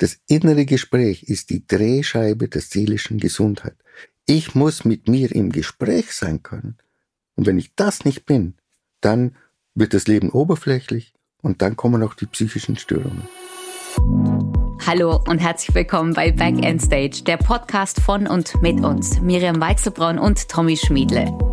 Das 0.00 0.18
innere 0.28 0.64
Gespräch 0.64 1.24
ist 1.24 1.50
die 1.50 1.66
Drehscheibe 1.66 2.48
der 2.48 2.62
seelischen 2.62 3.18
Gesundheit. 3.18 3.76
Ich 4.24 4.54
muss 4.54 4.86
mit 4.86 5.08
mir 5.08 5.30
im 5.30 5.52
Gespräch 5.52 6.12
sein 6.14 6.42
können. 6.42 6.78
Und 7.36 7.46
wenn 7.46 7.58
ich 7.58 7.74
das 7.74 8.06
nicht 8.06 8.24
bin, 8.24 8.54
dann 9.02 9.36
wird 9.74 9.92
das 9.92 10.06
Leben 10.06 10.30
oberflächlich 10.30 11.12
und 11.42 11.60
dann 11.60 11.76
kommen 11.76 12.02
auch 12.02 12.14
die 12.14 12.24
psychischen 12.24 12.78
Störungen. 12.78 13.28
Hallo 14.86 15.22
und 15.28 15.38
herzlich 15.38 15.74
willkommen 15.74 16.14
bei 16.14 16.32
Back 16.32 16.64
End 16.64 16.80
Stage, 16.80 17.22
der 17.26 17.36
Podcast 17.36 18.00
von 18.00 18.26
und 18.26 18.62
mit 18.62 18.80
uns, 18.82 19.20
Miriam 19.20 19.60
Weichselbraun 19.60 20.18
und 20.18 20.48
Tommy 20.48 20.78
Schmiedle. 20.78 21.49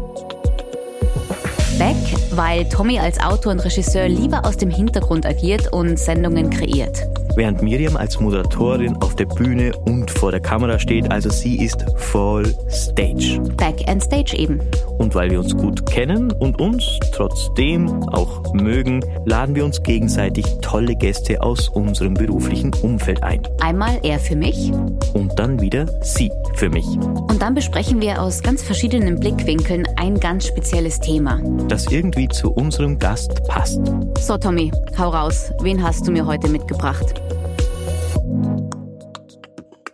Back, 1.77 1.95
weil 2.31 2.67
Tommy 2.69 2.97
als 2.97 3.19
Autor 3.19 3.51
und 3.51 3.59
Regisseur 3.59 4.07
lieber 4.07 4.45
aus 4.45 4.57
dem 4.57 4.71
Hintergrund 4.71 5.25
agiert 5.25 5.71
und 5.71 5.99
Sendungen 5.99 6.49
kreiert 6.49 7.07
während 7.37 7.61
Miriam 7.61 7.95
als 7.95 8.19
Moderatorin 8.19 8.97
auf 8.97 9.15
der 9.15 9.27
Bühne 9.27 9.71
und 9.85 10.09
vor 10.11 10.31
der 10.31 10.41
Kamera 10.41 10.79
steht. 10.79 11.09
Also 11.11 11.29
sie 11.29 11.63
ist 11.63 11.85
voll 11.95 12.53
Stage. 12.69 13.39
Back 13.55 13.87
and 13.87 14.03
Stage 14.03 14.35
eben. 14.35 14.59
Und 14.97 15.13
weil 15.13 15.29
wir 15.29 15.39
uns 15.39 15.55
gut 15.55 15.85
kennen 15.85 16.31
und 16.31 16.59
uns 16.59 16.99
trotzdem 17.13 17.87
auch 18.09 18.53
mögen, 18.53 19.05
laden 19.25 19.55
wir 19.55 19.63
uns 19.63 19.81
gegenseitig 19.83 20.45
tolle 20.61 20.95
Gäste 20.95 21.41
aus 21.41 21.69
unserem 21.69 22.15
beruflichen 22.15 22.73
Umfeld 22.81 23.21
ein. 23.21 23.41
Einmal 23.61 23.99
er 24.01 24.19
für 24.19 24.35
mich. 24.35 24.71
Und 25.13 25.37
dann 25.37 25.61
wieder 25.61 25.85
sie 26.01 26.31
für 26.55 26.69
mich. 26.69 26.87
Und 26.87 27.39
dann 27.39 27.53
besprechen 27.53 28.01
wir 28.01 28.19
aus 28.21 28.41
ganz 28.41 28.63
verschiedenen 28.63 29.19
Blickwinkeln 29.19 29.87
ein 29.95 30.19
ganz 30.19 30.47
spezielles 30.47 30.99
Thema. 30.99 31.39
Das 31.67 31.85
irgendwie 31.91 32.29
zu 32.29 32.49
unserem 32.53 32.97
Gast 32.97 33.43
passt. 33.45 33.81
So, 34.19 34.37
Tommy, 34.37 34.71
hau 34.97 35.09
raus. 35.09 35.51
Wen 35.59 35.83
hast 35.83 36.07
du 36.07 36.11
mir 36.13 36.25
heute 36.25 36.47
mitgebracht? 36.47 37.21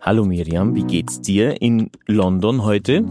Hallo 0.00 0.24
Miriam, 0.24 0.76
wie 0.76 0.84
geht's 0.84 1.20
dir 1.20 1.60
in 1.60 1.90
London 2.06 2.62
heute? 2.62 3.04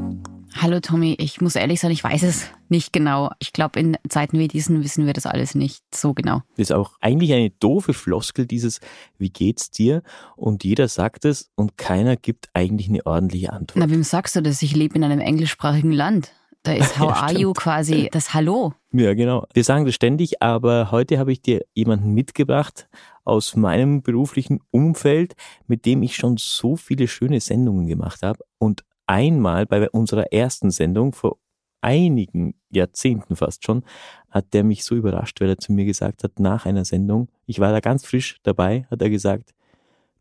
Hallo 0.55 0.79
Tommy, 0.79 1.15
ich 1.19 1.41
muss 1.41 1.57
ehrlich 1.57 1.81
sagen, 1.81 1.93
ich 1.93 2.05
weiß 2.05 2.23
es 2.23 2.45
nicht 2.69 2.93
genau. 2.93 3.31
Ich 3.39 3.51
glaube, 3.51 3.81
in 3.81 3.97
Zeiten 4.07 4.39
wie 4.39 4.47
diesen 4.47 4.81
wissen 4.81 5.05
wir 5.05 5.13
das 5.13 5.25
alles 5.25 5.55
nicht 5.55 5.83
so 5.93 6.13
genau. 6.13 6.43
Das 6.55 6.69
ist 6.69 6.71
auch 6.71 6.93
eigentlich 7.01 7.33
eine 7.33 7.49
doofe 7.49 7.93
Floskel, 7.93 8.45
dieses 8.45 8.79
Wie 9.17 9.29
geht's 9.29 9.71
dir? 9.71 10.03
Und 10.37 10.63
jeder 10.63 10.87
sagt 10.87 11.25
es 11.25 11.51
und 11.55 11.77
keiner 11.77 12.15
gibt 12.15 12.47
eigentlich 12.53 12.87
eine 12.87 13.05
ordentliche 13.05 13.51
Antwort. 13.51 13.85
Na, 13.85 13.89
wem 13.91 14.03
sagst 14.03 14.37
du 14.37 14.41
das? 14.41 14.61
Ich 14.61 14.73
lebe 14.73 14.95
in 14.95 15.03
einem 15.03 15.19
englischsprachigen 15.19 15.91
Land. 15.91 16.31
Da 16.63 16.71
ist 16.73 16.97
How 16.99 17.09
ja, 17.09 17.21
are 17.23 17.33
you 17.37 17.53
quasi 17.53 18.09
das 18.11 18.33
Hallo. 18.33 18.73
Ja, 18.91 19.13
genau. 19.13 19.45
Wir 19.53 19.63
sagen 19.63 19.85
das 19.85 19.95
ständig, 19.95 20.41
aber 20.41 20.91
heute 20.91 21.19
habe 21.19 21.31
ich 21.31 21.41
dir 21.41 21.65
jemanden 21.73 22.11
mitgebracht, 22.11 22.87
aus 23.25 23.55
meinem 23.55 24.01
beruflichen 24.01 24.59
Umfeld, 24.71 25.35
mit 25.67 25.85
dem 25.85 26.03
ich 26.03 26.15
schon 26.15 26.37
so 26.37 26.75
viele 26.75 27.07
schöne 27.07 27.39
Sendungen 27.39 27.87
gemacht 27.87 28.23
habe. 28.23 28.39
Und 28.57 28.83
einmal 29.07 29.65
bei 29.65 29.89
unserer 29.89 30.31
ersten 30.33 30.71
Sendung 30.71 31.13
vor 31.13 31.37
einigen 31.81 32.55
Jahrzehnten 32.69 33.35
fast 33.35 33.65
schon, 33.65 33.83
hat 34.29 34.53
der 34.53 34.63
mich 34.63 34.85
so 34.85 34.95
überrascht, 34.95 35.41
weil 35.41 35.49
er 35.49 35.57
zu 35.57 35.73
mir 35.73 35.85
gesagt 35.85 36.23
hat, 36.23 36.39
nach 36.39 36.65
einer 36.65 36.85
Sendung, 36.85 37.29
ich 37.45 37.59
war 37.59 37.71
da 37.71 37.81
ganz 37.81 38.05
frisch 38.05 38.39
dabei, 38.43 38.87
hat 38.89 39.01
er 39.01 39.09
gesagt, 39.09 39.53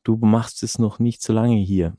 du 0.03 0.17
machst 0.17 0.65
es 0.65 0.79
noch 0.79 0.99
nicht 0.99 1.23
so 1.23 1.33
lange 1.33 1.57
hier. 1.57 1.97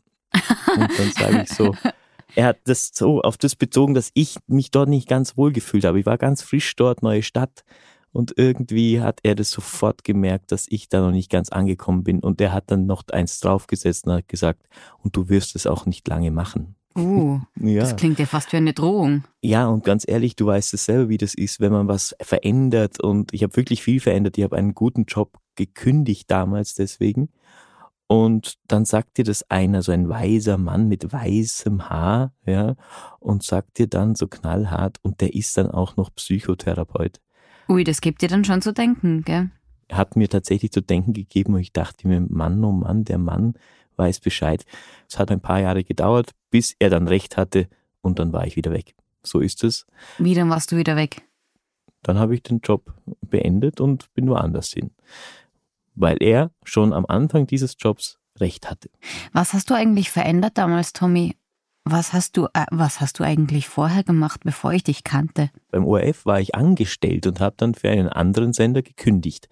Und 0.76 1.00
dann 1.00 1.12
sage 1.12 1.44
ich 1.44 1.50
so, 1.50 1.74
er 2.36 2.48
hat 2.48 2.58
das 2.66 2.92
so 2.94 3.22
auf 3.22 3.38
das 3.38 3.56
bezogen, 3.56 3.94
dass 3.94 4.12
ich 4.14 4.38
mich 4.48 4.72
dort 4.72 4.90
nicht 4.90 5.08
ganz 5.08 5.38
wohl 5.38 5.52
gefühlt 5.52 5.86
habe. 5.86 6.00
Ich 6.00 6.06
war 6.06 6.18
ganz 6.18 6.42
frisch 6.42 6.76
dort, 6.76 7.04
neue 7.04 7.24
Stadt. 7.24 7.64
Und 8.12 8.34
irgendwie 8.38 9.02
hat 9.02 9.20
er 9.24 9.34
das 9.34 9.50
sofort 9.50 10.04
gemerkt, 10.04 10.52
dass 10.52 10.68
ich 10.70 10.88
da 10.88 11.02
noch 11.02 11.12
nicht 11.12 11.32
ganz 11.32 11.50
angekommen 11.50 12.04
bin. 12.04 12.20
Und 12.20 12.40
er 12.42 12.54
hat 12.54 12.70
dann 12.70 12.86
noch 12.86 13.04
eins 13.12 13.40
draufgesetzt 13.40 14.06
und 14.06 14.14
hat 14.14 14.28
gesagt, 14.28 14.68
und 15.00 15.16
du 15.16 15.30
wirst 15.30 15.56
es 15.56 15.66
auch 15.66 15.88
nicht 15.88 16.08
lange 16.08 16.30
machen. 16.30 16.76
Uh, 16.96 17.40
ja. 17.60 17.80
das 17.80 17.96
klingt 17.96 18.20
ja 18.20 18.28
fast 18.28 18.54
wie 18.54 18.58
eine 18.58 18.74
Drohung. 18.74 19.24
Ja, 19.42 19.68
und 19.68 19.84
ganz 19.84 20.08
ehrlich, 20.08 20.36
du 20.36 20.46
weißt 20.46 20.76
es 20.76 20.86
selber, 20.86 21.10
wie 21.10 21.18
das 21.18 21.34
ist, 21.34 21.60
wenn 21.60 21.72
man 21.72 21.88
was 21.88 22.16
verändert. 22.22 23.02
Und 23.02 23.34
ich 23.34 23.42
habe 23.42 23.56
wirklich 23.56 23.82
viel 23.82 24.00
verändert. 24.00 24.38
Ich 24.38 24.44
habe 24.44 24.58
einen 24.58 24.76
guten 24.76 25.06
Job 25.06 25.40
gekündigt 25.56 26.30
damals 26.30 26.76
deswegen. 26.76 27.30
Und 28.14 28.60
dann 28.68 28.86
sagt 28.86 29.18
dir 29.18 29.24
das 29.24 29.50
einer, 29.50 29.82
so 29.82 29.92
ein 29.92 30.08
weiser 30.08 30.60
Mann 30.60 30.88
mit 30.88 31.12
weißem 31.12 31.90
Haar, 31.90 32.32
ja, 32.46 32.76
und 33.20 33.42
sagt 33.42 33.80
dir 33.80 33.88
dann 33.88 34.14
so 34.14 34.28
knallhart, 34.28 35.00
und 35.02 35.20
der 35.20 35.34
ist 35.34 35.58
dann 35.58 35.72
auch 35.72 35.96
noch 35.96 36.14
Psychotherapeut. 36.14 37.20
Ui, 37.68 37.84
das 37.84 38.02
gibt 38.02 38.22
dir 38.22 38.28
dann 38.28 38.46
schon 38.46 38.62
zu 38.62 38.72
denken, 38.72 39.24
gell? 39.24 39.50
Hat 39.92 40.16
mir 40.16 40.30
tatsächlich 40.30 40.72
zu 40.72 40.82
denken 40.82 41.14
gegeben 41.14 41.56
und 41.56 41.62
ich 41.62 41.74
dachte 41.74 42.08
mir, 42.08 42.22
Mann, 42.22 42.64
oh 42.64 42.72
Mann, 42.72 43.04
der 43.04 43.18
Mann 43.18 43.56
weiß 43.96 44.20
Bescheid. 44.20 44.64
Es 45.10 45.18
hat 45.18 45.32
ein 45.32 45.42
paar 45.42 45.62
Jahre 45.62 45.84
gedauert, 45.84 46.34
bis 46.52 46.76
er 46.78 46.92
dann 46.92 47.08
recht 47.08 47.36
hatte 47.36 47.68
und 48.02 48.20
dann 48.20 48.32
war 48.32 48.46
ich 48.46 48.56
wieder 48.56 48.72
weg. 48.72 48.94
So 49.24 49.40
ist 49.40 49.64
es. 49.64 49.88
Wie, 50.20 50.36
dann 50.36 50.52
warst 50.52 50.72
du 50.72 50.78
wieder 50.78 50.96
weg? 50.96 51.24
Dann 52.04 52.20
habe 52.20 52.36
ich 52.36 52.44
den 52.44 52.60
Job 52.60 52.94
beendet 53.22 53.82
und 53.82 54.14
bin 54.14 54.30
woanders 54.30 54.72
hin. 54.72 54.92
Weil 55.96 56.18
er 56.22 56.52
schon 56.64 56.94
am 56.94 57.06
Anfang 57.06 57.48
dieses 57.48 57.76
Jobs 57.80 58.18
recht 58.40 58.70
hatte. 58.70 58.90
Was 59.32 59.54
hast 59.54 59.70
du 59.70 59.74
eigentlich 59.74 60.10
verändert 60.10 60.58
damals, 60.58 60.94
Tommy? 60.94 61.36
Was 61.86 62.14
hast 62.14 62.38
du, 62.38 62.46
äh, 62.54 62.66
was 62.72 63.02
hast 63.02 63.20
du 63.20 63.24
eigentlich 63.24 63.68
vorher 63.68 64.04
gemacht, 64.04 64.42
bevor 64.44 64.72
ich 64.72 64.84
dich 64.84 65.04
kannte? 65.04 65.50
Beim 65.70 65.86
ORF 65.86 66.26
war 66.26 66.40
ich 66.40 66.56
angestellt 66.56 67.28
und 67.28 67.42
habe 67.42 67.56
dann 67.58 67.76
für 67.76 67.90
einen 67.90 68.08
anderen 68.08 68.54
Sender 68.54 68.82
gekündigt. 68.82 69.50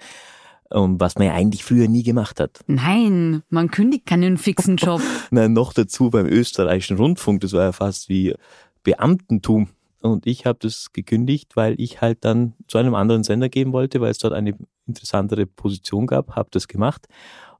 Was 0.73 1.15
man 1.15 1.27
ja 1.27 1.33
eigentlich 1.33 1.65
früher 1.65 1.89
nie 1.89 2.03
gemacht 2.03 2.39
hat. 2.39 2.61
Nein, 2.67 3.43
man 3.49 3.71
kündigt 3.71 4.05
keinen 4.05 4.37
fixen 4.37 4.77
Job. 4.77 5.01
Nein, 5.29 5.51
noch 5.51 5.73
dazu 5.73 6.09
beim 6.09 6.25
österreichischen 6.25 6.95
Rundfunk, 6.95 7.41
das 7.41 7.51
war 7.51 7.63
ja 7.63 7.71
fast 7.73 8.07
wie 8.07 8.35
Beamtentum. 8.83 9.67
Und 10.01 10.25
ich 10.25 10.45
habe 10.45 10.59
das 10.61 10.93
gekündigt, 10.93 11.55
weil 11.55 11.79
ich 11.79 12.01
halt 12.01 12.25
dann 12.25 12.55
zu 12.67 12.77
einem 12.77 12.95
anderen 12.95 13.23
Sender 13.23 13.49
gehen 13.49 13.71
wollte, 13.71 14.01
weil 14.01 14.11
es 14.11 14.17
dort 14.17 14.33
eine 14.33 14.57
interessantere 14.87 15.45
Position 15.45 16.07
gab, 16.07 16.35
habe 16.35 16.49
das 16.51 16.67
gemacht. 16.67 17.07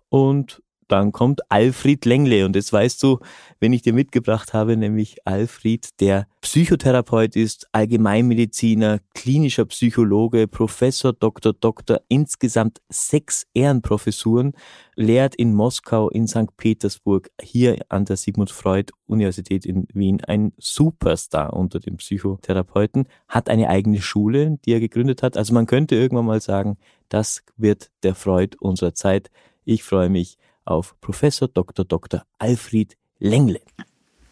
Und 0.09 0.61
dann 0.91 1.11
kommt 1.11 1.41
Alfred 1.49 2.05
Lengle 2.05 2.45
und 2.45 2.55
jetzt 2.55 2.73
weißt 2.73 3.01
du, 3.01 3.19
wenn 3.59 3.73
ich 3.73 3.81
dir 3.81 3.93
mitgebracht 3.93 4.53
habe, 4.53 4.75
nämlich 4.75 5.25
Alfred, 5.25 5.99
der 6.01 6.27
Psychotherapeut 6.41 7.35
ist, 7.35 7.67
Allgemeinmediziner, 7.71 8.99
klinischer 9.13 9.65
Psychologe, 9.65 10.47
Professor, 10.47 11.13
Doktor, 11.13 11.53
Doktor, 11.53 12.01
insgesamt 12.09 12.81
sechs 12.89 13.45
Ehrenprofessuren, 13.53 14.53
lehrt 14.95 15.35
in 15.35 15.53
Moskau, 15.53 16.09
in 16.09 16.27
St. 16.27 16.57
Petersburg, 16.57 17.29
hier 17.39 17.77
an 17.89 18.05
der 18.05 18.17
Sigmund 18.17 18.51
Freud 18.51 18.91
Universität 19.05 19.65
in 19.65 19.87
Wien, 19.93 20.21
ein 20.25 20.53
Superstar 20.57 21.53
unter 21.53 21.79
den 21.79 21.97
Psychotherapeuten, 21.97 23.07
hat 23.27 23.49
eine 23.49 23.69
eigene 23.69 24.01
Schule, 24.01 24.57
die 24.65 24.73
er 24.73 24.79
gegründet 24.79 25.23
hat. 25.23 25.37
Also 25.37 25.53
man 25.53 25.67
könnte 25.67 25.95
irgendwann 25.95 26.25
mal 26.25 26.41
sagen, 26.41 26.77
das 27.09 27.43
wird 27.55 27.91
der 28.03 28.15
Freud 28.15 28.57
unserer 28.59 28.93
Zeit. 28.93 29.29
Ich 29.63 29.83
freue 29.83 30.09
mich 30.09 30.37
auf 30.65 30.95
Professor 31.01 31.47
Dr. 31.47 31.85
Dr. 31.85 32.23
Alfred 32.37 32.97
Lengle. 33.19 33.61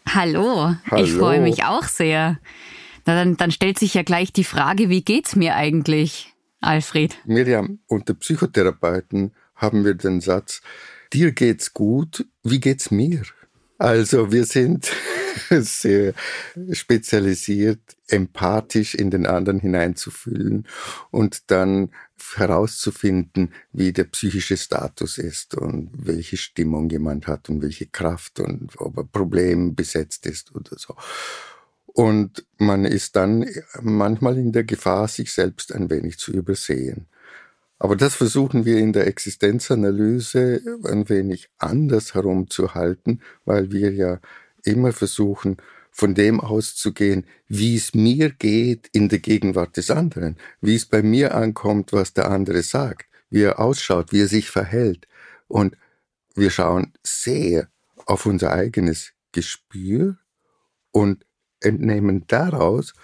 Hallo, 0.08 0.74
Hallo. 0.90 1.04
ich 1.04 1.12
freue 1.12 1.40
mich 1.40 1.64
auch 1.64 1.84
sehr. 1.84 2.38
Na, 3.06 3.14
dann, 3.14 3.36
dann 3.36 3.50
stellt 3.50 3.78
sich 3.78 3.94
ja 3.94 4.02
gleich 4.02 4.32
die 4.32 4.44
Frage, 4.44 4.88
wie 4.88 5.02
geht's 5.02 5.36
mir 5.36 5.54
eigentlich, 5.54 6.34
Alfred? 6.60 7.16
Miriam, 7.24 7.78
unter 7.86 8.14
Psychotherapeuten 8.14 9.32
haben 9.54 9.84
wir 9.84 9.94
den 9.94 10.20
Satz, 10.20 10.62
dir 11.12 11.32
geht's 11.32 11.72
gut, 11.72 12.26
wie 12.42 12.60
geht's 12.60 12.90
mir? 12.90 13.22
Also 13.78 14.30
wir 14.30 14.44
sind 14.44 14.90
sehr 15.50 16.12
spezialisiert, 16.72 17.80
empathisch 18.08 18.94
in 18.94 19.10
den 19.10 19.26
anderen 19.26 19.60
hineinzufühlen 19.60 20.66
und 21.10 21.50
dann 21.50 21.90
herauszufinden, 22.36 23.52
wie 23.72 23.92
der 23.92 24.04
psychische 24.04 24.56
Status 24.56 25.18
ist 25.18 25.54
und 25.54 25.90
welche 25.94 26.36
Stimmung 26.36 26.88
jemand 26.90 27.26
hat 27.26 27.48
und 27.48 27.62
welche 27.62 27.86
Kraft 27.86 28.40
und 28.40 28.78
ob 28.78 28.96
er 28.96 29.04
problembesetzt 29.04 30.26
ist 30.26 30.54
oder 30.54 30.76
so. 30.76 30.96
Und 31.86 32.46
man 32.58 32.84
ist 32.84 33.16
dann 33.16 33.46
manchmal 33.80 34.38
in 34.38 34.52
der 34.52 34.64
Gefahr, 34.64 35.08
sich 35.08 35.32
selbst 35.32 35.72
ein 35.74 35.90
wenig 35.90 36.18
zu 36.18 36.32
übersehen. 36.32 37.06
Aber 37.78 37.96
das 37.96 38.14
versuchen 38.14 38.64
wir 38.64 38.78
in 38.78 38.92
der 38.92 39.06
Existenzanalyse 39.06 40.60
ein 40.84 41.08
wenig 41.08 41.48
anders 41.58 42.14
herumzuhalten, 42.14 43.22
weil 43.44 43.72
wir 43.72 43.92
ja 43.92 44.20
immer 44.64 44.92
versuchen, 44.92 45.56
von 45.90 46.14
dem 46.14 46.40
auszugehen, 46.40 47.26
wie 47.48 47.76
es 47.76 47.94
mir 47.94 48.30
geht 48.30 48.88
in 48.92 49.08
der 49.08 49.18
Gegenwart 49.18 49.76
des 49.76 49.90
anderen, 49.90 50.36
wie 50.60 50.74
es 50.74 50.86
bei 50.86 51.02
mir 51.02 51.34
ankommt, 51.34 51.92
was 51.92 52.14
der 52.14 52.30
andere 52.30 52.62
sagt, 52.62 53.08
wie 53.28 53.42
er 53.42 53.58
ausschaut, 53.58 54.12
wie 54.12 54.22
er 54.22 54.28
sich 54.28 54.50
verhält. 54.50 55.06
Und 55.48 55.76
wir 56.34 56.50
schauen 56.50 56.92
sehr 57.02 57.68
auf 58.06 58.26
unser 58.26 58.52
eigenes 58.52 59.12
Gespür 59.32 60.16
und 60.90 61.26
entnehmen 61.60 62.24
daraus, 62.26 62.94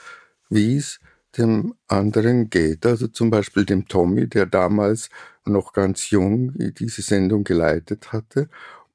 wie 0.49 0.77
es 0.77 1.00
dem 1.37 1.75
anderen 1.87 2.50
geht. 2.50 2.87
Also 2.87 3.09
zum 3.09 3.31
Beispiel 3.31 3.65
dem 3.65 3.89
Tommy, 3.89 4.29
der 4.29 4.47
damals 4.47 5.11
noch 5.44 5.73
ganz 5.73 6.11
jung 6.11 6.55
diese 6.56 7.03
Sendung 7.03 7.44
geleitet 7.44 8.12
hatte 8.12 8.49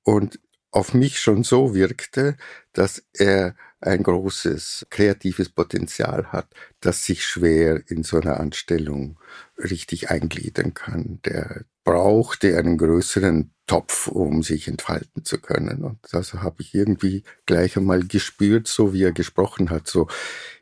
und 0.04 0.40
auf 0.72 0.94
mich 0.94 1.20
schon 1.20 1.44
so 1.44 1.76
wirkte, 1.76 2.38
dass 2.74 3.04
er 3.14 3.56
ein 3.82 4.04
großes 4.04 4.88
kreatives 4.90 5.50
Potenzial 5.50 6.28
hat, 6.32 6.48
das 6.80 7.06
sich 7.06 7.26
schwer 7.26 7.82
in 7.88 8.04
so 8.04 8.20
einer 8.20 8.40
Anstellung 8.40 9.20
richtig 9.58 10.10
eingliedern 10.10 10.74
kann. 10.74 11.20
Der 11.26 11.66
brauchte 11.84 12.58
einen 12.58 12.78
größeren 12.78 13.52
Topf, 13.66 14.08
um 14.08 14.44
sich 14.44 14.68
entfalten 14.68 15.26
zu 15.26 15.40
können. 15.40 15.84
Und 15.84 16.00
das 16.12 16.34
habe 16.34 16.62
ich 16.62 16.76
irgendwie 16.76 17.24
gleich 17.46 17.76
einmal 17.76 18.04
gespürt, 18.04 18.68
so 18.68 18.94
wie 18.94 19.04
er 19.04 19.14
gesprochen 19.14 19.70
hat, 19.70 19.88
so 19.88 20.08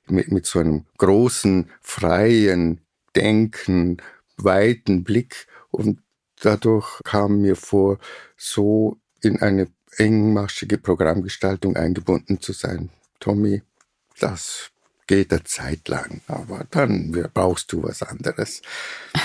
mit, 0.07 0.31
mit 0.31 0.45
so 0.45 0.59
einem 0.59 0.85
großen, 0.97 1.69
freien 1.81 2.81
Denken, 3.15 3.97
weiten 4.37 5.03
Blick. 5.03 5.47
Und 5.71 6.01
dadurch 6.41 6.99
kam 7.03 7.41
mir 7.41 7.55
vor, 7.55 7.99
so 8.37 8.97
in 9.21 9.41
eine 9.41 9.67
engmaschige 9.99 10.77
Programmgestaltung 10.77 11.75
eingebunden 11.75 12.41
zu 12.41 12.53
sein. 12.53 12.89
Tommy, 13.19 13.61
das 14.19 14.71
geht 15.09 15.31
eine 15.31 15.43
Zeit 15.43 15.87
lang, 15.87 16.21
aber 16.27 16.67
dann 16.69 17.11
brauchst 17.33 17.73
du 17.73 17.81
was 17.81 18.03
anderes. 18.03 18.61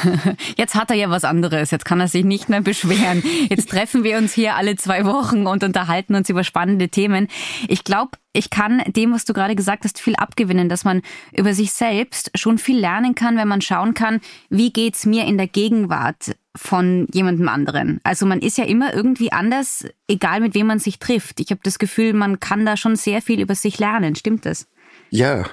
Jetzt 0.56 0.74
hat 0.74 0.90
er 0.90 0.96
ja 0.96 1.10
was 1.10 1.24
anderes, 1.24 1.70
jetzt 1.70 1.84
kann 1.84 2.00
er 2.00 2.08
sich 2.08 2.24
nicht 2.24 2.48
mehr 2.48 2.62
beschweren. 2.62 3.22
Jetzt 3.50 3.68
treffen 3.68 4.02
wir 4.02 4.16
uns 4.16 4.32
hier 4.32 4.54
alle 4.54 4.76
zwei 4.76 5.04
Wochen 5.04 5.46
und 5.46 5.62
unterhalten 5.62 6.14
uns 6.14 6.30
über 6.30 6.42
spannende 6.42 6.88
Themen. 6.88 7.28
Ich 7.68 7.84
glaube, 7.84 8.12
ich 8.32 8.48
kann 8.48 8.82
dem, 8.86 9.12
was 9.12 9.26
du 9.26 9.34
gerade 9.34 9.54
gesagt 9.54 9.84
hast, 9.84 10.00
viel 10.00 10.16
abgewinnen, 10.16 10.70
dass 10.70 10.84
man 10.84 11.02
über 11.32 11.52
sich 11.52 11.72
selbst 11.72 12.30
schon 12.34 12.56
viel 12.56 12.78
lernen 12.78 13.14
kann, 13.14 13.36
wenn 13.36 13.48
man 13.48 13.60
schauen 13.60 13.92
kann, 13.92 14.20
wie 14.48 14.72
geht's 14.72 15.04
mir 15.04 15.26
in 15.26 15.36
der 15.36 15.48
Gegenwart 15.48 16.34
von 16.56 17.06
jemandem 17.12 17.48
anderen. 17.48 18.00
Also 18.04 18.26
man 18.26 18.40
ist 18.40 18.58
ja 18.58 18.64
immer 18.64 18.94
irgendwie 18.94 19.32
anders, 19.32 19.84
egal 20.06 20.40
mit 20.40 20.54
wem 20.54 20.66
man 20.68 20.78
sich 20.78 20.98
trifft. 20.98 21.40
Ich 21.40 21.50
habe 21.50 21.60
das 21.64 21.78
Gefühl, 21.78 22.12
man 22.12 22.40
kann 22.40 22.64
da 22.64 22.76
schon 22.76 22.96
sehr 22.96 23.22
viel 23.22 23.40
über 23.40 23.54
sich 23.54 23.78
lernen. 23.78 24.14
Stimmt 24.14 24.46
das? 24.46 24.68
Ja, 25.10 25.46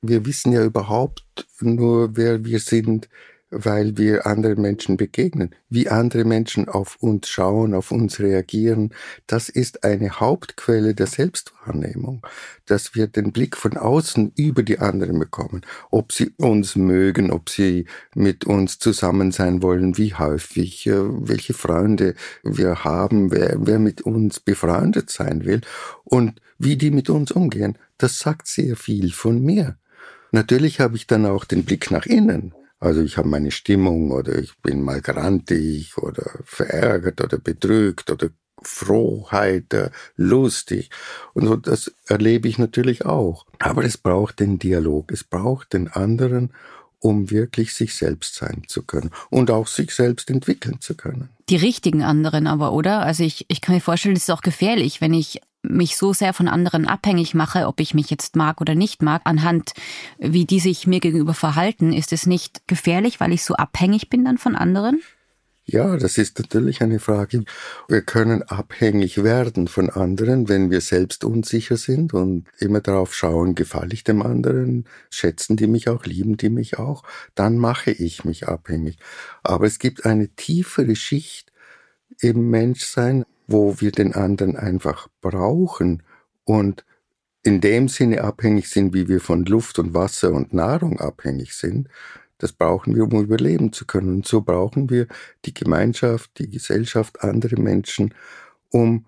wir 0.00 0.24
wissen 0.24 0.52
ja 0.52 0.64
überhaupt 0.64 1.24
nur, 1.60 2.16
wer 2.16 2.44
wir 2.44 2.60
sind, 2.60 3.08
weil 3.50 3.96
wir 3.96 4.26
anderen 4.26 4.60
Menschen 4.60 4.96
begegnen. 4.96 5.54
Wie 5.70 5.88
andere 5.88 6.24
Menschen 6.24 6.68
auf 6.68 6.96
uns 7.00 7.28
schauen, 7.28 7.74
auf 7.74 7.90
uns 7.90 8.20
reagieren, 8.20 8.94
das 9.26 9.48
ist 9.48 9.84
eine 9.84 10.20
Hauptquelle 10.20 10.94
der 10.94 11.06
Selbstwahrnehmung, 11.06 12.26
dass 12.66 12.94
wir 12.94 13.06
den 13.06 13.32
Blick 13.32 13.56
von 13.56 13.76
außen 13.76 14.32
über 14.36 14.62
die 14.62 14.78
anderen 14.78 15.18
bekommen, 15.18 15.62
ob 15.90 16.12
sie 16.12 16.32
uns 16.36 16.76
mögen, 16.76 17.30
ob 17.30 17.48
sie 17.48 17.86
mit 18.14 18.44
uns 18.44 18.78
zusammen 18.78 19.32
sein 19.32 19.62
wollen, 19.62 19.96
wie 19.96 20.14
häufig, 20.14 20.86
äh, 20.86 20.96
welche 20.96 21.54
Freunde 21.54 22.14
wir 22.42 22.84
haben, 22.84 23.30
wer, 23.30 23.56
wer 23.58 23.78
mit 23.78 24.02
uns 24.02 24.40
befreundet 24.40 25.10
sein 25.10 25.44
will 25.44 25.62
und 26.04 26.40
wie 26.58 26.76
die 26.76 26.90
mit 26.90 27.08
uns 27.08 27.30
umgehen. 27.30 27.78
Das 27.96 28.18
sagt 28.18 28.46
sehr 28.46 28.76
viel 28.76 29.12
von 29.12 29.42
mir. 29.42 29.76
Natürlich 30.32 30.80
habe 30.80 30.96
ich 30.96 31.06
dann 31.06 31.24
auch 31.24 31.44
den 31.44 31.64
Blick 31.64 31.90
nach 31.90 32.04
innen. 32.04 32.52
Also 32.80 33.00
ich 33.00 33.16
habe 33.16 33.28
meine 33.28 33.50
Stimmung 33.50 34.10
oder 34.10 34.38
ich 34.38 34.56
bin 34.58 34.82
mal 34.82 35.00
grantig 35.00 35.98
oder 35.98 36.30
verärgert 36.44 37.20
oder 37.20 37.38
betrügt 37.38 38.10
oder 38.10 38.30
froh, 38.62 39.28
heiter, 39.30 39.90
lustig. 40.16 40.90
Und 41.34 41.46
so, 41.46 41.56
das 41.56 41.92
erlebe 42.06 42.48
ich 42.48 42.58
natürlich 42.58 43.04
auch. 43.04 43.46
Aber 43.58 43.84
es 43.84 43.98
braucht 43.98 44.40
den 44.40 44.58
Dialog, 44.58 45.12
es 45.12 45.24
braucht 45.24 45.72
den 45.72 45.88
anderen, 45.88 46.52
um 47.00 47.30
wirklich 47.30 47.74
sich 47.74 47.94
selbst 47.94 48.34
sein 48.34 48.62
zu 48.66 48.82
können 48.82 49.10
und 49.30 49.50
auch 49.50 49.68
sich 49.68 49.92
selbst 49.92 50.30
entwickeln 50.30 50.80
zu 50.80 50.96
können. 50.96 51.28
Die 51.48 51.56
richtigen 51.56 52.02
anderen 52.02 52.46
aber, 52.46 52.72
oder? 52.72 53.00
Also 53.00 53.22
ich, 53.22 53.46
ich 53.48 53.60
kann 53.60 53.74
mir 53.74 53.80
vorstellen, 53.80 54.16
es 54.16 54.24
ist 54.24 54.30
auch 54.30 54.42
gefährlich, 54.42 55.00
wenn 55.00 55.14
ich 55.14 55.40
mich 55.62 55.96
so 55.96 56.12
sehr 56.12 56.32
von 56.32 56.48
anderen 56.48 56.86
abhängig 56.86 57.34
mache, 57.34 57.66
ob 57.66 57.80
ich 57.80 57.94
mich 57.94 58.10
jetzt 58.10 58.36
mag 58.36 58.60
oder 58.60 58.74
nicht 58.74 59.02
mag, 59.02 59.22
anhand 59.24 59.72
wie 60.18 60.44
die 60.44 60.60
sich 60.60 60.86
mir 60.86 61.00
gegenüber 61.00 61.34
verhalten, 61.34 61.92
ist 61.92 62.12
es 62.12 62.26
nicht 62.26 62.66
gefährlich, 62.66 63.20
weil 63.20 63.32
ich 63.32 63.44
so 63.44 63.54
abhängig 63.54 64.08
bin 64.08 64.24
dann 64.24 64.38
von 64.38 64.54
anderen? 64.54 65.00
Ja, 65.70 65.98
das 65.98 66.16
ist 66.16 66.38
natürlich 66.38 66.80
eine 66.80 66.98
Frage. 66.98 67.44
Wir 67.88 68.00
können 68.00 68.42
abhängig 68.42 69.22
werden 69.22 69.68
von 69.68 69.90
anderen, 69.90 70.48
wenn 70.48 70.70
wir 70.70 70.80
selbst 70.80 71.24
unsicher 71.24 71.76
sind 71.76 72.14
und 72.14 72.46
immer 72.58 72.80
darauf 72.80 73.14
schauen, 73.14 73.54
gefalle 73.54 73.92
ich 73.92 74.02
dem 74.02 74.22
anderen, 74.22 74.86
schätzen 75.10 75.58
die 75.58 75.66
mich 75.66 75.90
auch, 75.90 76.06
lieben 76.06 76.38
die 76.38 76.48
mich 76.48 76.78
auch, 76.78 77.02
dann 77.34 77.58
mache 77.58 77.90
ich 77.90 78.24
mich 78.24 78.48
abhängig. 78.48 78.96
Aber 79.42 79.66
es 79.66 79.78
gibt 79.78 80.06
eine 80.06 80.30
tiefere 80.30 80.96
Schicht 80.96 81.52
im 82.18 82.48
Menschsein, 82.48 83.26
wo 83.48 83.80
wir 83.80 83.90
den 83.90 84.14
anderen 84.14 84.56
einfach 84.56 85.08
brauchen 85.20 86.04
und 86.44 86.84
in 87.42 87.60
dem 87.60 87.88
Sinne 87.88 88.22
abhängig 88.22 88.68
sind, 88.68 88.94
wie 88.94 89.08
wir 89.08 89.20
von 89.20 89.44
Luft 89.46 89.78
und 89.78 89.94
Wasser 89.94 90.32
und 90.32 90.52
Nahrung 90.52 91.00
abhängig 91.00 91.54
sind. 91.54 91.88
Das 92.36 92.52
brauchen 92.52 92.94
wir, 92.94 93.04
um 93.04 93.22
überleben 93.22 93.72
zu 93.72 93.86
können. 93.86 94.16
Und 94.16 94.26
so 94.26 94.42
brauchen 94.42 94.90
wir 94.90 95.06
die 95.44 95.54
Gemeinschaft, 95.54 96.30
die 96.38 96.50
Gesellschaft, 96.50 97.22
andere 97.22 97.60
Menschen, 97.60 98.14
um 98.70 99.06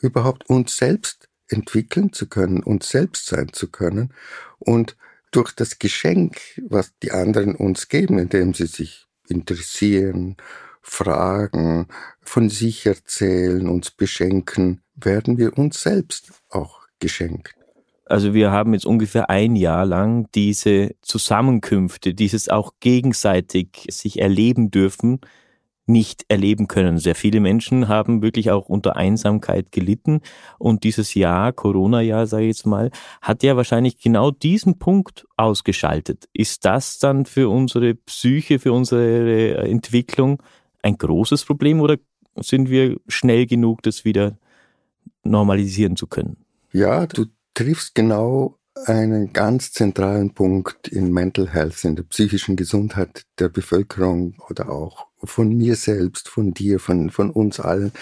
überhaupt 0.00 0.48
uns 0.48 0.76
selbst 0.76 1.28
entwickeln 1.48 2.12
zu 2.12 2.28
können, 2.28 2.62
uns 2.62 2.88
selbst 2.88 3.26
sein 3.26 3.52
zu 3.52 3.70
können. 3.70 4.14
Und 4.58 4.96
durch 5.32 5.52
das 5.52 5.78
Geschenk, 5.78 6.40
was 6.66 6.92
die 7.02 7.12
anderen 7.12 7.54
uns 7.54 7.88
geben, 7.88 8.18
indem 8.18 8.54
sie 8.54 8.66
sich 8.66 9.06
interessieren 9.28 10.36
fragen, 10.82 11.86
von 12.20 12.50
sich 12.50 12.84
erzählen, 12.86 13.68
uns 13.68 13.90
beschenken, 13.90 14.82
werden 14.94 15.38
wir 15.38 15.56
uns 15.56 15.80
selbst 15.80 16.32
auch 16.50 16.80
geschenkt. 16.98 17.54
Also 18.04 18.34
wir 18.34 18.50
haben 18.50 18.74
jetzt 18.74 18.84
ungefähr 18.84 19.30
ein 19.30 19.56
Jahr 19.56 19.86
lang 19.86 20.28
diese 20.34 20.90
Zusammenkünfte, 21.00 22.14
dieses 22.14 22.48
auch 22.48 22.74
gegenseitig 22.80 23.86
sich 23.88 24.20
erleben 24.20 24.70
dürfen, 24.70 25.20
nicht 25.86 26.24
erleben 26.28 26.68
können. 26.68 26.98
Sehr 26.98 27.14
viele 27.14 27.40
Menschen 27.40 27.88
haben 27.88 28.22
wirklich 28.22 28.50
auch 28.50 28.68
unter 28.68 28.96
Einsamkeit 28.96 29.72
gelitten 29.72 30.20
und 30.58 30.84
dieses 30.84 31.14
Jahr, 31.14 31.52
Corona-Jahr, 31.52 32.26
sage 32.26 32.44
ich 32.44 32.56
jetzt 32.56 32.66
mal, 32.66 32.90
hat 33.20 33.42
ja 33.42 33.56
wahrscheinlich 33.56 33.98
genau 33.98 34.30
diesen 34.30 34.78
Punkt 34.78 35.26
ausgeschaltet. 35.36 36.28
Ist 36.32 36.64
das 36.64 36.98
dann 36.98 37.24
für 37.24 37.48
unsere 37.48 37.94
Psyche, 37.94 38.58
für 38.58 38.72
unsere 38.72 39.56
Entwicklung 39.58 40.42
ein 40.82 40.98
großes 40.98 41.44
Problem 41.44 41.80
oder 41.80 41.96
sind 42.36 42.70
wir 42.70 42.98
schnell 43.08 43.46
genug, 43.46 43.82
das 43.82 44.04
wieder 44.04 44.38
normalisieren 45.22 45.96
zu 45.96 46.06
können? 46.06 46.36
Ja, 46.72 47.06
du 47.06 47.26
triffst 47.54 47.94
genau 47.94 48.58
einen 48.86 49.32
ganz 49.32 49.72
zentralen 49.72 50.32
Punkt 50.32 50.88
in 50.88 51.12
Mental 51.12 51.48
Health, 51.48 51.84
in 51.84 51.96
der 51.96 52.04
psychischen 52.04 52.56
Gesundheit 52.56 53.24
der 53.38 53.48
Bevölkerung 53.48 54.34
oder 54.48 54.70
auch 54.70 55.06
von 55.22 55.54
mir 55.54 55.76
selbst, 55.76 56.28
von 56.28 56.54
dir, 56.54 56.80
von, 56.80 57.10
von 57.10 57.30
uns 57.30 57.60
allen. 57.60 57.92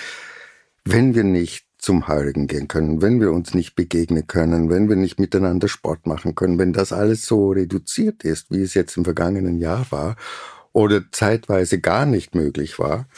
Wenn 0.85 1.15
wir 1.15 1.25
nicht 1.25 1.67
zum 1.77 2.09
Heiligen 2.09 2.47
gehen 2.47 2.69
können, 2.69 3.03
wenn 3.03 3.21
wir 3.21 3.33
uns 3.33 3.55
nicht 3.55 3.75
begegnen 3.75 4.27
können, 4.27 4.71
wenn 4.71 4.89
wir 4.89 4.97
nicht 4.97 5.19
miteinander 5.19 5.67
Sport 5.67 6.07
machen 6.07 6.35
können, 6.35 6.59
wenn 6.59 6.73
das 6.73 6.93
alles 6.93 7.27
so 7.27 7.51
reduziert 7.51 8.23
ist, 8.23 8.51
wie 8.51 8.63
es 8.63 8.75
jetzt 8.75 8.97
im 8.97 9.05
vergangenen 9.05 9.59
Jahr 9.59 9.87
war 9.91 10.17
oder 10.73 11.11
zeitweise 11.13 11.81
gar 11.81 12.07
nicht 12.07 12.35
möglich 12.35 12.79
war, 12.79 13.09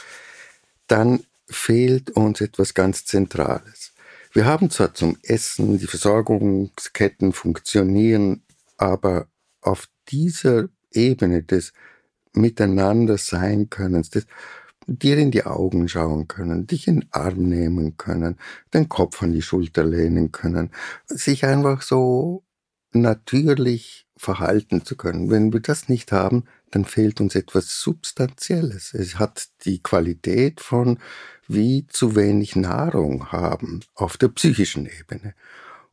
dann 0.87 1.23
fehlt 1.47 2.11
uns 2.11 2.41
etwas 2.41 2.73
ganz 2.73 3.05
Zentrales. 3.05 3.93
Wir 4.31 4.45
haben 4.45 4.69
zwar 4.69 4.93
zum 4.93 5.17
Essen, 5.21 5.77
die 5.77 5.87
Versorgungsketten 5.87 7.33
funktionieren, 7.33 8.43
aber 8.77 9.27
auf 9.61 9.87
dieser 10.09 10.69
Ebene 10.91 11.43
des 11.43 11.73
Miteinander 12.33 13.17
sein 13.19 13.69
können, 13.69 14.01
des 14.01 14.25
dir 14.87 15.17
in 15.17 15.31
die 15.31 15.45
Augen 15.45 15.87
schauen 15.87 16.27
können, 16.27 16.67
dich 16.67 16.87
in 16.87 17.01
den 17.01 17.09
Arm 17.11 17.47
nehmen 17.47 17.95
können, 17.97 18.37
den 18.73 18.89
Kopf 18.89 19.21
an 19.21 19.31
die 19.31 19.41
Schulter 19.41 19.83
lehnen 19.83 20.31
können, 20.31 20.71
sich 21.05 21.45
einfach 21.45 21.81
so 21.81 22.43
natürlich 22.91 24.07
verhalten 24.17 24.83
zu 24.83 24.95
können. 24.95 25.29
Wenn 25.29 25.53
wir 25.53 25.59
das 25.59 25.89
nicht 25.89 26.11
haben, 26.11 26.45
dann 26.73 26.85
fehlt 26.85 27.21
uns 27.21 27.35
etwas 27.35 27.79
Substanzielles. 27.81 28.93
Es 28.93 29.19
hat 29.19 29.47
die 29.65 29.81
Qualität 29.81 30.61
von 30.61 30.99
wie 31.47 31.85
zu 31.87 32.15
wenig 32.15 32.55
Nahrung 32.55 33.31
haben 33.31 33.81
auf 33.93 34.17
der 34.17 34.29
psychischen 34.29 34.87
Ebene. 34.87 35.35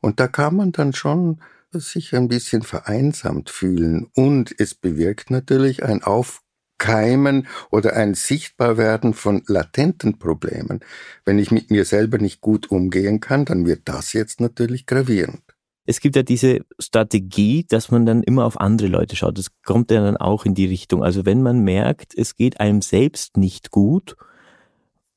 Und 0.00 0.20
da 0.20 0.28
kann 0.28 0.56
man 0.56 0.72
dann 0.72 0.92
schon 0.92 1.40
sich 1.72 2.14
ein 2.14 2.28
bisschen 2.28 2.62
vereinsamt 2.62 3.50
fühlen 3.50 4.08
und 4.14 4.54
es 4.58 4.74
bewirkt 4.74 5.30
natürlich 5.30 5.84
ein 5.84 6.02
Aufkeimen 6.02 7.46
oder 7.70 7.94
ein 7.94 8.14
Sichtbarwerden 8.14 9.14
von 9.14 9.42
latenten 9.46 10.18
Problemen. 10.18 10.80
Wenn 11.24 11.38
ich 11.38 11.50
mit 11.50 11.70
mir 11.70 11.84
selber 11.84 12.18
nicht 12.18 12.40
gut 12.40 12.70
umgehen 12.70 13.20
kann, 13.20 13.44
dann 13.44 13.66
wird 13.66 13.82
das 13.84 14.12
jetzt 14.12 14.40
natürlich 14.40 14.86
gravierend. 14.86 15.42
Es 15.90 15.98
gibt 15.98 16.14
ja 16.14 16.22
diese 16.22 16.60
Strategie, 16.78 17.66
dass 17.68 17.90
man 17.90 18.06
dann 18.06 18.22
immer 18.22 18.44
auf 18.44 18.60
andere 18.60 18.86
Leute 18.86 19.16
schaut. 19.16 19.36
Das 19.36 19.50
kommt 19.64 19.90
ja 19.90 20.00
dann 20.00 20.16
auch 20.16 20.44
in 20.44 20.54
die 20.54 20.66
Richtung. 20.66 21.02
Also 21.02 21.26
wenn 21.26 21.42
man 21.42 21.64
merkt, 21.64 22.14
es 22.16 22.36
geht 22.36 22.60
einem 22.60 22.80
selbst 22.80 23.36
nicht 23.36 23.72
gut, 23.72 24.16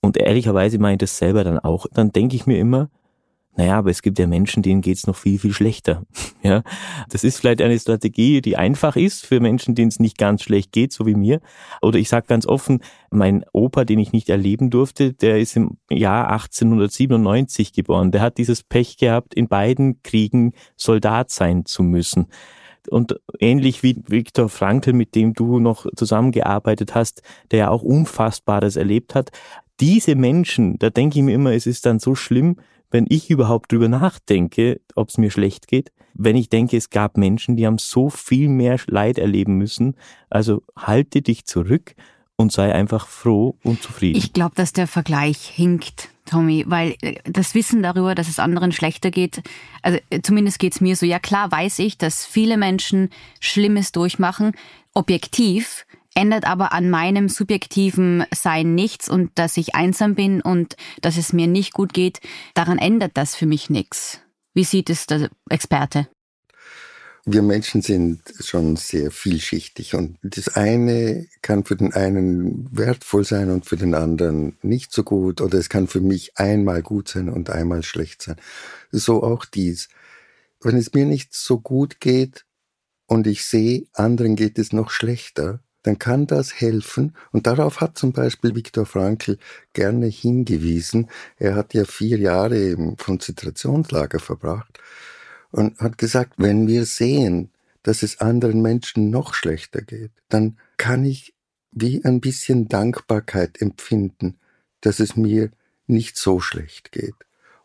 und 0.01 0.18
ehrlicherweise 0.18 0.80
meine 0.80 0.96
ich 0.96 1.00
das 1.00 1.18
selber 1.18 1.44
dann 1.44 1.60
auch, 1.60 1.86
dann 1.94 2.12
denke 2.12 2.36
ich 2.36 2.48
mir 2.48 2.58
immer, 2.58 2.89
naja, 3.56 3.78
aber 3.78 3.92
es 3.92 4.02
gibt 4.02 4.18
ja 4.18 4.26
Menschen, 4.26 4.64
denen 4.64 4.82
geht's 4.82 5.06
noch 5.06 5.16
viel, 5.16 5.40
viel 5.40 5.54
schlechter. 5.54 6.04
Ja, 6.46 6.62
das 7.08 7.24
ist 7.24 7.38
vielleicht 7.38 7.62
eine 7.62 7.80
Strategie, 7.80 8.42
die 8.42 8.58
einfach 8.58 8.98
ist 8.98 9.26
für 9.26 9.40
Menschen, 9.40 9.76
denen 9.76 9.88
es 9.88 10.02
nicht 10.02 10.18
ganz 10.18 10.44
schlecht 10.44 10.74
geht, 10.74 10.92
so 10.92 11.06
wie 11.06 11.16
mir. 11.16 11.40
Oder 11.82 12.00
ich 12.00 12.10
sage 12.10 12.28
ganz 12.28 12.46
offen, 12.46 12.82
mein 13.12 13.46
Opa, 13.54 13.86
den 13.86 13.98
ich 13.98 14.12
nicht 14.12 14.28
erleben 14.28 14.70
durfte, 14.70 15.14
der 15.14 15.40
ist 15.40 15.56
im 15.56 15.78
Jahr 15.90 16.30
1897 16.32 17.72
geboren. 17.72 18.12
Der 18.12 18.20
hat 18.20 18.38
dieses 18.38 18.62
Pech 18.62 18.98
gehabt, 18.98 19.34
in 19.34 19.48
beiden 19.48 20.04
Kriegen 20.04 20.52
Soldat 20.76 21.32
sein 21.32 21.66
zu 21.66 21.82
müssen. 21.82 22.28
Und 22.90 23.16
ähnlich 23.40 23.82
wie 23.82 24.04
Viktor 24.06 24.50
Frankl, 24.50 24.92
mit 24.92 25.16
dem 25.16 25.34
du 25.34 25.60
noch 25.62 25.86
zusammengearbeitet 25.96 26.94
hast, 26.94 27.22
der 27.52 27.60
ja 27.60 27.70
auch 27.70 27.84
Unfassbares 27.84 28.76
erlebt 28.76 29.16
hat. 29.16 29.32
Diese 29.80 30.16
Menschen, 30.16 30.78
da 30.80 30.90
denke 30.90 31.20
ich 31.20 31.24
mir 31.24 31.36
immer, 31.36 31.54
es 31.54 31.68
ist 31.68 31.86
dann 31.86 32.00
so 32.00 32.16
schlimm, 32.16 32.58
wenn 32.94 33.08
ich 33.10 33.32
überhaupt 33.32 33.72
drüber 33.72 33.90
nachdenke, 33.90 34.80
ob 34.96 35.10
es 35.10 35.18
mir 35.18 35.32
schlecht 35.32 35.68
geht, 35.68 35.92
wenn 36.14 36.36
ich 36.36 36.50
denke, 36.50 36.78
es 36.78 36.92
gab 36.92 37.18
Menschen, 37.18 37.56
die 37.56 37.66
haben 37.66 37.80
so 37.80 38.10
viel 38.10 38.48
mehr 38.48 38.80
Leid 38.86 39.18
erleben 39.18 39.58
müssen. 39.58 39.96
Also 40.30 40.62
halte 40.78 41.24
dich 41.24 41.46
zurück 41.46 41.96
und 42.36 42.52
sei 42.52 42.72
einfach 42.72 43.08
froh 43.08 43.58
und 43.64 43.82
zufrieden. 43.82 44.18
Ich 44.18 44.32
glaube, 44.32 44.54
dass 44.56 44.74
der 44.74 44.86
Vergleich 44.86 45.40
hinkt, 45.40 46.10
Tommy, 46.26 46.66
weil 46.68 46.96
äh, 47.02 47.16
das 47.26 47.56
Wissen 47.56 47.82
darüber, 47.82 48.14
dass 48.14 48.30
es 48.30 48.38
anderen 48.38 48.72
schlechter 48.72 49.10
geht, 49.10 49.42
also 49.82 49.98
äh, 50.12 50.22
zumindest 50.22 50.60
geht's 50.60 50.80
mir 50.80 50.96
so, 50.96 51.08
ja 51.08 51.18
klar 51.18 51.52
weiß 51.52 51.80
ich, 51.80 51.98
dass 51.98 52.26
viele 52.26 52.58
Menschen 52.58 53.10
Schlimmes 53.40 53.92
durchmachen, 53.92 54.54
objektiv, 54.94 55.86
ändert 56.15 56.46
aber 56.46 56.74
an 56.74 56.89
meinem 56.89 57.29
subjektiven 57.29 58.25
Sein 58.34 58.75
nichts 58.75 59.10
und 59.10 59.32
dass 59.36 59.58
ich 59.58 59.75
einsam 59.75 60.15
bin 60.15 60.41
und 60.41 60.75
dass 61.01 61.17
es 61.17 61.34
mir 61.34 61.48
nicht 61.48 61.74
gut 61.74 61.93
geht, 61.93 62.20
daran 62.53 62.77
ändert 62.77 63.12
das 63.15 63.36
für 63.36 63.46
mich 63.46 63.70
nichts. 63.70 64.20
Wie 64.53 64.63
sieht 64.63 64.89
es 64.89 65.08
der 65.08 65.29
Experte? 65.50 66.08
Wir 67.25 67.41
Menschen 67.41 67.82
sind 67.82 68.22
schon 68.41 68.75
sehr 68.75 69.10
vielschichtig 69.10 69.96
und 69.96 70.17
das 70.24 70.50
eine 70.58 71.25
kann 71.41 71.63
für 71.63 71.77
den 71.77 71.93
einen 71.93 72.67
wertvoll 72.77 73.24
sein 73.24 73.50
und 73.50 73.65
für 73.65 73.77
den 73.77 73.96
anderen 73.96 74.58
nicht 74.62 74.91
so 74.91 75.03
gut 75.03 75.39
oder 75.39 75.58
es 75.58 75.70
kann 75.70 75.88
für 75.88 76.01
mich 76.01 76.38
einmal 76.38 76.82
gut 76.82 77.08
sein 77.08 77.29
und 77.29 77.50
einmal 77.50 77.82
schlecht 77.82 78.24
sein. 78.24 78.36
So 78.91 79.24
auch 79.24 79.46
dies. 79.46 79.88
Wenn 80.60 80.75
es 80.75 80.93
mir 80.93 81.05
nicht 81.05 81.34
so 81.34 81.62
gut 81.62 82.01
geht 82.01 82.46
und 83.05 83.25
ich 83.25 83.46
sehe, 83.46 83.86
anderen 83.93 84.36
geht 84.36 84.60
es 84.60 84.74
noch 84.74 84.89
schlechter, 84.89 85.62
dann 85.84 86.00
kann 86.00 86.28
das 86.28 86.60
helfen. 86.60 87.16
Und 87.32 87.46
darauf 87.46 87.82
hat 87.82 87.98
zum 87.98 88.13
Beispiel 88.13 88.56
Viktor 88.56 88.86
Frankl 88.86 89.38
gerne 89.74 90.08
hingewiesen. 90.08 91.10
Er 91.38 91.56
hat 91.56 91.74
ja 91.74 91.86
vier 91.86 92.18
Jahre 92.18 92.58
im 92.58 92.98
Konzentrationslager 92.98 94.20
verbracht 94.20 94.80
und 95.52 95.80
hat 95.80 95.98
gesagt, 95.98 96.34
wenn 96.38 96.68
wir 96.68 96.86
sehen, 96.86 97.52
dass 97.84 98.02
es 98.02 98.22
anderen 98.22 98.62
Menschen 98.62 99.10
noch 99.10 99.34
schlechter 99.34 99.82
geht, 99.82 100.12
dann 100.30 100.58
kann 100.78 101.06
ich 101.06 101.34
wie 101.72 102.04
ein 102.04 102.22
bisschen 102.22 102.68
Dankbarkeit 102.70 103.62
empfinden, 103.62 104.38
dass 104.82 105.00
es 105.00 105.16
mir 105.16 105.52
nicht 105.88 106.18
so 106.18 106.40
schlecht 106.40 106.92
geht. 106.92 107.16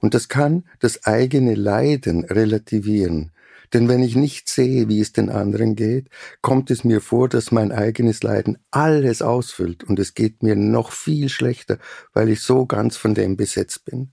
Und 0.00 0.14
das 0.14 0.28
kann 0.28 0.64
das 0.80 1.04
eigene 1.04 1.54
Leiden 1.54 2.24
relativieren. 2.24 3.32
Denn 3.72 3.88
wenn 3.88 4.02
ich 4.02 4.16
nicht 4.16 4.48
sehe, 4.48 4.88
wie 4.88 5.00
es 5.00 5.12
den 5.12 5.30
anderen 5.30 5.76
geht, 5.76 6.08
kommt 6.40 6.70
es 6.70 6.84
mir 6.84 7.00
vor, 7.00 7.28
dass 7.28 7.52
mein 7.52 7.72
eigenes 7.72 8.22
Leiden 8.22 8.58
alles 8.70 9.22
ausfüllt 9.22 9.84
und 9.84 9.98
es 9.98 10.14
geht 10.14 10.42
mir 10.42 10.56
noch 10.56 10.92
viel 10.92 11.28
schlechter, 11.28 11.78
weil 12.12 12.28
ich 12.28 12.40
so 12.40 12.66
ganz 12.66 12.96
von 12.96 13.14
dem 13.14 13.36
besetzt 13.36 13.84
bin. 13.84 14.12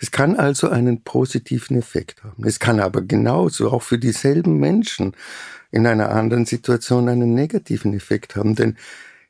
Es 0.00 0.12
kann 0.12 0.36
also 0.36 0.68
einen 0.68 1.02
positiven 1.02 1.76
Effekt 1.76 2.22
haben. 2.22 2.44
Es 2.44 2.60
kann 2.60 2.78
aber 2.78 3.02
genauso 3.02 3.72
auch 3.72 3.82
für 3.82 3.98
dieselben 3.98 4.58
Menschen 4.58 5.16
in 5.72 5.86
einer 5.86 6.10
anderen 6.10 6.46
Situation 6.46 7.08
einen 7.08 7.34
negativen 7.34 7.92
Effekt 7.94 8.36
haben, 8.36 8.54
denn 8.54 8.76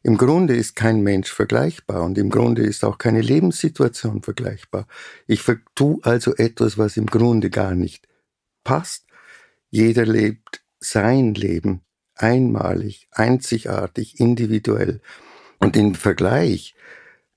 im 0.02 0.16
Grunde 0.16 0.54
ist 0.54 0.76
kein 0.76 1.00
Mensch 1.00 1.32
vergleichbar 1.32 2.04
und 2.04 2.18
im 2.18 2.30
Grunde 2.30 2.62
ist 2.62 2.84
auch 2.84 2.98
keine 2.98 3.20
Lebenssituation 3.20 4.22
vergleichbar. 4.22 4.86
Ich 5.26 5.42
tue 5.74 5.98
also 6.02 6.36
etwas, 6.36 6.78
was 6.78 6.96
im 6.96 7.06
Grunde 7.06 7.50
gar 7.50 7.74
nicht 7.74 8.06
passt 8.62 9.07
jeder 9.70 10.06
lebt 10.06 10.62
sein 10.80 11.34
Leben 11.34 11.82
einmalig, 12.14 13.08
einzigartig, 13.12 14.18
individuell. 14.20 15.00
Und 15.58 15.76
im 15.76 15.94
Vergleich 15.94 16.74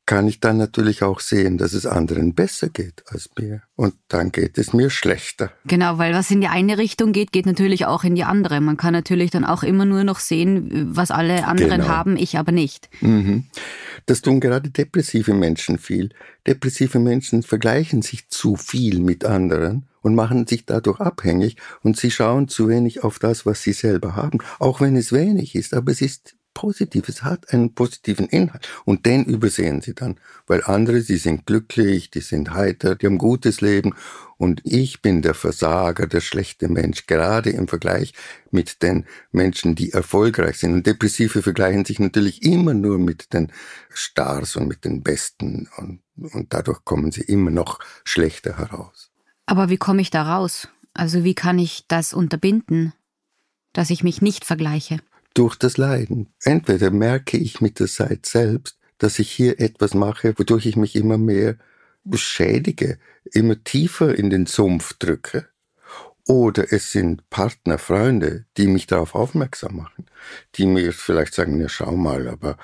kann 0.08 0.28
ich 0.28 0.40
dann 0.40 0.58
natürlich 0.58 1.04
auch 1.04 1.20
sehen, 1.20 1.58
dass 1.58 1.74
es 1.74 1.86
anderen 1.86 2.34
besser 2.34 2.70
geht 2.70 3.04
als 3.08 3.30
mir. 3.40 3.62
Und 3.76 3.94
dann 4.10 4.32
geht 4.32 4.58
es 4.58 4.74
mir 4.74 4.90
schlechter. 4.90 5.54
Genau, 5.66 6.00
weil 6.00 6.14
was 6.14 6.32
in 6.32 6.42
die 6.42 6.48
eine 6.48 6.78
Richtung 6.78 7.14
geht, 7.14 7.32
geht 7.32 7.46
natürlich 7.46 7.86
auch 7.86 8.04
in 8.04 8.16
die 8.16 8.24
andere. 8.24 8.60
Man 8.60 8.78
kann 8.78 8.94
natürlich 8.94 9.32
dann 9.32 9.46
auch 9.46 9.64
immer 9.64 9.86
nur 9.86 10.04
noch 10.04 10.20
sehen, 10.20 10.90
was 10.96 11.12
alle 11.12 11.46
anderen 11.46 11.82
genau. 11.82 11.88
haben, 11.88 12.18
ich 12.18 12.38
aber 12.38 12.52
nicht. 12.52 12.90
Mhm. 13.02 13.46
Das 14.06 14.22
tun 14.22 14.40
gerade 14.40 14.70
depressive 14.70 15.34
Menschen 15.34 15.78
viel. 15.78 16.10
Depressive 16.46 17.00
Menschen 17.00 17.44
vergleichen 17.44 18.02
sich 18.02 18.28
zu 18.30 18.56
viel 18.56 19.00
mit 19.00 19.24
anderen 19.24 19.88
und 20.01 20.15
machen 20.15 20.48
sich 20.48 20.65
dadurch 20.65 21.00
abhängig 21.00 21.58
und 21.84 21.98
sie 21.98 22.12
schauen 22.12 22.48
zu 22.48 22.67
wenig 22.67 23.03
auf 23.03 23.20
das, 23.20 23.46
was 23.46 23.63
sie 23.63 23.74
selber 23.74 24.15
haben, 24.15 24.39
auch 24.60 24.81
wenn 24.81 24.96
es 24.96 25.12
wenig 25.12 25.55
ist, 25.55 25.74
aber 25.74 25.91
es 25.91 26.01
ist 26.01 26.36
positiv, 26.53 27.08
es 27.08 27.24
hat 27.24 27.53
einen 27.53 27.74
positiven 27.74 28.27
Inhalt 28.27 28.67
und 28.86 29.05
den 29.05 29.25
übersehen 29.25 29.81
sie 29.81 29.96
dann, 29.96 30.20
weil 30.48 30.63
andere, 30.63 31.01
sie 31.01 31.17
sind 31.17 31.46
glücklich, 31.46 32.12
die 32.12 32.22
sind 32.22 32.53
heiter, 32.53 32.96
die 32.96 33.05
haben 33.05 33.17
gutes 33.17 33.62
Leben 33.62 33.93
und 34.38 34.62
ich 34.63 35.01
bin 35.01 35.22
der 35.22 35.34
Versager, 35.34 36.08
der 36.08 36.22
schlechte 36.22 36.67
Mensch, 36.67 37.05
gerade 37.05 37.51
im 37.51 37.67
Vergleich 37.67 38.13
mit 38.50 38.81
den 38.81 39.05
Menschen, 39.31 39.75
die 39.75 39.91
erfolgreich 39.91 40.58
sind. 40.58 40.74
Und 40.74 40.88
Depressive 40.88 41.41
vergleichen 41.41 41.86
sich 41.86 42.00
natürlich 42.00 42.43
immer 42.43 42.74
nur 42.74 42.98
mit 42.98 43.34
den 43.34 43.51
Stars 43.89 44.55
und 44.55 44.67
mit 44.67 44.84
den 44.84 45.03
Besten 45.03 45.70
und, 45.77 46.01
und 46.15 46.53
dadurch 46.53 46.84
kommen 46.86 47.12
sie 47.12 47.22
immer 47.22 47.51
noch 47.51 47.79
schlechter 48.03 48.58
heraus. 48.58 49.11
Aber 49.51 49.67
wie 49.67 49.75
komme 49.75 50.01
ich 50.01 50.12
da 50.12 50.24
raus? 50.38 50.70
Also 50.93 51.25
wie 51.25 51.36
kann 51.36 51.60
ich 51.60 51.84
das 51.89 52.13
unterbinden, 52.13 52.93
dass 53.74 53.89
ich 53.89 54.01
mich 54.01 54.22
nicht 54.22 54.46
vergleiche? 54.46 55.00
Durch 55.34 55.58
das 55.58 55.75
Leiden. 55.75 56.29
Entweder 56.41 56.89
merke 56.89 57.36
ich 57.36 57.60
mit 57.60 57.77
der 57.81 57.88
Zeit 57.88 58.25
selbst, 58.25 58.77
dass 58.98 59.20
ich 59.20 59.29
hier 59.29 59.60
etwas 59.60 59.93
mache, 59.93 60.39
wodurch 60.39 60.67
ich 60.67 60.77
mich 60.77 60.96
immer 60.96 61.17
mehr 61.17 61.58
beschädige, 62.05 62.98
immer 63.25 63.62
tiefer 63.62 64.17
in 64.17 64.29
den 64.29 64.46
Sumpf 64.46 64.93
drücke. 64.93 65.50
Oder 66.25 66.72
es 66.72 66.93
sind 66.93 67.29
Partner, 67.29 67.77
Freunde, 67.77 68.46
die 68.55 68.67
mich 68.67 68.88
darauf 68.88 69.15
aufmerksam 69.15 69.75
machen, 69.75 70.05
die 70.55 70.65
mir 70.65 70.93
vielleicht 70.93 71.34
sagen, 71.34 71.60
ja 71.60 71.67
schau 71.67 71.98
mal, 71.98 72.29
aber 72.29 72.55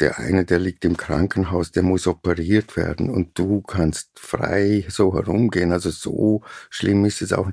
der 0.00 0.18
eine, 0.18 0.44
der 0.44 0.58
liegt 0.58 0.84
im 0.84 0.96
Krankenhaus, 0.96 1.72
der 1.72 1.82
muss 1.82 2.06
operiert 2.06 2.76
werden 2.76 3.10
und 3.10 3.38
du 3.38 3.60
kannst 3.60 4.18
frei 4.18 4.84
so 4.88 5.14
herumgehen. 5.14 5.72
Also 5.72 5.90
so 5.90 6.42
schlimm 6.70 7.04
ist 7.04 7.22
es 7.22 7.32
auch. 7.32 7.50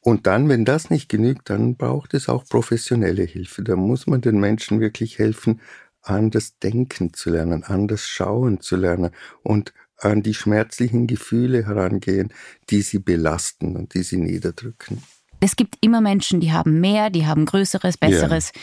Und 0.00 0.26
dann, 0.26 0.48
wenn 0.48 0.64
das 0.64 0.90
nicht 0.90 1.08
genügt, 1.08 1.48
dann 1.50 1.76
braucht 1.76 2.14
es 2.14 2.28
auch 2.28 2.44
professionelle 2.44 3.22
Hilfe. 3.22 3.62
Da 3.62 3.76
muss 3.76 4.06
man 4.06 4.20
den 4.20 4.38
Menschen 4.38 4.80
wirklich 4.80 5.18
helfen, 5.18 5.60
anders 6.02 6.58
denken 6.58 7.14
zu 7.14 7.30
lernen, 7.30 7.64
anders 7.64 8.06
schauen 8.06 8.60
zu 8.60 8.76
lernen 8.76 9.10
und 9.42 9.72
an 9.96 10.22
die 10.22 10.34
schmerzlichen 10.34 11.06
Gefühle 11.06 11.66
herangehen, 11.66 12.32
die 12.68 12.82
sie 12.82 12.98
belasten 12.98 13.76
und 13.76 13.94
die 13.94 14.02
sie 14.02 14.18
niederdrücken. 14.18 15.02
Es 15.44 15.56
gibt 15.56 15.76
immer 15.82 16.00
Menschen, 16.00 16.40
die 16.40 16.52
haben 16.52 16.80
mehr, 16.80 17.10
die 17.10 17.26
haben 17.26 17.44
Größeres, 17.44 17.98
Besseres. 17.98 18.52
Ja. 18.54 18.60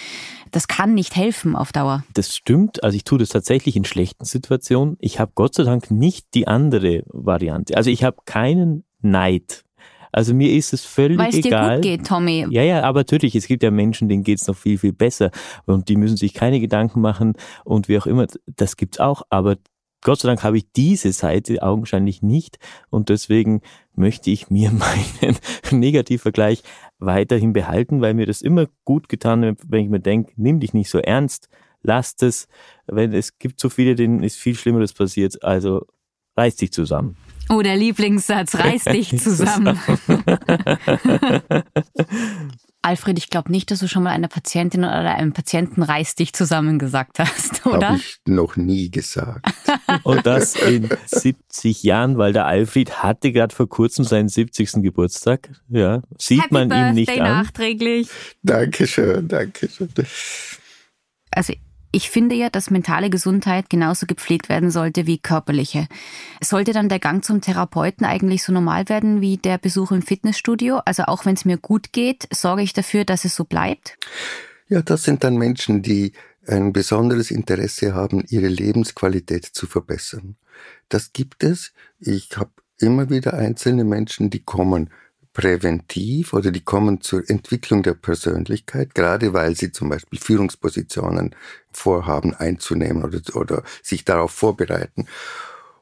Das 0.50 0.68
kann 0.68 0.96
nicht 0.96 1.16
helfen 1.16 1.56
auf 1.56 1.72
Dauer. 1.72 2.04
Das 2.16 2.36
stimmt. 2.36 2.84
Also 2.84 2.96
ich 2.96 3.04
tue 3.04 3.20
das 3.20 3.30
tatsächlich 3.30 3.76
in 3.76 3.86
schlechten 3.86 4.26
Situationen. 4.26 4.98
Ich 5.00 5.20
habe 5.20 5.32
Gott 5.36 5.54
sei 5.54 5.64
Dank 5.64 5.92
nicht 5.92 6.34
die 6.34 6.48
andere 6.48 7.04
Variante. 7.06 7.78
Also 7.78 7.92
ich 7.92 8.04
habe 8.04 8.18
keinen 8.26 8.84
Neid. 9.00 9.64
Also 10.12 10.34
mir 10.34 10.52
ist 10.54 10.74
es 10.74 10.84
völlig 10.84 11.20
Weil 11.20 11.30
es 11.30 11.42
dir 11.42 11.76
gut 11.76 11.84
geht, 11.84 12.08
Tommy. 12.08 12.48
Ja, 12.50 12.64
ja, 12.64 12.82
aber 12.82 13.02
natürlich, 13.02 13.36
es 13.36 13.46
gibt 13.46 13.62
ja 13.62 13.70
Menschen, 13.70 14.10
denen 14.10 14.24
geht 14.24 14.42
es 14.42 14.48
noch 14.48 14.58
viel, 14.58 14.80
viel 14.80 14.92
besser. 14.92 15.30
Und 15.68 15.88
die 15.88 15.96
müssen 15.96 16.18
sich 16.18 16.34
keine 16.34 16.60
Gedanken 16.60 17.00
machen 17.00 17.34
und 17.64 17.90
wie 17.90 18.00
auch 18.00 18.08
immer. 18.08 18.26
Das 18.48 18.76
gibt's 18.76 19.00
auch. 19.00 19.22
Aber 19.30 19.58
Gott 20.02 20.20
sei 20.20 20.28
Dank 20.28 20.44
habe 20.44 20.58
ich 20.58 20.72
diese 20.72 21.14
Seite 21.14 21.62
augenscheinlich 21.62 22.22
nicht 22.22 22.58
und 22.90 23.10
deswegen 23.10 23.62
möchte 23.96 24.32
ich 24.32 24.50
mir 24.50 24.72
meinen 24.72 25.38
Negativvergleich 25.72 26.64
weiterhin 27.00 27.54
behalten, 27.54 28.02
weil 28.02 28.14
mir 28.14 28.26
das 28.26 28.42
immer 28.42 28.68
gut 28.84 29.10
getan 29.10 29.46
hat, 29.46 29.58
wenn 29.68 29.84
ich 29.84 29.90
mir 29.90 30.00
denke, 30.00 30.34
nimm 30.36 30.60
dich 30.60 30.74
nicht 30.74 30.90
so 30.90 31.00
ernst, 31.00 31.50
lass 31.84 32.16
es, 32.22 32.48
wenn 32.88 33.14
es 33.14 33.38
gibt 33.38 33.60
so 33.60 33.70
viele, 33.70 33.96
denen 33.96 34.24
ist 34.24 34.38
viel 34.38 34.56
Schlimmeres 34.56 34.94
passiert, 34.94 35.44
also 35.44 35.86
reiß 36.36 36.56
dich 36.56 36.72
zusammen. 36.72 37.18
Oh, 37.50 37.62
der 37.62 37.76
Lieblingssatz, 37.76 38.56
reiß 38.56 38.84
dich 38.86 39.20
zusammen. 39.20 39.80
Alfred, 42.84 43.18
ich 43.20 43.30
glaube 43.30 43.52
nicht, 43.52 43.70
dass 43.70 43.80
du 43.80 43.88
schon 43.88 44.04
mal 44.04 44.10
einer 44.10 44.28
Patientin 44.28 44.84
oder 44.84 45.16
einem 45.16 45.34
Patienten 45.34 45.84
reiß 45.84 46.16
dich 46.16 46.34
zusammen 46.34 46.80
gesagt 46.80 47.20
hast, 47.20 47.66
oder? 47.66 47.90
Habe 47.90 47.98
ich 47.98 48.18
noch 48.26 48.56
nie 48.56 48.90
gesagt. 48.90 49.46
Und 50.04 50.26
das 50.26 50.56
in 50.56 50.90
70 51.06 51.84
Jahren, 51.84 52.18
weil 52.18 52.34
der 52.34 52.46
Alfred 52.48 53.04
hatte 53.04 53.32
gerade 53.32 53.54
vor 53.54 53.70
kurzem 53.70 54.04
seinen 54.04 54.30
70. 54.30 54.82
Geburtstag. 54.82 55.50
Ja, 55.70 56.02
sieht 56.18 56.42
Happy 56.44 56.54
man 56.54 56.70
Birthday 56.70 56.90
ihm 56.90 56.96
nicht 56.96 57.10
an. 57.12 57.18
nachträglich. 57.18 58.10
Dankeschön, 58.42 59.28
Dankeschön. 59.28 59.90
Also 61.32 61.54
ich 61.92 62.10
finde 62.10 62.36
ja, 62.36 62.50
dass 62.50 62.72
mentale 62.72 63.10
Gesundheit 63.10 63.70
genauso 63.70 64.06
gepflegt 64.06 64.50
werden 64.50 64.72
sollte 64.72 65.08
wie 65.08 65.18
körperliche. 65.18 65.88
Sollte 66.42 66.72
dann 66.74 66.90
der 66.90 67.00
Gang 67.00 67.24
zum 67.24 67.42
Therapeuten 67.42 68.06
eigentlich 68.06 68.44
so 68.44 68.54
normal 68.54 68.88
werden 68.90 69.22
wie 69.22 69.38
der 69.38 69.58
Besuch 69.58 69.92
im 69.92 70.02
Fitnessstudio? 70.02 70.80
Also 70.86 71.04
auch 71.04 71.26
wenn 71.26 71.36
es 71.36 71.46
mir 71.46 71.58
gut 71.58 71.92
geht, 71.92 72.28
sorge 72.34 72.62
ich 72.62 72.74
dafür, 72.74 73.04
dass 73.04 73.26
es 73.26 73.36
so 73.36 73.44
bleibt? 73.44 73.98
Ja, 74.70 74.82
das 74.82 75.04
sind 75.04 75.24
dann 75.24 75.36
Menschen, 75.36 75.82
die 75.82 76.14
ein 76.48 76.74
besonderes 76.74 77.30
Interesse 77.30 77.94
haben, 77.94 78.24
ihre 78.30 78.48
Lebensqualität 78.48 79.46
zu 79.46 79.68
verbessern. 79.68 80.38
Das 80.90 81.14
gibt 81.14 81.44
es. 81.44 81.74
Ich 82.00 82.30
habe 82.38 82.52
immer 82.80 83.10
wieder 83.10 83.34
einzelne 83.34 83.84
Menschen, 83.84 84.30
die 84.30 84.44
kommen 84.44 84.90
präventiv 85.34 86.34
oder 86.34 86.52
die 86.52 86.64
kommen 86.64 87.02
zur 87.02 87.30
Entwicklung 87.30 87.84
der 87.84 87.94
Persönlichkeit, 87.94 88.94
gerade 88.96 89.34
weil 89.34 89.56
sie 89.56 89.72
zum 89.72 89.90
Beispiel 89.90 90.20
Führungspositionen 90.20 91.36
vorhaben 91.72 92.34
einzunehmen 92.34 93.04
oder, 93.04 93.22
oder 93.36 93.64
sich 93.82 94.04
darauf 94.04 94.32
vorbereiten. 94.32 95.08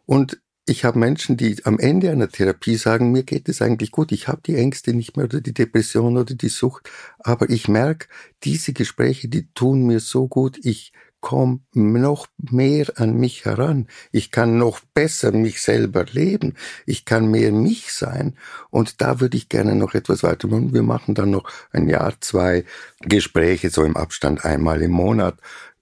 Und 0.05 0.39
ich 0.69 0.85
habe 0.85 0.99
Menschen, 0.99 1.35
die 1.35 1.65
am 1.65 1.79
Ende 1.79 2.11
einer 2.11 2.29
Therapie 2.29 2.75
sagen, 2.75 3.11
mir 3.11 3.23
geht 3.23 3.49
es 3.49 3.59
eigentlich 3.61 3.89
gut, 3.89 4.11
ich 4.11 4.27
habe 4.27 4.41
die 4.45 4.55
Ängste 4.55 4.93
nicht 4.93 5.17
mehr 5.17 5.25
oder 5.25 5.41
die 5.41 5.53
Depression 5.53 6.15
oder 6.15 6.35
die 6.35 6.49
Sucht, 6.49 6.89
aber 7.17 7.49
ich 7.49 7.67
merke, 7.67 8.07
diese 8.43 8.73
Gespräche, 8.73 9.29
die 9.29 9.51
tun 9.53 9.87
mir 9.87 9.99
so 9.99 10.27
gut, 10.27 10.59
ich 10.63 10.93
komme 11.21 11.59
noch 11.73 12.27
mehr 12.37 12.87
an 12.95 13.17
mich 13.17 13.45
heran. 13.45 13.87
Ich 14.11 14.31
kann 14.31 14.57
noch 14.57 14.79
besser 14.93 15.31
mich 15.31 15.61
selber 15.61 16.05
leben. 16.05 16.55
Ich 16.85 17.05
kann 17.05 17.29
mehr 17.29 17.51
mich 17.51 17.93
sein. 17.93 18.37
Und 18.69 19.01
da 19.01 19.19
würde 19.19 19.37
ich 19.37 19.49
gerne 19.49 19.75
noch 19.75 19.93
etwas 19.93 20.23
weitermachen. 20.23 20.73
Wir 20.73 20.83
machen 20.83 21.15
dann 21.15 21.31
noch 21.31 21.49
ein 21.71 21.89
Jahr, 21.89 22.13
zwei 22.21 22.65
Gespräche, 23.01 23.69
so 23.69 23.83
im 23.83 23.97
Abstand 23.97 24.45
einmal 24.45 24.81
im 24.81 24.91
Monat, 24.91 25.39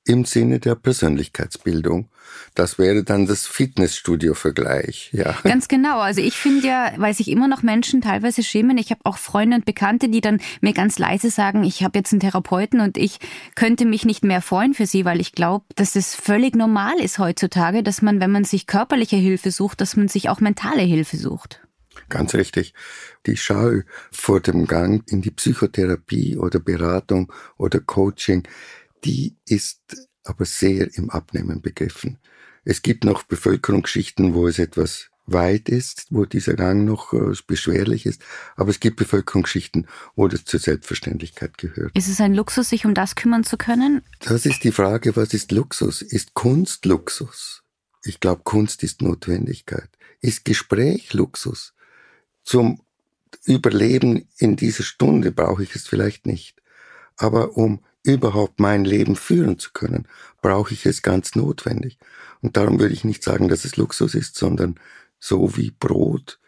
im 0.07 0.25
Sinne 0.25 0.59
der 0.59 0.75
Persönlichkeitsbildung. 0.75 2.09
Das 2.55 2.79
wäre 2.79 3.03
dann 3.03 3.25
das 3.25 3.45
Fitnessstudio-Vergleich, 3.45 5.11
ja. 5.13 5.35
Ganz 5.43 5.67
genau. 5.67 5.99
Also 5.99 6.21
ich 6.21 6.35
finde 6.35 6.67
ja, 6.67 6.91
weil 6.97 7.13
sich 7.13 7.29
immer 7.29 7.47
noch 7.47 7.61
Menschen 7.63 8.01
teilweise 8.01 8.43
schämen. 8.43 8.77
Ich 8.77 8.89
habe 8.89 9.01
auch 9.03 9.17
Freunde 9.17 9.57
und 9.57 9.65
Bekannte, 9.65 10.09
die 10.09 10.21
dann 10.21 10.41
mir 10.61 10.73
ganz 10.73 10.97
leise 10.97 11.29
sagen, 11.29 11.63
ich 11.63 11.83
habe 11.83 11.99
jetzt 11.99 12.11
einen 12.13 12.19
Therapeuten 12.19 12.79
und 12.79 12.97
ich 12.97 13.19
könnte 13.55 13.85
mich 13.85 14.05
nicht 14.05 14.23
mehr 14.23 14.41
freuen 14.41 14.73
für 14.73 14.85
sie, 14.85 15.05
weil 15.05 15.21
ich 15.21 15.33
glaube, 15.33 15.65
dass 15.75 15.95
es 15.95 16.15
völlig 16.15 16.55
normal 16.55 16.99
ist 16.99 17.19
heutzutage, 17.19 17.83
dass 17.83 18.01
man, 18.01 18.19
wenn 18.19 18.31
man 18.31 18.43
sich 18.43 18.67
körperliche 18.67 19.17
Hilfe 19.17 19.51
sucht, 19.51 19.81
dass 19.81 19.95
man 19.95 20.07
sich 20.07 20.29
auch 20.29 20.39
mentale 20.39 20.81
Hilfe 20.81 21.17
sucht. 21.17 21.61
Ganz 22.09 22.33
richtig. 22.35 22.73
Die 23.25 23.37
Schau 23.37 23.81
vor 24.11 24.39
dem 24.39 24.67
Gang 24.67 25.03
in 25.11 25.21
die 25.21 25.31
Psychotherapie 25.31 26.37
oder 26.37 26.59
Beratung 26.59 27.31
oder 27.57 27.79
Coaching, 27.79 28.47
die 29.03 29.35
ist 29.45 30.07
aber 30.23 30.45
sehr 30.45 30.93
im 30.95 31.09
Abnehmen 31.09 31.61
begriffen. 31.61 32.17
Es 32.63 32.81
gibt 32.81 33.05
noch 33.05 33.23
Bevölkerungsschichten, 33.23 34.33
wo 34.33 34.47
es 34.47 34.59
etwas 34.59 35.09
weit 35.27 35.69
ist, 35.69 36.07
wo 36.09 36.25
dieser 36.25 36.55
Gang 36.55 36.85
noch 36.85 37.13
äh, 37.13 37.33
beschwerlich 37.45 38.05
ist, 38.05 38.21
aber 38.55 38.69
es 38.69 38.79
gibt 38.79 38.95
Bevölkerungsschichten, 38.95 39.87
wo 40.15 40.27
das 40.27 40.45
zur 40.45 40.59
Selbstverständlichkeit 40.59 41.57
gehört. 41.57 41.95
Ist 41.95 42.07
es 42.07 42.21
ein 42.21 42.33
Luxus, 42.33 42.69
sich 42.69 42.85
um 42.85 42.93
das 42.93 43.15
kümmern 43.15 43.43
zu 43.43 43.57
können? 43.57 44.01
Das 44.21 44.45
ist 44.45 44.63
die 44.63 44.71
Frage, 44.71 45.15
was 45.15 45.33
ist 45.33 45.51
Luxus? 45.51 46.01
Ist 46.01 46.33
Kunst 46.33 46.85
Luxus? 46.85 47.63
Ich 48.03 48.19
glaube, 48.19 48.41
Kunst 48.43 48.83
ist 48.83 49.01
Notwendigkeit. 49.01 49.89
Ist 50.21 50.45
Gespräch 50.45 51.13
Luxus? 51.13 51.73
Zum 52.43 52.81
Überleben 53.43 54.27
in 54.37 54.55
dieser 54.55 54.83
Stunde 54.83 55.31
brauche 55.31 55.63
ich 55.63 55.75
es 55.75 55.87
vielleicht 55.87 56.25
nicht. 56.25 56.61
Aber 57.17 57.57
um 57.57 57.83
überhaupt 58.07 58.59
mein 58.59 58.85
Leben 58.85 59.15
führen 59.15 59.59
zu 59.59 59.71
können, 59.73 60.07
brauche 60.41 60.73
ich 60.73 60.85
es 60.85 61.01
ganz 61.01 61.35
notwendig. 61.35 61.97
Und 62.41 62.57
darum 62.57 62.79
würde 62.79 62.93
ich 62.93 63.03
nicht 63.03 63.23
sagen, 63.23 63.49
dass 63.49 63.65
es 63.65 63.77
Luxus 63.77 64.15
ist, 64.15 64.35
sondern 64.35 64.75
so 65.19 65.57
wie 65.57 65.71
Brot 65.71 66.39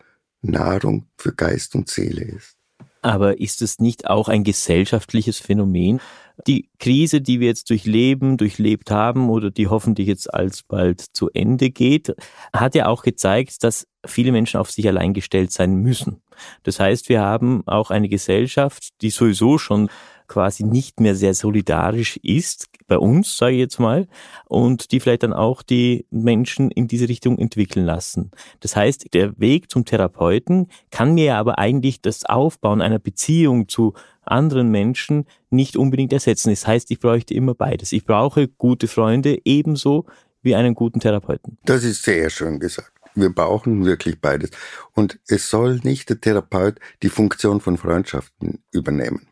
Nahrung 0.41 1.07
für 1.17 1.33
Geist 1.33 1.75
und 1.75 1.89
Seele 1.89 2.23
ist. 2.23 2.55
Aber 3.01 3.39
ist 3.39 3.61
es 3.61 3.79
nicht 3.79 4.07
auch 4.07 4.27
ein 4.27 4.43
gesellschaftliches 4.43 5.39
Phänomen? 5.39 6.01
Die 6.47 6.69
Krise, 6.79 7.21
die 7.21 7.39
wir 7.39 7.47
jetzt 7.47 7.69
durchleben, 7.69 8.37
durchlebt 8.37 8.91
haben 8.91 9.29
oder 9.29 9.51
die 9.51 9.67
hoffentlich 9.67 10.07
jetzt 10.07 10.33
alsbald 10.33 11.01
zu 11.01 11.29
Ende 11.33 11.69
geht, 11.69 12.13
hat 12.53 12.75
ja 12.75 12.87
auch 12.87 13.03
gezeigt, 13.03 13.63
dass 13.63 13.87
viele 14.05 14.31
Menschen 14.31 14.59
auf 14.59 14.71
sich 14.71 14.87
allein 14.87 15.13
gestellt 15.13 15.51
sein 15.51 15.75
müssen. 15.75 16.21
Das 16.63 16.79
heißt, 16.79 17.09
wir 17.09 17.21
haben 17.21 17.63
auch 17.67 17.91
eine 17.91 18.07
Gesellschaft, 18.07 18.89
die 19.01 19.09
sowieso 19.09 19.57
schon 19.57 19.89
quasi 20.29 20.63
nicht 20.63 21.01
mehr 21.01 21.15
sehr 21.15 21.33
solidarisch 21.33 22.17
ist, 22.23 22.69
bei 22.87 22.97
uns, 22.97 23.37
sage 23.37 23.53
ich 23.53 23.59
jetzt 23.59 23.79
mal, 23.79 24.07
und 24.45 24.91
die 24.91 24.99
vielleicht 24.99 25.23
dann 25.23 25.33
auch 25.33 25.61
die 25.61 26.05
Menschen 26.11 26.71
in 26.71 26.87
diese 26.87 27.09
Richtung 27.09 27.37
entwickeln 27.37 27.85
lassen. 27.85 28.31
Das 28.61 28.75
heißt, 28.75 29.13
der 29.13 29.37
Weg 29.39 29.69
zum 29.69 29.83
Therapeuten 29.85 30.67
kann 30.91 31.13
mir 31.13 31.35
aber 31.35 31.59
eigentlich 31.59 32.01
das 32.01 32.25
Aufbauen 32.25 32.81
einer 32.81 32.99
Beziehung 32.99 33.67
zu 33.67 33.93
anderen 34.23 34.69
Menschen 34.69 35.25
nicht 35.49 35.75
unbedingt 35.75 36.13
ersetzen. 36.13 36.49
Das 36.49 36.67
heißt, 36.67 36.91
ich 36.91 36.99
bräuchte 36.99 37.33
immer 37.33 37.55
beides. 37.55 37.91
Ich 37.91 38.05
brauche 38.05 38.47
gute 38.47 38.87
Freunde 38.87 39.39
ebenso 39.43 40.05
wie 40.41 40.55
einen 40.55 40.75
guten 40.75 40.99
Therapeuten. 40.99 41.57
Das 41.65 41.83
ist 41.83 42.03
sehr 42.03 42.29
schön 42.29 42.59
gesagt. 42.59 42.91
Wir 43.15 43.33
brauchen 43.33 43.85
wirklich 43.85 44.21
beides. 44.21 44.51
Und 44.93 45.19
es 45.27 45.49
soll 45.49 45.79
nicht 45.83 46.09
der 46.09 46.21
Therapeut 46.21 46.79
die 47.01 47.09
Funktion 47.09 47.59
von 47.59 47.77
Freundschaften 47.77 48.59
übernehmen 48.71 49.29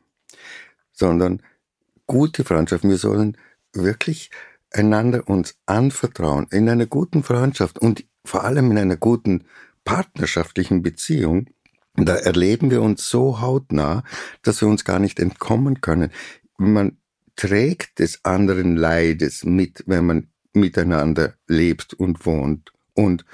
sondern 0.97 1.41
gute 2.07 2.43
Freundschaften. 2.43 2.89
Wir 2.89 2.97
sollen 2.97 3.37
wirklich 3.73 4.31
einander 4.71 5.27
uns 5.27 5.55
anvertrauen. 5.65 6.47
In 6.49 6.67
einer 6.69 6.87
guten 6.87 7.23
Freundschaft 7.23 7.79
und 7.79 8.05
vor 8.25 8.43
allem 8.43 8.71
in 8.71 8.77
einer 8.77 8.97
guten 8.97 9.45
partnerschaftlichen 9.85 10.81
Beziehung, 10.81 11.47
da 11.95 12.15
erleben 12.15 12.71
wir 12.71 12.81
uns 12.81 13.09
so 13.09 13.39
hautnah, 13.41 14.03
dass 14.41 14.61
wir 14.61 14.67
uns 14.67 14.83
gar 14.83 14.99
nicht 14.99 15.19
entkommen 15.19 15.81
können. 15.81 16.11
Man 16.57 16.97
trägt 17.35 17.99
des 17.99 18.25
anderen 18.25 18.75
Leides 18.75 19.43
mit, 19.45 19.83
wenn 19.87 20.05
man 20.05 20.27
miteinander 20.53 21.35
lebt 21.47 21.93
und 21.93 22.25
wohnt 22.25 22.71
und 22.93 23.25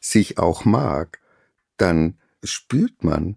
sich 0.00 0.38
auch 0.38 0.64
mag, 0.64 1.20
dann 1.76 2.18
spürt 2.42 3.04
man, 3.04 3.36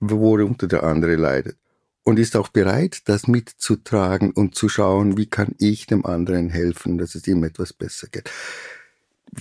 worunter 0.00 0.66
der 0.66 0.82
andere 0.82 1.14
leidet 1.14 1.56
und 2.04 2.18
ist 2.18 2.36
auch 2.36 2.48
bereit, 2.48 3.02
das 3.06 3.28
mitzutragen 3.28 4.32
und 4.32 4.54
zu 4.54 4.68
schauen, 4.68 5.16
wie 5.16 5.26
kann 5.26 5.54
ich 5.58 5.86
dem 5.86 6.04
anderen 6.04 6.50
helfen, 6.50 6.98
dass 6.98 7.14
es 7.14 7.26
ihm 7.26 7.44
etwas 7.44 7.72
besser 7.72 8.08
geht. 8.08 8.30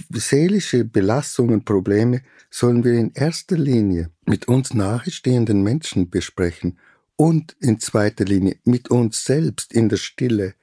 Seelische 0.09 0.85
Belastungen, 0.85 1.65
Probleme 1.65 2.21
sollen 2.49 2.83
wir 2.83 2.93
in 2.93 3.11
erster 3.13 3.57
Linie 3.57 4.09
mit 4.25 4.47
uns 4.47 4.73
nahestehenden 4.73 5.63
Menschen 5.63 6.09
besprechen 6.09 6.77
und 7.17 7.55
in 7.59 7.79
zweiter 7.79 8.25
Linie 8.25 8.57
mit 8.63 8.89
uns 8.89 9.25
selbst 9.25 9.73
in 9.73 9.89
der 9.89 9.97
Stille 9.97 10.53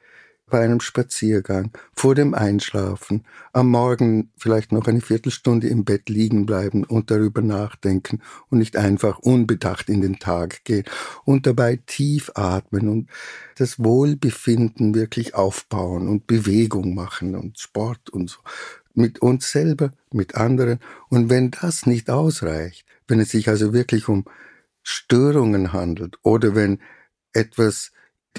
bei 0.48 0.61
einem 0.61 0.80
Spaziergang, 0.80 1.70
vor 1.94 2.14
dem 2.14 2.34
Einschlafen, 2.34 3.24
am 3.52 3.70
Morgen 3.70 4.30
vielleicht 4.37 4.72
noch 4.72 4.87
eine 4.87 5.00
Viertelstunde 5.00 5.68
im 5.68 5.84
Bett 5.84 6.08
liegen 6.08 6.46
bleiben 6.46 6.84
und 6.84 7.11
darüber 7.11 7.42
nachdenken 7.42 8.20
und 8.50 8.58
nicht 8.58 8.76
einfach 8.76 9.18
unbedacht 9.18 9.88
in 9.88 10.00
den 10.00 10.18
Tag 10.18 10.64
gehen 10.64 10.84
und 11.24 11.46
dabei 11.46 11.80
tief 11.87 12.30
atmen 12.34 12.88
und 12.88 13.11
das 13.56 13.82
Wohlbefinden 13.82 14.94
wirklich 14.94 15.34
aufbauen 15.34 16.08
und 16.08 16.26
Bewegung 16.26 16.94
machen 16.94 17.34
und 17.34 17.58
Sport 17.58 18.11
und 18.11 18.30
so. 18.30 18.38
Mit 18.94 19.20
uns 19.20 19.50
selber, 19.50 19.92
mit 20.12 20.34
anderen. 20.34 20.80
Und 21.08 21.30
wenn 21.30 21.50
das 21.50 21.87
nicht 21.87 22.11
ausreicht, 22.11 22.84
wenn 23.06 23.20
es 23.20 23.30
sich 23.30 23.48
also 23.48 23.72
wirklich 23.72 24.08
um 24.08 24.24
Störungen 24.82 25.72
handelt 25.72 26.18
oder 26.22 26.54
wenn 26.54 26.80
etwas 27.32 27.92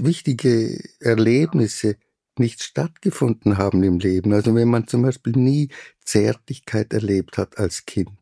wichtige 0.04 0.82
Erlebnisse 1.00 1.98
nicht 2.38 2.64
stattgefunden 2.64 3.58
haben 3.58 3.84
im 3.84 4.00
Leben. 4.00 4.34
Also 4.34 4.56
wenn 4.56 4.70
man 4.70 4.88
zum 4.88 5.04
Beispiel 5.04 5.34
nie 5.34 5.70
Zärtlichkeit 6.04 6.94
erlebt 6.94 7.38
hat 7.38 7.58
als 7.58 7.86
Kind, 7.86 8.18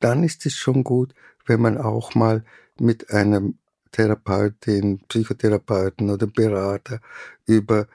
dann 0.00 0.24
ist 0.24 0.44
es 0.46 0.54
schon 0.54 0.84
gut, 0.84 1.14
wenn 1.46 1.60
man 1.60 1.78
auch 1.78 2.14
mal 2.14 2.44
mit 2.78 3.10
einem 3.10 3.58
Therapeutin, 3.92 5.00
Psychotherapeuten 5.08 6.10
oder 6.10 6.26
Berater 6.26 7.00
über 7.46 7.86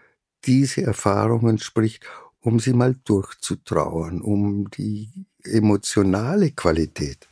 diese 0.45 0.83
Erfahrungen 0.83 1.57
spricht, 1.57 2.05
um 2.41 2.59
sie 2.59 2.73
mal 2.73 2.95
durchzutrauern, 3.05 4.21
um 4.21 4.69
die 4.71 5.09
emotionale 5.43 6.51
Qualität, 6.51 7.27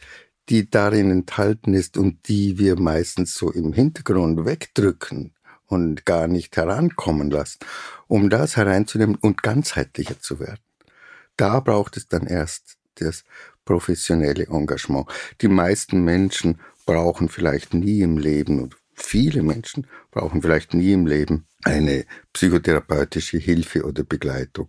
die 0.49 0.69
darin 0.69 1.11
enthalten 1.11 1.73
ist 1.73 1.97
und 1.97 2.27
die 2.27 2.57
wir 2.57 2.79
meistens 2.79 3.35
so 3.35 3.51
im 3.51 3.73
Hintergrund 3.73 4.45
wegdrücken 4.45 5.33
und 5.73 6.05
gar 6.05 6.27
nicht 6.27 6.55
herankommen 6.55 7.29
lassen, 7.29 7.59
um 8.07 8.29
das 8.29 8.57
hereinzunehmen 8.57 9.15
und 9.15 9.43
ganzheitlicher 9.43 10.19
zu 10.19 10.39
werden. 10.39 10.61
Da 11.37 11.59
braucht 11.59 11.97
es 11.97 12.07
dann 12.07 12.27
erst 12.27 12.77
das 12.95 13.23
professionelle 13.65 14.47
Engagement. 14.47 15.07
Die 15.41 15.47
meisten 15.47 16.03
Menschen 16.03 16.59
brauchen 16.85 17.29
vielleicht 17.29 17.73
nie 17.73 18.01
im 18.01 18.17
Leben 18.17 18.61
und 18.61 18.75
viele 18.93 19.41
Menschen 19.41 19.87
brauchen 20.11 20.41
vielleicht 20.41 20.73
nie 20.73 20.93
im 20.93 21.07
Leben 21.07 21.47
eine 21.63 22.05
psychotherapeutische 22.33 23.37
Hilfe 23.37 23.83
oder 23.83 24.03
Begleitung. 24.03 24.67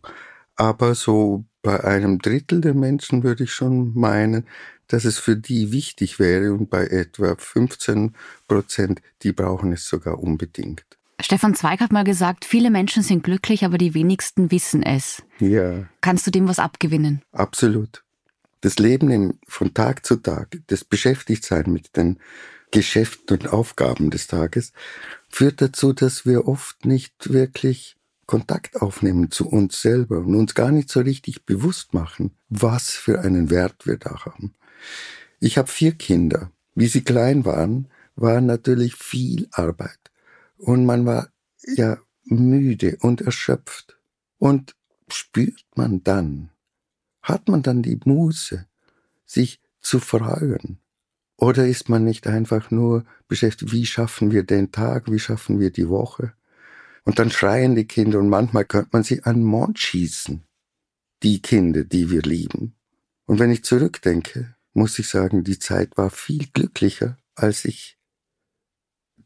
Aber 0.56 0.94
so 0.94 1.44
bei 1.64 1.82
einem 1.82 2.20
Drittel 2.20 2.60
der 2.60 2.74
Menschen 2.74 3.24
würde 3.24 3.44
ich 3.44 3.52
schon 3.52 3.98
meinen, 3.98 4.46
dass 4.86 5.04
es 5.04 5.18
für 5.18 5.34
die 5.34 5.72
wichtig 5.72 6.20
wäre 6.20 6.52
und 6.52 6.70
bei 6.70 6.86
etwa 6.86 7.34
15 7.36 8.14
Prozent, 8.46 9.00
die 9.22 9.32
brauchen 9.32 9.72
es 9.72 9.88
sogar 9.88 10.20
unbedingt. 10.20 10.84
Stefan 11.20 11.54
Zweig 11.54 11.80
hat 11.80 11.90
mal 11.90 12.04
gesagt, 12.04 12.44
viele 12.44 12.70
Menschen 12.70 13.02
sind 13.02 13.24
glücklich, 13.24 13.64
aber 13.64 13.78
die 13.78 13.94
wenigsten 13.94 14.50
wissen 14.50 14.82
es. 14.82 15.22
Ja. 15.40 15.88
Kannst 16.02 16.26
du 16.26 16.30
dem 16.30 16.46
was 16.48 16.58
abgewinnen? 16.58 17.22
Absolut. 17.32 18.04
Das 18.60 18.78
Leben 18.78 19.38
von 19.48 19.72
Tag 19.72 20.04
zu 20.04 20.16
Tag, 20.16 20.58
das 20.66 20.84
Beschäftigtsein 20.84 21.72
mit 21.72 21.96
den 21.96 22.18
Geschäften 22.72 23.38
und 23.38 23.52
Aufgaben 23.52 24.10
des 24.10 24.26
Tages, 24.26 24.72
führt 25.30 25.62
dazu, 25.62 25.94
dass 25.94 26.26
wir 26.26 26.46
oft 26.46 26.84
nicht 26.84 27.32
wirklich 27.32 27.96
Kontakt 28.26 28.80
aufnehmen 28.80 29.30
zu 29.30 29.48
uns 29.48 29.80
selber 29.80 30.18
und 30.18 30.34
uns 30.34 30.54
gar 30.54 30.70
nicht 30.70 30.88
so 30.88 31.00
richtig 31.00 31.44
bewusst 31.44 31.94
machen, 31.94 32.32
was 32.48 32.90
für 32.90 33.20
einen 33.20 33.50
Wert 33.50 33.86
wir 33.86 33.96
da 33.96 34.24
haben. 34.24 34.54
Ich 35.40 35.58
habe 35.58 35.68
vier 35.68 35.92
Kinder. 35.92 36.50
Wie 36.74 36.86
sie 36.86 37.04
klein 37.04 37.44
waren, 37.44 37.88
war 38.16 38.40
natürlich 38.40 38.94
viel 38.96 39.48
Arbeit. 39.52 39.98
Und 40.56 40.86
man 40.86 41.06
war 41.06 41.28
ja 41.76 41.98
müde 42.24 42.96
und 43.00 43.20
erschöpft. 43.20 43.96
Und 44.38 44.74
spürt 45.08 45.64
man 45.74 46.02
dann, 46.02 46.50
hat 47.22 47.48
man 47.48 47.62
dann 47.62 47.82
die 47.82 47.98
Muße, 48.04 48.66
sich 49.26 49.60
zu 49.80 50.00
freuen? 50.00 50.78
Oder 51.36 51.66
ist 51.66 51.88
man 51.88 52.04
nicht 52.04 52.26
einfach 52.26 52.70
nur 52.70 53.04
beschäftigt, 53.28 53.72
wie 53.72 53.86
schaffen 53.86 54.30
wir 54.30 54.44
den 54.44 54.72
Tag, 54.72 55.10
wie 55.10 55.18
schaffen 55.18 55.60
wir 55.60 55.70
die 55.70 55.88
Woche? 55.88 56.32
Und 57.04 57.18
dann 57.18 57.30
schreien 57.30 57.74
die 57.74 57.86
Kinder 57.86 58.18
und 58.18 58.28
manchmal 58.28 58.64
könnte 58.64 58.90
man 58.92 59.02
sie 59.02 59.22
an 59.24 59.36
den 59.36 59.44
Mond 59.44 59.78
schießen. 59.78 60.44
Die 61.22 61.42
Kinder, 61.42 61.84
die 61.84 62.10
wir 62.10 62.22
lieben. 62.22 62.76
Und 63.26 63.38
wenn 63.38 63.50
ich 63.50 63.64
zurückdenke, 63.64 64.56
muss 64.72 64.98
ich 64.98 65.08
sagen, 65.08 65.44
die 65.44 65.58
Zeit 65.58 65.96
war 65.96 66.10
viel 66.10 66.46
glücklicher, 66.48 67.16
als 67.34 67.64
ich 67.64 67.98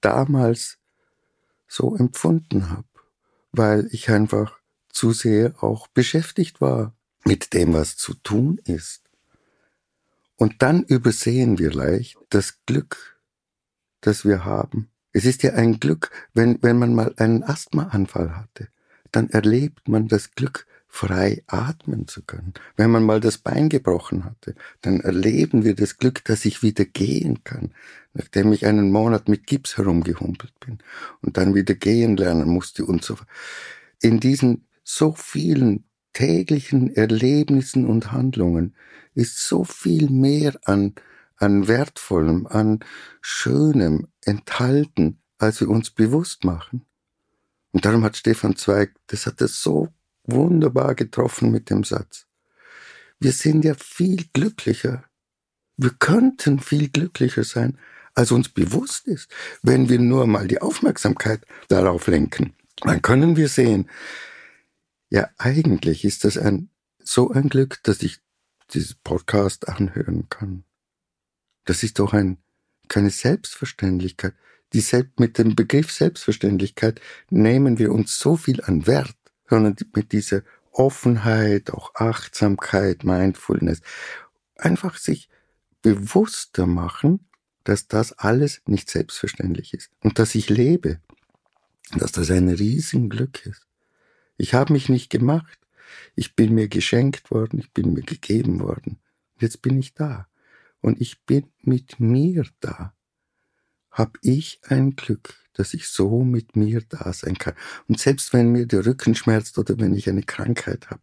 damals 0.01 0.79
so 1.67 1.97
empfunden 1.97 2.71
habe, 2.71 2.89
weil 3.53 3.89
ich 3.93 4.11
einfach 4.11 4.59
zu 4.91 5.13
sehr 5.13 5.63
auch 5.63 5.87
beschäftigt 5.89 6.61
war 6.61 6.97
mit 7.25 7.53
dem, 7.53 7.75
was 7.75 7.97
zu 7.97 8.15
tun 8.15 8.61
ist. 8.65 9.03
Und 10.37 10.63
dann 10.63 10.85
übersehen 10.85 11.59
wir 11.59 11.73
leicht 11.73 12.17
das 12.31 12.65
Glück, 12.65 13.21
das 14.01 14.25
wir 14.25 14.45
haben. 14.45 14.91
Es 15.13 15.25
ist 15.25 15.43
ja 15.43 15.55
ein 15.55 15.81
Glück, 15.81 16.11
wenn, 16.35 16.59
wenn 16.63 16.79
man 16.79 16.95
mal 16.95 17.15
einen 17.17 17.43
Asthmaanfall 17.43 18.37
hatte, 18.37 18.69
dann 19.13 19.31
erlebt 19.31 19.89
man 19.89 20.09
das 20.09 20.33
Glück, 20.33 20.67
frei 20.89 21.43
atmen 21.47 22.09
zu 22.09 22.23
können. 22.23 22.55
Wenn 22.77 22.91
man 22.91 23.05
mal 23.05 23.21
das 23.21 23.39
Bein 23.39 23.69
gebrochen 23.69 24.25
hatte, 24.25 24.55
dann 24.81 25.01
erleben 25.01 25.65
wir 25.65 25.75
das 25.75 25.99
Glück, 25.99 26.25
dass 26.25 26.45
ich 26.45 26.63
wieder 26.63 26.85
gehen 26.87 27.45
kann, 27.45 27.73
nachdem 28.15 28.53
ich 28.53 28.67
einen 28.67 28.91
Monat 28.91 29.29
mit 29.29 29.47
Gips 29.47 29.77
herumgehumpelt 29.77 30.59
bin 30.61 30.79
und 31.21 31.37
dann 31.37 31.55
wieder 31.55 31.75
gehen 31.75 32.17
lernen 32.17 32.49
musste 32.49 32.85
und 32.85 33.05
so. 33.05 33.17
In 34.01 34.19
diesen 34.19 34.67
so 34.83 35.13
vielen 35.13 35.85
täglichen 36.15 36.95
Erlebnissen 36.97 37.87
und 37.87 38.11
Handlungen 38.11 38.75
ist 39.15 39.39
so 39.39 39.65
viel 39.65 40.09
mehr 40.09 40.59
an, 40.65 40.95
an 41.37 41.69
Wertvollem, 41.69 42.47
an 42.47 42.81
Schönem 43.21 44.09
enthalten, 44.29 45.21
als 45.39 45.61
wir 45.61 45.69
uns 45.69 45.91
bewusst 45.91 46.45
machen. 46.45 46.85
Und 47.73 47.85
darum 47.85 48.05
hat 48.05 48.17
Stefan 48.17 48.57
Zweig, 48.57 48.95
das 49.07 49.27
hat 49.27 49.41
er 49.41 49.49
so 49.49 49.89
wunderbar 50.25 50.95
getroffen 50.95 51.51
mit 51.51 51.71
dem 51.71 51.85
Satz. 51.85 52.27
Wir 53.19 53.33
sind 53.33 53.65
ja 53.65 53.75
viel 53.75 54.27
glücklicher. 54.33 55.05
Wir 55.77 55.91
könnten 55.91 56.61
viel 56.61 56.89
glücklicher 56.89 57.45
sein, 57.45 57.79
als 58.15 58.33
uns 58.33 58.49
bewusst 58.49 59.07
ist, 59.07 59.31
wenn 59.63 59.89
wir 59.89 59.99
nur 59.99 60.27
mal 60.27 60.49
die 60.49 60.61
Aufmerksamkeit 60.61 61.45
darauf 61.69 62.07
lenken. 62.07 62.55
Dann 62.81 63.03
können 63.03 63.37
wir 63.37 63.49
sehen, 63.49 63.89
ja, 65.11 65.29
eigentlich 65.39 66.05
ist 66.05 66.25
das 66.25 66.37
ein, 66.37 66.71
so 67.03 67.31
ein 67.31 67.49
Glück, 67.49 67.81
dass 67.85 68.03
ich 68.03 68.19
dieses 68.73 68.95
Podcast 68.95 69.69
anhören 69.69 70.29
kann. 70.29 70.65
Das 71.65 71.83
ist 71.83 71.99
doch 71.99 72.13
ein, 72.13 72.39
keine 72.89 73.11
Selbstverständlichkeit. 73.11 74.35
Die 74.73 74.81
Selbst, 74.81 75.19
mit 75.19 75.39
dem 75.39 75.57
Begriff 75.57 75.91
Selbstverständlichkeit 75.93 77.01
nehmen 77.31 77.79
wir 77.79 77.93
uns 77.93 78.19
so 78.19 78.37
viel 78.37 78.63
an 78.63 78.87
Wert 78.87 79.17
sondern 79.49 79.77
mit 79.95 80.13
dieser 80.13 80.43
Offenheit, 80.73 81.71
auch 81.71 81.95
Achtsamkeit, 81.95 83.05
Mindfulness, 83.05 83.81
einfach 84.57 84.97
sich 84.97 85.29
bewusster 85.83 86.67
machen, 86.67 87.27
dass 87.65 87.89
das 87.89 88.13
alles 88.13 88.63
nicht 88.67 88.91
selbstverständlich 88.91 89.75
ist 89.75 89.91
und 90.03 90.19
dass 90.19 90.35
ich 90.35 90.49
lebe, 90.49 91.01
dass 91.97 92.13
das 92.13 92.31
ein 92.31 92.49
Riesenglück 92.49 93.45
ist. 93.47 93.67
Ich 94.37 94.55
habe 94.55 94.73
mich 94.73 94.89
nicht 94.89 95.11
gemacht, 95.11 95.59
ich 96.15 96.37
bin 96.37 96.55
mir 96.55 96.69
geschenkt 96.69 97.31
worden, 97.31 97.59
ich 97.59 97.73
bin 97.73 97.93
mir 97.93 98.03
gegeben 98.03 98.61
worden. 98.61 98.99
Jetzt 99.41 99.63
bin 99.63 99.79
ich 99.79 99.95
da 99.95 100.29
und 100.81 101.01
ich 101.01 101.25
bin 101.25 101.51
mit 101.63 102.01
mir 102.01 102.45
da. 102.61 102.95
Hab 103.91 104.19
ich 104.23 104.61
ein 104.69 104.97
Glück, 104.97 105.35
dass 105.55 105.75
ich 105.75 105.89
so 105.89 106.23
mit 106.23 106.57
mir 106.57 106.83
da 106.89 107.13
sein 107.13 107.37
kann. 107.37 107.55
Und 107.89 107.99
selbst 107.99 108.33
wenn 108.33 108.53
mir 108.53 108.67
der 108.67 108.87
Rücken 108.87 109.15
schmerzt 109.15 109.59
oder 109.59 109.79
wenn 109.79 109.95
ich 109.95 110.09
eine 110.09 110.23
Krankheit 110.23 110.91
habe, 110.91 111.03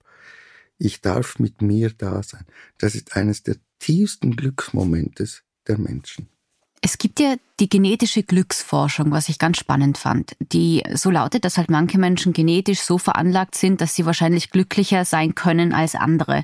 ich 0.77 1.01
darf 1.01 1.39
mit 1.39 1.61
mir 1.61 1.91
da 1.91 2.23
sein. 2.23 2.45
Das 2.77 2.95
ist 2.95 3.15
eines 3.15 3.43
der 3.43 3.57
tiefsten 3.79 4.35
Glücksmomentes 4.35 5.43
der 5.67 5.77
Menschen. 5.77 6.29
Es 6.85 6.99
gibt 6.99 7.19
ja 7.19 7.33
die 7.59 7.67
genetische 7.67 8.21
Glücksforschung, 8.21 9.09
was 9.09 9.27
ich 9.27 9.39
ganz 9.39 9.57
spannend 9.57 9.97
fand, 9.97 10.35
die 10.37 10.83
so 10.93 11.09
lautet, 11.09 11.43
dass 11.43 11.57
halt 11.57 11.71
manche 11.71 11.97
Menschen 11.97 12.31
genetisch 12.31 12.81
so 12.81 12.99
veranlagt 12.99 13.55
sind, 13.55 13.81
dass 13.81 13.95
sie 13.95 14.05
wahrscheinlich 14.05 14.51
glücklicher 14.51 15.03
sein 15.03 15.33
können 15.33 15.73
als 15.73 15.95
andere. 15.95 16.43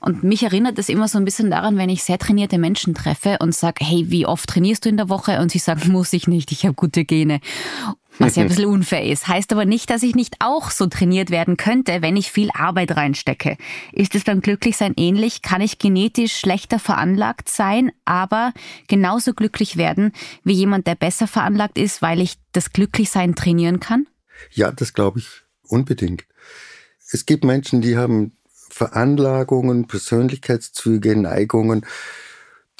Und 0.00 0.24
mich 0.24 0.42
erinnert 0.44 0.78
das 0.78 0.88
immer 0.88 1.08
so 1.08 1.18
ein 1.18 1.26
bisschen 1.26 1.50
daran, 1.50 1.76
wenn 1.76 1.90
ich 1.90 2.04
sehr 2.04 2.16
trainierte 2.16 2.56
Menschen 2.56 2.94
treffe 2.94 3.36
und 3.38 3.54
sage, 3.54 3.84
hey, 3.84 4.06
wie 4.08 4.24
oft 4.24 4.48
trainierst 4.48 4.86
du 4.86 4.88
in 4.88 4.96
der 4.96 5.10
Woche? 5.10 5.40
Und 5.42 5.50
sie 5.50 5.58
sagen, 5.58 5.88
muss 5.92 6.14
ich 6.14 6.26
nicht, 6.26 6.52
ich 6.52 6.64
habe 6.64 6.72
gute 6.72 7.04
Gene. 7.04 7.40
Was 8.18 8.36
ja 8.36 8.42
ein 8.42 8.48
bisschen 8.48 8.66
unfair 8.66 9.04
ist. 9.04 9.28
Heißt 9.28 9.52
aber 9.52 9.64
nicht, 9.64 9.90
dass 9.90 10.02
ich 10.02 10.14
nicht 10.14 10.36
auch 10.40 10.70
so 10.70 10.86
trainiert 10.86 11.30
werden 11.30 11.56
könnte, 11.56 12.02
wenn 12.02 12.16
ich 12.16 12.30
viel 12.30 12.50
Arbeit 12.54 12.96
reinstecke. 12.96 13.56
Ist 13.92 14.14
es 14.14 14.24
beim 14.24 14.40
Glücklichsein 14.40 14.94
ähnlich? 14.96 15.42
Kann 15.42 15.60
ich 15.60 15.78
genetisch 15.78 16.36
schlechter 16.36 16.78
veranlagt 16.78 17.48
sein, 17.48 17.92
aber 18.04 18.52
genauso 18.88 19.34
glücklich 19.34 19.76
werden 19.76 20.12
wie 20.44 20.54
jemand, 20.54 20.86
der 20.86 20.94
besser 20.94 21.26
veranlagt 21.26 21.78
ist, 21.78 22.02
weil 22.02 22.20
ich 22.20 22.36
das 22.52 22.72
Glücklichsein 22.72 23.34
trainieren 23.34 23.80
kann? 23.80 24.06
Ja, 24.50 24.70
das 24.70 24.92
glaube 24.92 25.20
ich 25.20 25.28
unbedingt. 25.62 26.26
Es 27.10 27.26
gibt 27.26 27.44
Menschen, 27.44 27.80
die 27.80 27.96
haben 27.96 28.32
Veranlagungen, 28.76 29.86
Persönlichkeitszüge, 29.86 31.16
Neigungen, 31.16 31.86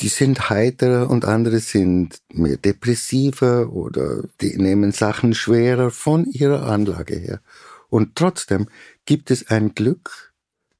die 0.00 0.08
sind 0.08 0.50
heiterer 0.50 1.08
und 1.08 1.24
andere 1.24 1.60
sind 1.60 2.20
mehr 2.32 2.56
depressiver 2.56 3.72
oder 3.72 4.24
die 4.40 4.56
nehmen 4.56 4.92
Sachen 4.92 5.34
schwerer 5.34 5.90
von 5.90 6.26
ihrer 6.26 6.66
Anlage 6.66 7.16
her. 7.16 7.40
Und 7.88 8.14
trotzdem 8.14 8.68
gibt 9.06 9.30
es 9.30 9.48
ein 9.48 9.74
Glück, 9.74 10.34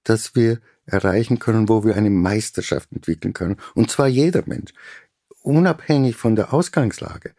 das 0.05 0.35
wir 0.35 0.61
erreichen 0.85 1.39
können, 1.39 1.69
wo 1.69 1.85
wir 1.85 1.97
eine 1.97 2.11
Meisterschaft 2.11 2.93
entwickeln 2.93 3.33
können. 3.33 3.57
Und 3.75 3.91
zwar 3.91 4.07
jeder 4.07 4.43
Mensch, 4.47 4.73
unabhängig 5.43 6.17
von 6.17 6.37
der 6.37 6.53
Ausgangslage. 6.53 7.33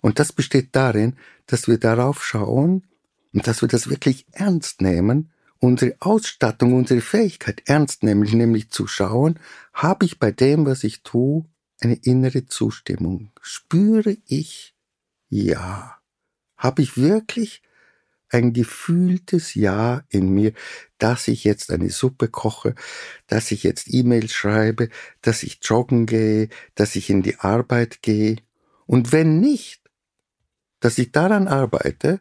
Und 0.00 0.18
das 0.18 0.32
besteht 0.32 0.68
darin, 0.72 1.16
dass 1.46 1.68
wir 1.68 1.78
darauf 1.78 2.24
schauen 2.24 2.84
und 3.32 3.46
dass 3.46 3.60
wir 3.60 3.68
das 3.68 3.90
wirklich 3.90 4.26
ernst 4.32 4.80
nehmen 4.80 5.30
unsere 5.60 5.96
Ausstattung, 6.00 6.74
unsere 6.74 7.00
Fähigkeit 7.00 7.62
ernst 7.66 8.02
nehmen, 8.02 8.22
nämlich 8.22 8.70
zu 8.70 8.86
schauen, 8.86 9.38
habe 9.72 10.04
ich 10.04 10.18
bei 10.18 10.30
dem, 10.30 10.66
was 10.66 10.84
ich 10.84 11.02
tue, 11.02 11.44
eine 11.80 11.94
innere 11.94 12.46
Zustimmung? 12.46 13.30
Spüre 13.40 14.16
ich, 14.26 14.74
ja, 15.28 15.98
habe 16.56 16.82
ich 16.82 16.96
wirklich 16.96 17.62
ein 18.28 18.52
gefühltes 18.52 19.54
Ja 19.54 20.02
in 20.08 20.30
mir, 20.30 20.52
dass 20.98 21.28
ich 21.28 21.44
jetzt 21.44 21.70
eine 21.70 21.90
Suppe 21.90 22.28
koche, 22.28 22.74
dass 23.26 23.50
ich 23.50 23.62
jetzt 23.62 23.92
E-Mails 23.92 24.32
schreibe, 24.32 24.88
dass 25.22 25.42
ich 25.42 25.60
joggen 25.62 26.06
gehe, 26.06 26.48
dass 26.74 26.96
ich 26.96 27.08
in 27.10 27.22
die 27.22 27.38
Arbeit 27.38 28.02
gehe. 28.02 28.36
Und 28.86 29.12
wenn 29.12 29.40
nicht, 29.40 29.80
dass 30.80 30.98
ich 30.98 31.12
daran 31.12 31.48
arbeite, 31.48 32.20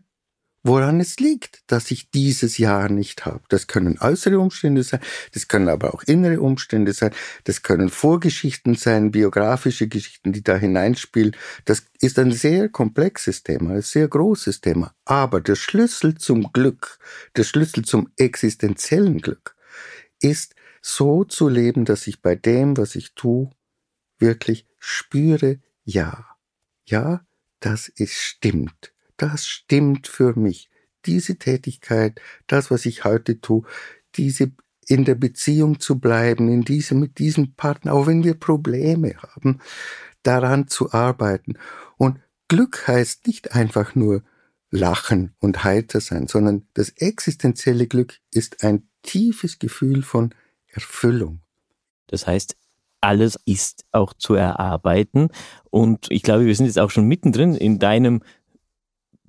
woran 0.65 0.99
es 0.99 1.19
liegt, 1.19 1.62
dass 1.67 1.91
ich 1.91 2.10
dieses 2.10 2.58
Jahr 2.58 2.89
nicht 2.89 3.25
habe. 3.25 3.41
Das 3.49 3.67
können 3.67 3.99
äußere 3.99 4.39
Umstände 4.39 4.82
sein, 4.84 4.99
das 5.32 5.47
können 5.47 5.69
aber 5.69 5.93
auch 5.93 6.01
innere 6.04 6.41
Umstände 6.41 6.91
sein, 6.91 7.13
das 7.43 7.62
können 7.62 7.89
Vorgeschichten 7.89 8.73
sein, 8.73 9.12
biografische 9.12 9.88
Geschichten, 9.88 10.34
die 10.34 10.43
da 10.43 10.58
hineinspielen. 10.58 11.36
Das 11.65 11.86
ist 12.01 12.17
ein 12.17 12.32
sehr 12.32 12.67
komplexes 12.69 13.43
Thema, 13.43 13.75
ein 13.75 13.82
sehr 13.84 14.08
großes 14.08 14.62
Thema. 14.62 14.95
Aber 15.06 15.39
der 15.39 15.56
Schlüssel 15.56 16.15
zum 16.15 16.51
Glück, 16.51 16.97
der 17.36 17.43
Schlüssel 17.43 17.86
zum 17.86 18.10
existenziellen 18.17 19.19
Glück 19.19 19.56
ist 20.19 20.56
so 20.82 21.23
zu 21.25 21.47
leben, 21.47 21.86
dass 21.86 22.08
ich 22.08 22.23
bei 22.23 22.36
dem, 22.36 22.75
was 22.75 22.95
ich 22.95 23.13
tue, 23.13 23.51
wirklich 24.17 24.65
spüre, 24.80 25.60
ja, 25.84 26.25
ja, 26.86 27.23
das 27.60 27.88
ist 27.88 28.15
stimmt 28.15 28.94
das 29.17 29.45
stimmt 29.45 30.08
für 30.08 30.38
mich. 30.38 30.69
Diese 31.06 31.38
Tätigkeit, 31.38 32.19
das, 32.47 32.71
was 32.71 32.86
ich 32.86 33.04
heute 33.04 33.39
tue, 33.39 33.63
diese 34.15 34.51
in 34.88 35.06
der 35.06 35.15
Beziehung 35.15 35.80
zu 35.80 35.99
bleiben, 35.99 36.49
in 36.49 36.62
diesem, 36.62 36.99
mit 36.99 37.17
diesem 37.19 37.56
Partner, 37.56 37.93
auch 37.93 38.08
wenn 38.08 38.23
wir 38.23 38.36
Probleme 38.36 39.15
haben, 39.17 39.60
daran 40.23 40.67
zu 40.67 40.91
arbeiten. 40.91 41.58
Und 41.97 42.19
Glück 42.47 42.88
heißt 42.88 43.25
nicht 43.28 43.54
einfach 43.54 43.95
nur 43.95 44.23
lachen 44.69 45.34
und 45.39 45.63
heiter 45.63 46.01
sein, 46.01 46.28
sondern 46.28 46.67
das 46.73 46.89
existenzielle 46.89 47.88
Glück 47.88 48.19
ist 48.32 48.63
ein 48.63 48.88
tiefes 49.01 49.60
Gefühl 49.60 50.04
von 50.04 50.34
Erfüllung. 50.67 51.41
Das 52.08 52.28
heißt, 52.28 52.56
alles 53.01 53.39
ist 53.45 53.86
auch 53.91 54.13
zu 54.13 54.34
erarbeiten. 54.34 55.30
Und 55.69 56.08
ich 56.10 56.23
glaube, 56.23 56.45
wir 56.45 56.56
sind 56.56 56.65
jetzt 56.65 56.80
auch 56.80 56.91
schon 56.91 57.08
mittendrin 57.08 57.56
in 57.56 57.80
deinem 57.80 58.23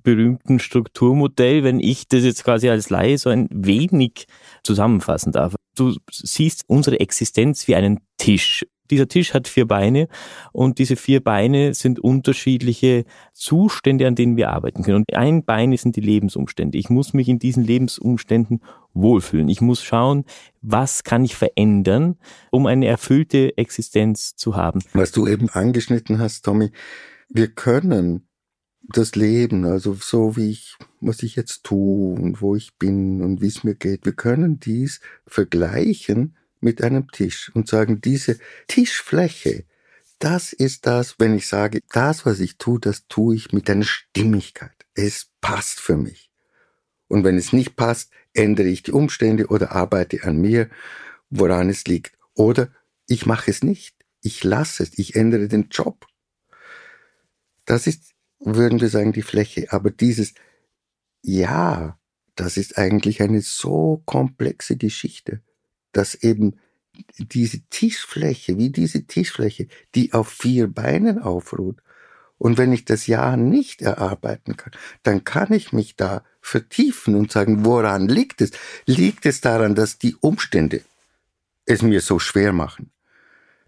berühmten 0.07 0.59
Strukturmodell, 0.59 1.65
wenn 1.65 1.81
ich 1.81 2.07
das 2.07 2.23
jetzt 2.23 2.45
quasi 2.45 2.69
als 2.69 2.89
Laie 2.89 3.17
so 3.17 3.29
ein 3.29 3.49
wenig 3.51 4.25
zusammenfassen 4.63 5.33
darf. 5.33 5.55
Du 5.75 5.97
siehst 6.09 6.63
unsere 6.67 7.01
Existenz 7.01 7.67
wie 7.67 7.75
einen 7.75 7.99
Tisch. 8.15 8.65
Dieser 8.89 9.09
Tisch 9.09 9.33
hat 9.33 9.49
vier 9.49 9.67
Beine 9.67 10.07
und 10.53 10.79
diese 10.79 10.95
vier 10.95 11.21
Beine 11.21 11.73
sind 11.73 11.99
unterschiedliche 11.99 13.03
Zustände, 13.33 14.07
an 14.07 14.15
denen 14.15 14.37
wir 14.37 14.49
arbeiten 14.49 14.83
können. 14.83 14.99
Und 14.99 15.13
ein 15.13 15.43
Bein 15.43 15.75
sind 15.75 15.97
die 15.97 16.01
Lebensumstände. 16.01 16.77
Ich 16.77 16.89
muss 16.89 17.13
mich 17.13 17.27
in 17.27 17.37
diesen 17.37 17.65
Lebensumständen 17.65 18.61
wohlfühlen. 18.93 19.49
Ich 19.49 19.59
muss 19.59 19.83
schauen, 19.83 20.23
was 20.61 21.03
kann 21.03 21.25
ich 21.25 21.35
verändern, 21.35 22.15
um 22.49 22.65
eine 22.65 22.87
erfüllte 22.87 23.57
Existenz 23.57 24.37
zu 24.37 24.55
haben. 24.55 24.79
Was 24.93 25.11
du 25.11 25.27
eben 25.27 25.49
angeschnitten 25.49 26.17
hast, 26.19 26.45
Tommy, 26.45 26.71
wir 27.27 27.49
können 27.49 28.26
das 28.89 29.15
Leben, 29.15 29.65
also 29.65 29.93
so 29.93 30.35
wie 30.35 30.51
ich, 30.51 30.77
was 31.01 31.23
ich 31.23 31.35
jetzt 31.35 31.63
tue 31.63 32.15
und 32.15 32.41
wo 32.41 32.55
ich 32.55 32.75
bin 32.75 33.21
und 33.21 33.41
wie 33.41 33.47
es 33.47 33.63
mir 33.63 33.75
geht. 33.75 34.05
Wir 34.05 34.13
können 34.13 34.59
dies 34.59 35.01
vergleichen 35.25 36.35
mit 36.59 36.81
einem 36.81 37.09
Tisch 37.11 37.51
und 37.53 37.67
sagen, 37.67 38.01
diese 38.01 38.37
Tischfläche, 38.67 39.65
das 40.19 40.53
ist 40.53 40.87
das, 40.87 41.19
wenn 41.19 41.35
ich 41.35 41.47
sage, 41.47 41.81
das, 41.91 42.25
was 42.25 42.39
ich 42.39 42.57
tue, 42.57 42.79
das 42.79 43.07
tue 43.07 43.35
ich 43.35 43.51
mit 43.51 43.69
einer 43.69 43.85
Stimmigkeit. 43.85 44.85
Es 44.95 45.27
passt 45.41 45.79
für 45.79 45.97
mich. 45.97 46.31
Und 47.07 47.23
wenn 47.23 47.37
es 47.37 47.53
nicht 47.53 47.75
passt, 47.75 48.11
ändere 48.33 48.67
ich 48.67 48.83
die 48.83 48.91
Umstände 48.91 49.47
oder 49.47 49.71
arbeite 49.71 50.23
an 50.23 50.37
mir, 50.37 50.69
woran 51.29 51.69
es 51.69 51.85
liegt. 51.85 52.17
Oder 52.33 52.69
ich 53.07 53.25
mache 53.25 53.51
es 53.51 53.63
nicht. 53.63 53.95
Ich 54.21 54.43
lasse 54.43 54.83
es. 54.83 54.97
Ich 54.97 55.15
ändere 55.15 55.47
den 55.47 55.69
Job. 55.69 56.07
Das 57.65 57.85
ist 57.85 58.13
würden 58.39 58.79
wir 58.81 58.89
sagen, 58.89 59.13
die 59.13 59.21
Fläche. 59.21 59.71
Aber 59.71 59.91
dieses 59.91 60.33
Ja, 61.23 61.99
das 62.35 62.57
ist 62.57 62.77
eigentlich 62.77 63.21
eine 63.21 63.41
so 63.41 64.01
komplexe 64.05 64.77
Geschichte, 64.77 65.41
dass 65.91 66.15
eben 66.15 66.59
diese 67.17 67.61
Tischfläche, 67.69 68.57
wie 68.57 68.69
diese 68.69 69.05
Tischfläche, 69.05 69.67
die 69.95 70.13
auf 70.13 70.29
vier 70.29 70.67
Beinen 70.67 71.19
aufruht, 71.19 71.81
und 72.37 72.57
wenn 72.57 72.71
ich 72.71 72.85
das 72.85 73.07
Ja 73.07 73.35
nicht 73.35 73.81
erarbeiten 73.81 74.57
kann, 74.57 74.71
dann 75.03 75.23
kann 75.23 75.51
ich 75.51 75.73
mich 75.73 75.95
da 75.95 76.23
vertiefen 76.39 77.15
und 77.15 77.31
sagen, 77.31 77.65
woran 77.65 78.07
liegt 78.07 78.41
es? 78.41 78.51
Liegt 78.85 79.25
es 79.25 79.41
daran, 79.41 79.75
dass 79.75 79.97
die 79.97 80.15
Umstände 80.15 80.81
es 81.65 81.81
mir 81.81 82.01
so 82.01 82.19
schwer 82.19 82.53
machen? 82.53 82.91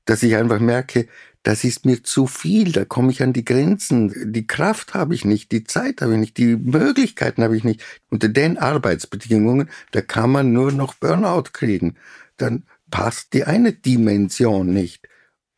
Dass 0.09 0.23
ich 0.23 0.35
einfach 0.35 0.59
merke, 0.59 1.07
das 1.43 1.63
ist 1.63 1.85
mir 1.85 2.03
zu 2.03 2.25
viel, 2.25 2.71
da 2.71 2.83
komme 2.83 3.11
ich 3.11 3.21
an 3.21 3.31
die 3.31 3.45
Grenzen, 3.45 4.33
die 4.33 4.47
Kraft 4.47 4.95
habe 4.95 5.13
ich 5.13 5.23
nicht, 5.23 5.51
die 5.51 5.65
Zeit 5.65 6.01
habe 6.01 6.13
ich 6.13 6.19
nicht, 6.19 6.37
die 6.37 6.55
Möglichkeiten 6.55 7.43
habe 7.43 7.55
ich 7.55 7.63
nicht. 7.63 7.83
Unter 8.09 8.27
den 8.27 8.57
Arbeitsbedingungen, 8.57 9.69
da 9.91 10.01
kann 10.01 10.31
man 10.31 10.51
nur 10.51 10.71
noch 10.71 10.95
Burnout 10.95 11.51
kriegen. 11.53 11.95
Dann 12.37 12.63
passt 12.89 13.33
die 13.33 13.43
eine 13.43 13.71
Dimension 13.71 14.73
nicht, 14.73 15.07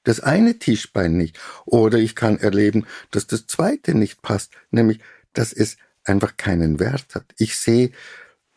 das 0.03 0.19
eine 0.19 0.59
Tischbein 0.59 1.15
nicht. 1.15 1.39
Oder 1.65 1.99
ich 1.99 2.13
kann 2.13 2.37
erleben, 2.37 2.85
dass 3.11 3.27
das 3.27 3.47
zweite 3.47 3.95
nicht 3.95 4.21
passt, 4.21 4.51
nämlich, 4.69 4.99
dass 5.31 5.53
es 5.53 5.77
einfach 6.03 6.35
keinen 6.35 6.81
Wert 6.81 7.15
hat. 7.15 7.33
Ich 7.37 7.55
sehe, 7.57 7.91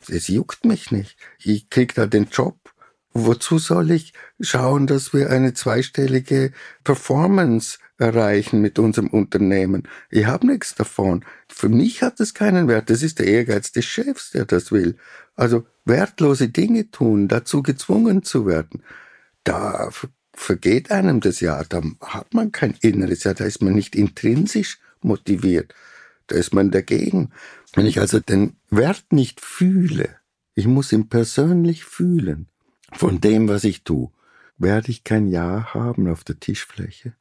es 0.09 0.27
juckt 0.27 0.65
mich 0.65 0.91
nicht. 0.91 1.17
Ich 1.39 1.71
krieg 1.71 1.95
da 1.95 2.07
den 2.07 2.25
Job 2.25 2.74
Wozu 3.17 3.59
soll 3.59 3.93
ich 3.93 4.13
schauen, 4.41 4.89
dass 4.89 5.13
wir 5.13 5.31
eine 5.31 5.55
zweistellige 5.55 6.51
Performance 6.83 7.79
erreichen 7.97 8.61
mit 8.61 8.81
unserem 8.81 9.07
Unternehmen? 9.07 9.85
Ich 10.11 10.27
habe 10.27 10.49
nichts 10.49 10.75
davon. 10.75 11.25
Für 11.47 11.69
mich 11.69 12.03
hat 12.03 12.19
es 12.19 12.35
keinen 12.35 12.67
Wert. 12.67 12.91
Das 12.91 13.05
ist 13.05 13.21
der 13.21 13.29
Ehrgeiz 13.29 13.71
des 13.71 13.85
Chefs, 13.85 14.33
der 14.33 14.47
das 14.47 14.73
will. 14.73 14.97
Also 15.37 15.65
wertlose 15.85 16.49
Dinge 16.49 16.91
tun, 16.91 17.29
dazu 17.29 17.63
gezwungen 17.63 18.25
zu 18.25 18.47
werden. 18.47 18.83
Da 19.45 19.91
vergeht 20.33 20.91
einem 20.91 21.21
das 21.21 21.39
Jahr. 21.39 21.65
Da 21.69 21.83
hat 22.01 22.35
man 22.35 22.51
kein 22.51 22.75
inneres 22.81 23.23
Jahr. 23.23 23.35
Da 23.35 23.45
ist 23.45 23.63
man 23.63 23.75
nicht 23.75 23.95
intrinsisch 23.95 24.81
motiviert. 25.03 25.73
Da 26.27 26.35
ist 26.35 26.53
man 26.53 26.73
dagegen. 26.73 27.31
Wenn 27.75 27.87
ich 27.87 28.01
also 28.01 28.19
den 28.19 28.57
Wert 28.71 29.13
nicht 29.13 29.41
fühle, 29.41 30.17
ich 30.57 30.67
muss 30.67 30.91
ihn 30.93 31.09
persönlich 31.09 31.85
fühlen, 31.85 32.49
von 32.95 33.21
dem, 33.21 33.49
was 33.49 33.65
ich 33.65 33.85
tue, 33.85 34.11
werde 34.57 34.91
ich 34.91 35.05
kein 35.05 35.27
Ja 35.29 35.75
haben 35.75 36.09
auf 36.09 36.25
der 36.25 36.41
Tischfläche. 36.41 37.15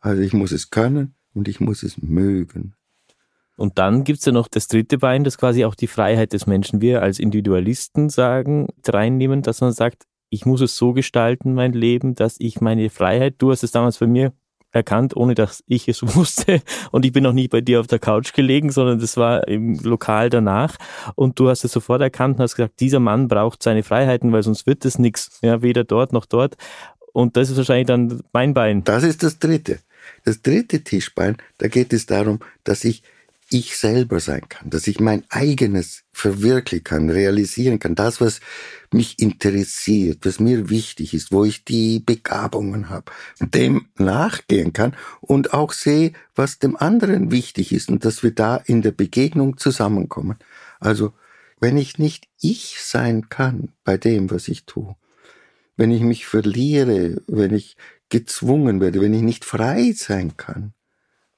Also 0.00 0.22
ich 0.22 0.32
muss 0.32 0.52
es 0.52 0.70
können 0.70 1.14
und 1.34 1.48
ich 1.48 1.60
muss 1.60 1.82
es 1.82 1.98
mögen. 1.98 2.74
Und 3.56 3.78
dann 3.78 4.04
gibt's 4.04 4.24
ja 4.24 4.32
noch 4.32 4.48
das 4.48 4.66
dritte 4.66 4.98
Bein, 4.98 5.24
das 5.24 5.38
quasi 5.38 5.64
auch 5.64 5.74
die 5.74 5.86
Freiheit 5.86 6.32
des 6.32 6.46
Menschen 6.46 6.80
wir 6.80 7.02
als 7.02 7.18
Individualisten 7.18 8.08
sagen, 8.08 8.68
reinnehmen, 8.86 9.42
dass 9.42 9.60
man 9.60 9.72
sagt, 9.72 10.04
ich 10.30 10.46
muss 10.46 10.62
es 10.62 10.76
so 10.76 10.94
gestalten, 10.94 11.54
mein 11.54 11.72
Leben, 11.72 12.14
dass 12.14 12.36
ich 12.38 12.60
meine 12.60 12.88
Freiheit, 12.88 13.34
du 13.38 13.50
hast 13.50 13.62
es 13.62 13.70
damals 13.70 13.98
bei 13.98 14.06
mir 14.06 14.32
erkannt, 14.72 15.16
ohne 15.16 15.34
dass 15.34 15.62
ich 15.66 15.88
es 15.88 16.02
wusste. 16.16 16.62
Und 16.90 17.04
ich 17.04 17.12
bin 17.12 17.22
noch 17.22 17.32
nie 17.32 17.48
bei 17.48 17.60
dir 17.60 17.80
auf 17.80 17.86
der 17.86 17.98
Couch 17.98 18.32
gelegen, 18.32 18.70
sondern 18.70 18.98
das 18.98 19.16
war 19.16 19.46
im 19.48 19.78
Lokal 19.78 20.30
danach. 20.30 20.76
Und 21.14 21.38
du 21.38 21.48
hast 21.48 21.64
es 21.64 21.72
sofort 21.72 22.00
erkannt 22.00 22.36
und 22.36 22.42
hast 22.42 22.56
gesagt, 22.56 22.80
dieser 22.80 23.00
Mann 23.00 23.28
braucht 23.28 23.62
seine 23.62 23.82
Freiheiten, 23.82 24.32
weil 24.32 24.42
sonst 24.42 24.66
wird 24.66 24.84
es 24.84 24.98
nichts. 24.98 25.38
Ja, 25.42 25.62
weder 25.62 25.84
dort 25.84 26.12
noch 26.12 26.26
dort. 26.26 26.56
Und 27.12 27.36
das 27.36 27.50
ist 27.50 27.56
wahrscheinlich 27.56 27.86
dann 27.86 28.22
mein 28.32 28.54
Bein. 28.54 28.84
Das 28.84 29.04
ist 29.04 29.22
das 29.22 29.38
dritte. 29.38 29.78
Das 30.24 30.42
dritte 30.42 30.82
Tischbein, 30.82 31.36
da 31.58 31.68
geht 31.68 31.92
es 31.92 32.06
darum, 32.06 32.40
dass 32.64 32.84
ich 32.84 33.02
ich 33.52 33.76
selber 33.76 34.20
sein 34.20 34.48
kann, 34.48 34.70
dass 34.70 34.86
ich 34.86 35.00
mein 35.00 35.24
eigenes 35.28 36.04
verwirklichen 36.12 36.84
kann, 36.84 37.10
realisieren 37.10 37.78
kann, 37.78 37.94
das, 37.94 38.20
was 38.20 38.40
mich 38.92 39.18
interessiert, 39.18 40.24
was 40.24 40.40
mir 40.40 40.70
wichtig 40.70 41.14
ist, 41.14 41.32
wo 41.32 41.44
ich 41.44 41.64
die 41.64 42.00
Begabungen 42.00 42.88
habe, 42.88 43.12
dem 43.40 43.86
nachgehen 43.96 44.72
kann 44.72 44.96
und 45.20 45.52
auch 45.54 45.72
sehe, 45.72 46.12
was 46.34 46.58
dem 46.58 46.76
anderen 46.76 47.30
wichtig 47.30 47.72
ist 47.72 47.88
und 47.90 48.04
dass 48.04 48.22
wir 48.22 48.34
da 48.34 48.56
in 48.56 48.82
der 48.82 48.92
Begegnung 48.92 49.58
zusammenkommen. 49.58 50.38
Also, 50.80 51.12
wenn 51.60 51.76
ich 51.76 51.98
nicht 51.98 52.28
ich 52.40 52.76
sein 52.80 53.28
kann 53.28 53.68
bei 53.84 53.96
dem, 53.96 54.30
was 54.30 54.48
ich 54.48 54.64
tue, 54.64 54.96
wenn 55.76 55.90
ich 55.90 56.02
mich 56.02 56.26
verliere, 56.26 57.22
wenn 57.26 57.54
ich 57.54 57.76
gezwungen 58.08 58.80
werde, 58.80 59.00
wenn 59.00 59.14
ich 59.14 59.22
nicht 59.22 59.44
frei 59.44 59.92
sein 59.96 60.36
kann, 60.36 60.74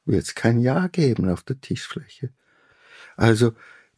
wird 0.07 0.23
es 0.25 0.35
kein 0.35 0.61
Ja 0.61 0.87
geben 0.88 1.29
auf 1.29 1.43
der 1.43 1.61
Tischfläche. 1.61 2.31
Also 3.17 3.53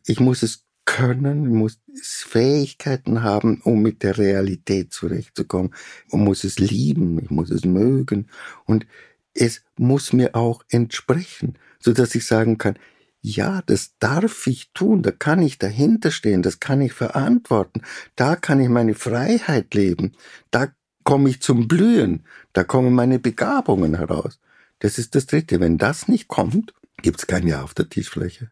ich 0.05 0.21
muss 0.21 0.43
es 0.43 0.67
können, 0.85 1.49
muss 1.49 1.81
Fähigkeiten 2.01 3.23
haben, 3.23 3.61
um 3.63 3.83
mit 3.83 4.03
der 4.03 4.17
Realität 4.19 4.93
zurechtzukommen. 4.93 5.75
Man 6.11 6.25
muss 6.25 6.45
es 6.45 6.59
lieben, 6.59 7.19
ich 7.23 7.31
muss 7.31 7.51
es 7.51 7.65
mögen 7.65 8.29
und 8.65 8.87
es 9.35 9.63
muss 9.77 10.13
mir 10.13 10.35
auch 10.35 10.63
entsprechen, 10.71 11.59
so 11.79 11.93
dass 11.93 12.15
ich 12.15 12.27
sagen 12.27 12.57
kann, 12.57 12.79
ja, 13.21 13.61
das 13.67 13.99
darf 13.99 14.47
ich 14.47 14.71
tun, 14.73 15.03
da 15.03 15.11
kann 15.11 15.43
ich 15.43 15.59
dahinter 15.59 16.13
stehen, 16.13 16.43
das 16.43 16.61
kann 16.61 16.81
ich 16.81 16.93
verantworten, 16.93 17.83
da 18.15 18.37
kann 18.37 18.61
ich 18.61 18.69
meine 18.69 18.95
Freiheit 18.95 19.75
leben, 19.75 20.13
da 20.53 20.69
komme 21.03 21.31
ich 21.31 21.43
zum 21.43 21.67
Blühen, 21.67 22.25
da 22.53 22.63
kommen 22.63 22.95
meine 22.95 23.19
Begabungen 23.19 23.97
heraus. 23.97 24.39
Das 24.79 24.99
ist 24.99 25.15
das 25.15 25.27
Dritte. 25.27 25.61
Wenn 25.61 25.79
das 25.79 26.09
nicht 26.09 26.29
kommt, 26.29 26.75
gibt's 27.03 27.27
kein 27.27 27.47
Ja 27.47 27.63
auf 27.63 27.75
der 27.75 27.89
Tischfläche. 27.89 28.51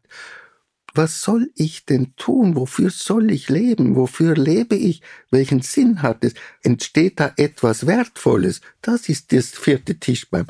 Was 0.94 1.22
soll 1.22 1.50
ich 1.56 1.86
denn 1.86 2.14
tun? 2.14 2.54
Wofür 2.54 2.88
soll 2.90 3.32
ich 3.32 3.48
leben? 3.48 3.96
Wofür 3.96 4.36
lebe 4.36 4.76
ich? 4.76 5.02
Welchen 5.30 5.60
Sinn 5.60 6.02
hat 6.02 6.24
es? 6.24 6.34
Entsteht 6.62 7.18
da 7.18 7.32
etwas 7.36 7.86
Wertvolles? 7.86 8.60
Das 8.80 9.08
ist 9.08 9.32
das 9.32 9.48
vierte 9.48 9.98
Tischbein. 9.98 10.46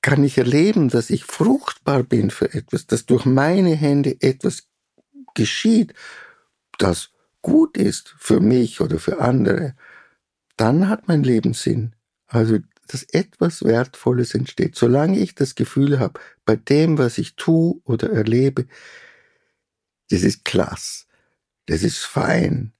Kann 0.00 0.24
ich 0.24 0.38
erleben, 0.38 0.88
dass 0.88 1.10
ich 1.10 1.24
fruchtbar 1.24 2.02
bin 2.04 2.30
für 2.30 2.54
etwas, 2.54 2.86
dass 2.86 3.04
durch 3.04 3.26
meine 3.26 3.74
Hände 3.76 4.16
etwas 4.20 4.66
geschieht, 5.34 5.92
das 6.78 7.10
gut 7.42 7.76
ist 7.76 8.14
für 8.18 8.40
mich 8.40 8.80
oder 8.80 8.98
für 8.98 9.20
andere? 9.20 9.74
Dann 10.56 10.88
hat 10.88 11.06
mein 11.06 11.22
Leben 11.22 11.52
Sinn. 11.52 11.94
Also 12.26 12.58
dass 12.92 13.04
etwas 13.04 13.64
Wertvolles 13.64 14.34
entsteht. 14.34 14.76
Solange 14.76 15.18
ich 15.18 15.34
das 15.34 15.54
Gefühl 15.54 15.98
habe, 15.98 16.20
bei 16.44 16.56
dem, 16.56 16.98
was 16.98 17.18
ich 17.18 17.36
tue 17.36 17.80
oder 17.84 18.10
erlebe, 18.10 18.66
das 20.10 20.22
ist 20.22 20.44
klasse, 20.44 21.06
das 21.66 21.82
ist 21.82 21.98
fein. 21.98 22.72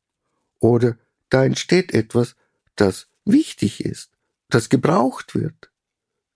Oder 0.60 0.98
da 1.30 1.44
entsteht 1.44 1.94
etwas, 1.94 2.36
das 2.76 3.08
wichtig 3.24 3.84
ist, 3.84 4.10
das 4.48 4.68
gebraucht 4.68 5.34
wird. 5.34 5.70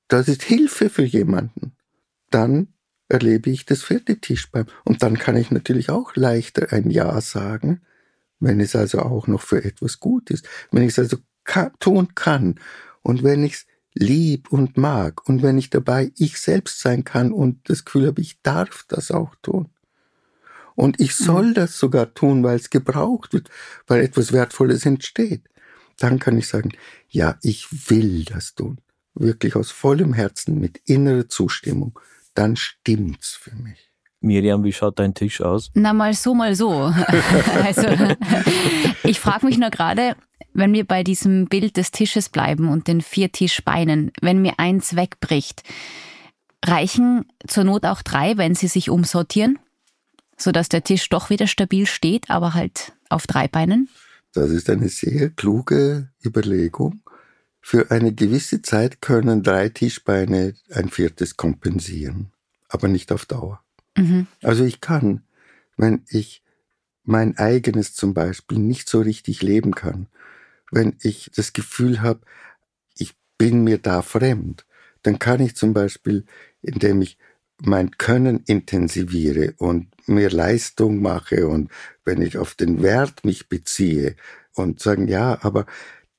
Das 0.08 0.28
ist 0.28 0.42
Hilfe 0.42 0.88
für 0.88 1.04
jemanden. 1.04 1.76
Dann 2.30 2.68
erlebe 3.08 3.50
ich 3.50 3.66
das 3.66 3.82
vierte 3.82 4.18
Tischbein. 4.18 4.66
Und 4.84 5.02
dann 5.02 5.18
kann 5.18 5.36
ich 5.36 5.50
natürlich 5.50 5.90
auch 5.90 6.16
leichter 6.16 6.72
ein 6.72 6.90
Ja 6.90 7.20
sagen, 7.20 7.82
wenn 8.40 8.60
es 8.60 8.74
also 8.74 9.00
auch 9.00 9.26
noch 9.26 9.42
für 9.42 9.64
etwas 9.64 10.00
gut 10.00 10.30
ist. 10.30 10.48
Wenn 10.70 10.82
ich 10.82 10.90
es 10.90 10.98
also 10.98 11.18
tun 11.78 12.14
kann 12.14 12.58
und 13.06 13.22
wenn 13.22 13.44
ich 13.44 13.52
es 13.52 13.66
lieb 13.94 14.52
und 14.52 14.76
mag 14.76 15.28
und 15.28 15.40
wenn 15.40 15.58
ich 15.58 15.70
dabei 15.70 16.10
ich 16.18 16.40
selbst 16.40 16.80
sein 16.80 17.04
kann 17.04 17.30
und 17.30 17.70
das 17.70 17.84
Gefühl 17.84 18.08
habe, 18.08 18.20
ich 18.20 18.42
darf 18.42 18.84
das 18.88 19.12
auch 19.12 19.36
tun. 19.42 19.68
Und 20.74 20.98
ich 20.98 21.18
mhm. 21.20 21.24
soll 21.24 21.54
das 21.54 21.78
sogar 21.78 22.14
tun, 22.14 22.42
weil 22.42 22.56
es 22.56 22.68
gebraucht 22.68 23.32
wird, 23.32 23.48
weil 23.86 24.02
etwas 24.02 24.32
Wertvolles 24.32 24.84
entsteht. 24.86 25.44
Dann 25.98 26.18
kann 26.18 26.36
ich 26.36 26.48
sagen, 26.48 26.72
ja, 27.08 27.38
ich 27.42 27.68
will 27.88 28.24
das 28.24 28.56
tun. 28.56 28.78
Wirklich 29.14 29.54
aus 29.54 29.70
vollem 29.70 30.12
Herzen, 30.12 30.58
mit 30.58 30.78
innerer 30.84 31.28
Zustimmung. 31.28 31.96
Dann 32.34 32.56
stimmt's 32.56 33.36
für 33.36 33.54
mich. 33.54 33.92
Miriam, 34.20 34.64
wie 34.64 34.72
schaut 34.72 34.98
dein 34.98 35.14
Tisch 35.14 35.40
aus? 35.40 35.70
Na, 35.74 35.92
mal 35.92 36.12
so, 36.12 36.34
mal 36.34 36.56
so. 36.56 36.70
also, 37.64 37.82
ich 39.06 39.20
frage 39.20 39.46
mich 39.46 39.58
nur 39.58 39.70
gerade, 39.70 40.16
wenn 40.52 40.72
wir 40.72 40.84
bei 40.84 41.02
diesem 41.02 41.46
Bild 41.46 41.76
des 41.76 41.90
Tisches 41.90 42.28
bleiben 42.28 42.68
und 42.68 42.88
den 42.88 43.00
vier 43.00 43.30
Tischbeinen, 43.32 44.12
wenn 44.20 44.40
mir 44.40 44.58
eins 44.58 44.96
wegbricht, 44.96 45.62
reichen 46.64 47.26
zur 47.46 47.64
Not 47.64 47.84
auch 47.84 48.02
drei, 48.02 48.36
wenn 48.36 48.54
sie 48.54 48.68
sich 48.68 48.90
umsortieren, 48.90 49.58
sodass 50.36 50.68
der 50.68 50.84
Tisch 50.84 51.08
doch 51.08 51.30
wieder 51.30 51.46
stabil 51.46 51.86
steht, 51.86 52.30
aber 52.30 52.54
halt 52.54 52.92
auf 53.08 53.26
drei 53.26 53.48
Beinen? 53.48 53.88
Das 54.32 54.50
ist 54.50 54.68
eine 54.68 54.88
sehr 54.88 55.30
kluge 55.30 56.10
Überlegung. 56.24 57.00
Für 57.60 57.90
eine 57.90 58.12
gewisse 58.12 58.62
Zeit 58.62 59.00
können 59.00 59.42
drei 59.42 59.68
Tischbeine 59.68 60.54
ein 60.70 60.88
viertes 60.88 61.36
kompensieren, 61.36 62.32
aber 62.68 62.88
nicht 62.88 63.12
auf 63.12 63.26
Dauer. 63.26 63.62
Mhm. 63.96 64.26
Also 64.42 64.64
ich 64.64 64.80
kann, 64.80 65.22
wenn 65.76 66.02
ich 66.08 66.42
mein 67.06 67.38
eigenes 67.38 67.94
zum 67.94 68.14
Beispiel 68.14 68.58
nicht 68.58 68.88
so 68.88 69.00
richtig 69.00 69.42
leben 69.42 69.74
kann, 69.74 70.08
wenn 70.70 70.96
ich 71.00 71.30
das 71.34 71.52
Gefühl 71.52 72.02
habe, 72.02 72.20
ich 72.96 73.14
bin 73.38 73.64
mir 73.64 73.78
da 73.78 74.02
fremd, 74.02 74.66
dann 75.02 75.18
kann 75.18 75.40
ich 75.40 75.56
zum 75.56 75.72
Beispiel, 75.72 76.24
indem 76.62 77.00
ich 77.00 77.16
mein 77.62 77.92
Können 77.92 78.42
intensiviere 78.44 79.54
und 79.58 79.88
mehr 80.08 80.30
Leistung 80.30 81.00
mache 81.00 81.46
und 81.46 81.70
wenn 82.04 82.20
ich 82.20 82.36
auf 82.36 82.54
den 82.54 82.82
Wert 82.82 83.24
mich 83.24 83.48
beziehe 83.48 84.16
und 84.54 84.80
sagen, 84.80 85.08
ja, 85.08 85.38
aber 85.42 85.66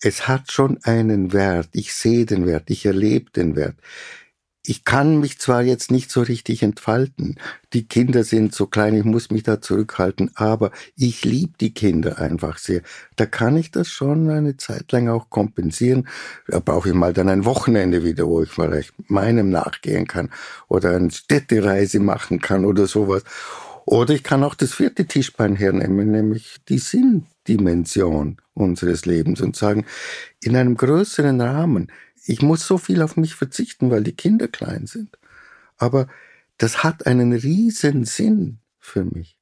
es 0.01 0.27
hat 0.27 0.51
schon 0.51 0.79
einen 0.83 1.33
Wert, 1.33 1.69
ich 1.73 1.93
sehe 1.93 2.25
den 2.25 2.45
Wert, 2.45 2.69
ich 2.69 2.85
erlebe 2.85 3.29
den 3.31 3.55
Wert 3.55 3.77
ich 4.69 4.83
kann 4.83 5.21
mich 5.21 5.39
zwar 5.39 5.61
jetzt 5.61 5.91
nicht 5.91 6.11
so 6.11 6.21
richtig 6.21 6.61
entfalten, 6.61 7.37
die 7.71 7.87
Kinder 7.87 8.25
sind 8.25 8.53
so 8.53 8.67
klein, 8.67 8.95
ich 8.95 9.05
muss 9.05 9.31
mich 9.31 9.43
da 9.43 9.61
zurückhalten, 9.61 10.29
aber 10.35 10.71
ich 10.97 11.23
liebe 11.23 11.53
die 11.61 11.73
Kinder 11.73 12.19
einfach 12.19 12.57
sehr. 12.57 12.81
Da 13.15 13.25
kann 13.25 13.55
ich 13.55 13.71
das 13.71 13.87
schon 13.87 14.29
eine 14.29 14.57
Zeit 14.57 14.91
lang 14.91 15.07
auch 15.07 15.29
kompensieren. 15.29 16.09
Da 16.49 16.59
brauche 16.59 16.89
ich 16.89 16.95
mal 16.95 17.13
dann 17.13 17.29
ein 17.29 17.45
Wochenende 17.45 18.03
wieder, 18.03 18.27
wo 18.27 18.43
ich 18.43 18.49
vielleicht 18.49 18.91
meinem 19.09 19.49
nachgehen 19.51 20.05
kann 20.05 20.31
oder 20.67 20.97
eine 20.97 21.11
Städtereise 21.11 22.01
machen 22.01 22.41
kann 22.41 22.65
oder 22.65 22.87
sowas. 22.87 23.23
Oder 23.85 24.15
ich 24.15 24.23
kann 24.23 24.43
auch 24.43 24.55
das 24.55 24.73
vierte 24.73 25.05
Tischbein 25.05 25.55
hernehmen, 25.55 26.11
nämlich 26.11 26.57
die 26.67 26.79
Sinndimension 26.79 28.35
unseres 28.53 29.05
Lebens 29.05 29.39
und 29.39 29.55
sagen, 29.55 29.85
in 30.41 30.57
einem 30.57 30.75
größeren 30.75 31.39
Rahmen, 31.39 31.89
ich 32.27 32.41
muss 32.41 32.67
so 32.67 32.77
viel 32.77 33.01
auf 33.01 33.17
mich 33.17 33.35
verzichten, 33.35 33.89
weil 33.89 34.03
die 34.03 34.15
Kinder 34.15 34.47
klein 34.47 34.85
sind. 34.85 35.17
Aber 35.77 36.07
das 36.57 36.83
hat 36.83 37.05
einen 37.05 37.33
riesen 37.33 38.03
Sinn 38.05 38.59
für 38.79 39.05
mich. 39.05 39.37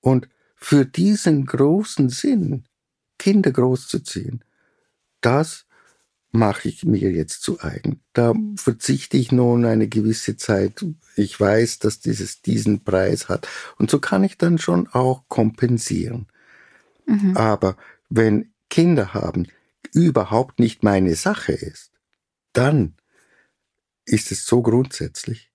Und 0.00 0.28
für 0.56 0.84
diesen 0.84 1.46
großen 1.46 2.08
Sinn, 2.08 2.64
Kinder 3.18 3.50
großzuziehen, 3.50 4.44
das 5.20 5.66
mache 6.30 6.68
ich 6.68 6.84
mir 6.84 7.10
jetzt 7.10 7.42
zu 7.42 7.60
eigen. 7.60 8.00
Da 8.12 8.34
verzichte 8.56 9.16
ich 9.16 9.32
nun 9.32 9.64
eine 9.64 9.88
gewisse 9.88 10.36
Zeit. 10.36 10.84
Ich 11.16 11.40
weiß, 11.40 11.78
dass 11.78 12.00
dieses 12.00 12.42
diesen 12.42 12.84
Preis 12.84 13.28
hat. 13.28 13.48
Und 13.78 13.90
so 13.90 13.98
kann 13.98 14.24
ich 14.24 14.36
dann 14.36 14.58
schon 14.58 14.88
auch 14.88 15.24
kompensieren. 15.28 16.26
Mhm. 17.06 17.36
Aber 17.36 17.76
wenn 18.10 18.52
Kinder 18.68 19.14
haben 19.14 19.46
überhaupt 19.94 20.60
nicht 20.60 20.82
meine 20.82 21.14
Sache 21.14 21.52
ist, 21.52 21.92
dann 22.52 22.94
ist 24.04 24.32
es 24.32 24.46
so 24.46 24.62
grundsätzlich, 24.62 25.50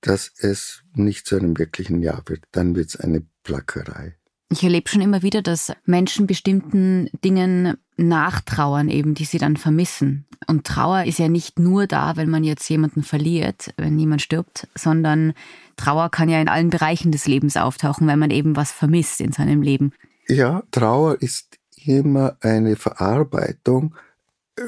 dass 0.00 0.32
es 0.38 0.82
nicht 0.94 1.26
zu 1.26 1.36
einem 1.36 1.58
wirklichen 1.58 2.02
Ja 2.02 2.22
wird. 2.26 2.44
Dann 2.52 2.74
wird 2.74 2.90
es 2.90 2.96
eine 2.96 3.22
Plackerei. 3.42 4.16
Ich 4.52 4.64
erlebe 4.64 4.88
schon 4.88 5.00
immer 5.00 5.22
wieder, 5.22 5.42
dass 5.42 5.72
Menschen 5.84 6.26
bestimmten 6.26 7.08
Dingen 7.24 7.76
nachtrauern, 7.96 8.88
eben, 8.88 9.14
die 9.14 9.24
sie 9.24 9.38
dann 9.38 9.56
vermissen. 9.56 10.26
Und 10.48 10.66
Trauer 10.66 11.04
ist 11.04 11.18
ja 11.18 11.28
nicht 11.28 11.60
nur 11.60 11.86
da, 11.86 12.16
wenn 12.16 12.30
man 12.30 12.42
jetzt 12.42 12.68
jemanden 12.68 13.04
verliert, 13.04 13.72
wenn 13.76 13.98
jemand 13.98 14.22
stirbt, 14.22 14.66
sondern 14.74 15.34
Trauer 15.76 16.10
kann 16.10 16.28
ja 16.28 16.40
in 16.40 16.48
allen 16.48 16.70
Bereichen 16.70 17.12
des 17.12 17.26
Lebens 17.28 17.56
auftauchen, 17.56 18.08
wenn 18.08 18.18
man 18.18 18.30
eben 18.30 18.56
was 18.56 18.72
vermisst 18.72 19.20
in 19.20 19.32
seinem 19.32 19.62
Leben. 19.62 19.92
Ja, 20.26 20.64
Trauer 20.72 21.20
ist 21.20 21.58
immer 21.84 22.36
eine 22.40 22.74
Verarbeitung 22.74 23.94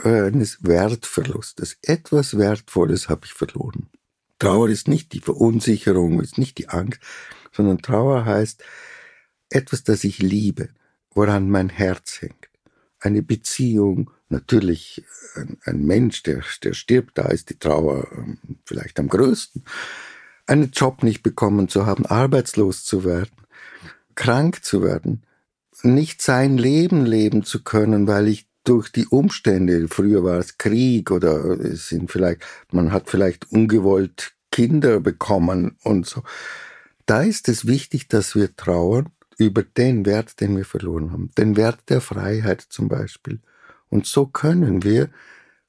eines 0.03 0.65
Wertverlustes. 0.65 1.79
Etwas 1.83 2.39
Wertvolles 2.39 3.09
habe 3.09 3.27
ich 3.27 3.33
verloren. 3.33 3.89
Trauer 4.39 4.69
ist 4.69 4.89
nicht 4.89 5.13
die 5.13 5.21
Verunsicherung, 5.21 6.21
ist 6.21 6.39
nicht 6.39 6.59
die 6.59 6.69
Angst, 6.69 7.01
sondern 7.53 7.79
Trauer 7.79 8.25
heißt 8.25 8.63
etwas, 9.51 9.85
das 9.85 10.05
ich 10.05 10.19
liebe, 10.19 10.71
woran 11.15 11.49
mein 11.49 11.69
Herz 11.69 12.23
hängt. 12.23 12.49
Eine 12.99 13.23
Beziehung, 13.23 14.11
natürlich 14.29 15.05
ein, 15.35 15.59
ein 15.65 15.85
Mensch, 15.85 16.23
der, 16.23 16.43
der 16.63 16.73
stirbt, 16.73 17.19
da 17.19 17.29
ist 17.29 17.51
die 17.51 17.59
Trauer 17.59 18.09
ähm, 18.13 18.39
vielleicht 18.65 18.99
am 18.99 19.09
größten. 19.09 19.65
Einen 20.47 20.71
Job 20.71 21.03
nicht 21.03 21.23
bekommen 21.23 21.69
zu 21.69 21.87
haben, 21.87 22.07
arbeitslos 22.07 22.85
zu 22.85 23.05
werden, 23.05 23.37
krank 24.15 24.65
zu 24.65 24.83
werden, 24.83 25.25
nicht 25.83 26.23
sein 26.23 26.59
Leben 26.59 27.05
leben 27.05 27.45
zu 27.45 27.63
können, 27.63 28.07
weil 28.07 28.29
ich 28.29 28.49
durch 28.65 28.91
die 28.91 29.07
Umstände, 29.07 29.89
früher 29.89 30.23
war 30.25 30.39
es 30.39 30.59
Krieg 30.59 31.11
oder 31.11 31.45
es 31.61 31.89
sind 31.89 32.11
vielleicht, 32.11 32.43
man 32.71 32.93
hat 32.93 33.09
vielleicht 33.09 33.51
ungewollt 33.51 34.33
Kinder 34.51 35.01
bekommen 35.01 35.77
und 35.83 36.07
so. 36.07 36.23
Da 37.07 37.23
ist 37.23 37.49
es 37.49 37.67
wichtig, 37.67 38.09
dass 38.09 38.35
wir 38.35 38.55
trauern 38.55 39.09
über 39.39 39.63
den 39.63 40.07
Wert, 40.07 40.41
den 40.41 40.57
wir 40.57 40.65
verloren 40.65 41.11
haben, 41.11 41.31
den 41.37 41.57
Wert 41.57 41.81
der 41.89 42.01
Freiheit 42.01 42.61
zum 42.61 42.89
Beispiel. 42.89 43.41
Und 43.89 44.07
so 44.07 44.27
können 44.27 44.85
wir 44.85 45.11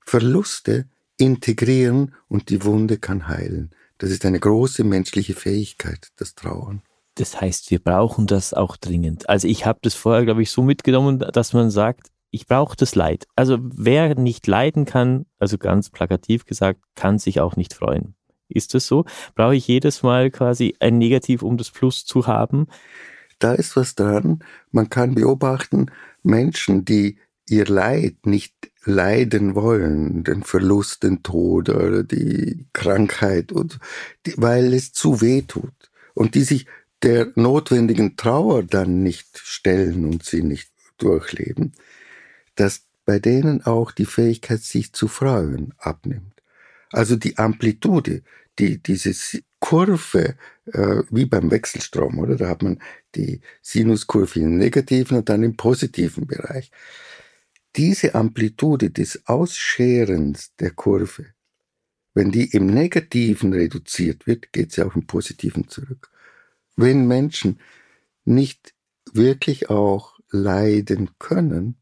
Verluste 0.06 0.86
integrieren 1.18 2.14
und 2.28 2.50
die 2.50 2.64
Wunde 2.64 2.98
kann 2.98 3.28
heilen. 3.28 3.72
Das 3.98 4.12
ist 4.12 4.26
eine 4.26 4.40
große 4.40 4.84
menschliche 4.84 5.34
Fähigkeit, 5.34 6.12
das 6.18 6.36
Trauern. 6.36 6.82
Das 7.16 7.40
heißt, 7.40 7.70
wir 7.72 7.80
brauchen 7.80 8.28
das 8.28 8.54
auch 8.54 8.76
dringend. 8.76 9.30
Also 9.30 9.48
ich 9.48 9.66
habe 9.66 9.80
das 9.82 9.94
vorher, 9.94 10.26
glaube 10.26 10.42
ich, 10.42 10.52
so 10.52 10.64
mitgenommen, 10.64 11.20
dass 11.20 11.54
man 11.54 11.70
sagt, 11.70 12.08
ich 12.34 12.48
brauche 12.48 12.76
das 12.76 12.96
Leid. 12.96 13.28
Also 13.36 13.60
wer 13.62 14.16
nicht 14.16 14.48
leiden 14.48 14.86
kann, 14.86 15.28
also 15.38 15.60
ganz 15.60 15.92
plakativ 15.92 16.46
gesagt, 16.46 16.82
kann 16.96 17.20
sich 17.20 17.40
auch 17.40 17.56
nicht 17.56 17.76
freuen. 17.76 18.16
Ist 18.50 18.74
das 18.74 18.88
so? 18.88 19.06
Brauche 19.36 19.56
ich 19.56 19.68
jedes 19.68 20.02
Mal 20.02 20.32
quasi 20.32 20.76
ein 20.80 20.98
Negativ, 20.98 21.44
um 21.44 21.58
das 21.58 21.70
Plus 21.70 22.06
zu 22.06 22.26
haben? 22.26 22.66
Da 23.38 23.54
ist 23.54 23.76
was 23.76 23.94
dran. 23.94 24.44
Man 24.72 24.90
kann 24.90 25.14
beobachten, 25.14 25.92
Menschen, 26.24 26.86
die 26.86 27.20
ihr 27.48 27.66
Leid 27.66 28.26
nicht 28.26 28.56
leiden 28.84 29.54
wollen, 29.54 30.24
den 30.24 30.44
Verlust, 30.44 31.04
den 31.04 31.22
Tod 31.22 31.70
oder 31.70 32.04
die 32.04 32.66
Krankheit, 32.74 33.52
und 33.52 33.80
die, 34.26 34.34
weil 34.38 34.74
es 34.74 34.92
zu 34.92 35.22
weh 35.22 35.44
tut 35.44 35.92
und 36.16 36.34
die 36.34 36.44
sich 36.44 36.66
der 37.04 37.32
notwendigen 37.36 38.18
Trauer 38.18 38.64
dann 38.64 39.04
nicht 39.04 39.38
stellen 39.38 40.06
und 40.06 40.24
sie 40.26 40.42
nicht 40.42 40.72
durchleben, 40.98 41.74
dass 42.56 42.86
bei 43.06 43.20
denen 43.20 43.66
auch 43.66 43.92
die 43.92 44.06
Fähigkeit, 44.06 44.62
sich 44.62 44.94
zu 44.94 45.08
freuen, 45.08 45.74
abnimmt. 45.78 46.42
Also 46.92 47.16
die 47.16 47.38
Amplitude, 47.38 48.24
die 48.60 48.82
diese 48.82 49.14
Kurve, 49.60 50.36
äh, 50.66 51.04
wie 51.10 51.26
beim 51.26 51.50
Wechselstrom, 51.50 52.20
oder? 52.20 52.36
Da 52.36 52.50
hat 52.50 52.64
man 52.64 52.80
die 53.16 53.42
Sinuskurve 53.62 54.40
im 54.40 54.58
negativen 54.58 55.18
und 55.18 55.30
dann 55.30 55.44
im 55.44 55.58
positiven 55.58 56.28
Bereich. 56.28 56.72
Diese 57.76 58.14
Amplitude 58.14 58.92
des 58.92 59.26
Ausscherens 59.26 60.56
der 60.60 60.72
Kurve, 60.72 61.26
wenn 62.14 62.32
die 62.32 62.52
im 62.52 62.68
Negativen 62.68 63.54
reduziert 63.54 64.28
wird, 64.28 64.54
geht 64.54 64.72
sie 64.72 64.84
auch 64.84 64.96
im 64.96 65.08
Positiven 65.08 65.68
zurück. 65.68 66.12
Wenn 66.76 67.08
Menschen 67.08 67.60
nicht 68.26 68.76
wirklich 69.14 69.70
auch 69.70 70.20
leiden 70.30 71.10
können, 71.18 71.78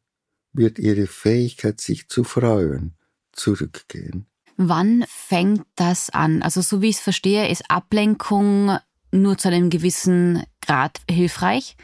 wird 0.54 0.80
ihre 0.80 1.08
Fähigkeit, 1.08 1.80
sich 1.82 2.08
zu 2.08 2.24
freuen, 2.24 2.96
zurückgehen. 3.32 4.26
Wann 4.58 5.06
fängt 5.08 5.64
das 5.76 6.10
an? 6.10 6.44
Also 6.44 6.62
so 6.62 6.82
wie 6.82 6.90
ich 6.90 6.98
es 6.98 7.02
verstehe, 7.02 7.50
ist 7.50 7.70
Ablenkung 7.70 8.78
nur 9.12 9.38
zu 9.38 9.50
einem 9.50 9.70
gewissen 9.70 10.44
Grad 10.62 11.02
hilfreich. 11.10 11.76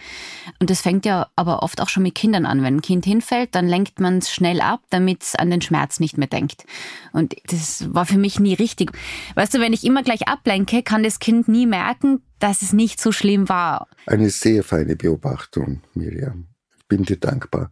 Und 0.59 0.69
das 0.69 0.81
fängt 0.81 1.05
ja 1.05 1.27
aber 1.35 1.63
oft 1.63 1.81
auch 1.81 1.89
schon 1.89 2.03
mit 2.03 2.15
Kindern 2.15 2.45
an. 2.45 2.61
Wenn 2.63 2.77
ein 2.77 2.81
Kind 2.81 3.05
hinfällt, 3.05 3.53
dann 3.55 3.67
lenkt 3.67 3.99
man 3.99 4.19
es 4.19 4.31
schnell 4.31 4.61
ab, 4.61 4.81
damit 4.89 5.23
es 5.23 5.35
an 5.35 5.49
den 5.49 5.61
Schmerz 5.61 5.99
nicht 5.99 6.17
mehr 6.17 6.27
denkt. 6.27 6.65
Und 7.11 7.35
das 7.47 7.93
war 7.93 8.05
für 8.05 8.17
mich 8.17 8.39
nie 8.39 8.53
richtig. 8.53 8.91
Weißt 9.35 9.53
du, 9.53 9.59
wenn 9.59 9.73
ich 9.73 9.83
immer 9.83 10.03
gleich 10.03 10.27
ablenke, 10.27 10.83
kann 10.83 11.03
das 11.03 11.19
Kind 11.19 11.47
nie 11.47 11.65
merken, 11.65 12.21
dass 12.39 12.61
es 12.61 12.71
nicht 12.71 13.01
so 13.01 13.11
schlimm 13.11 13.49
war. 13.49 13.87
Eine 14.05 14.29
sehr 14.29 14.63
feine 14.63 14.95
Beobachtung, 14.95 15.81
Miriam. 15.95 16.47
Ich 16.77 16.87
bin 16.87 17.03
dir 17.03 17.17
dankbar. 17.17 17.71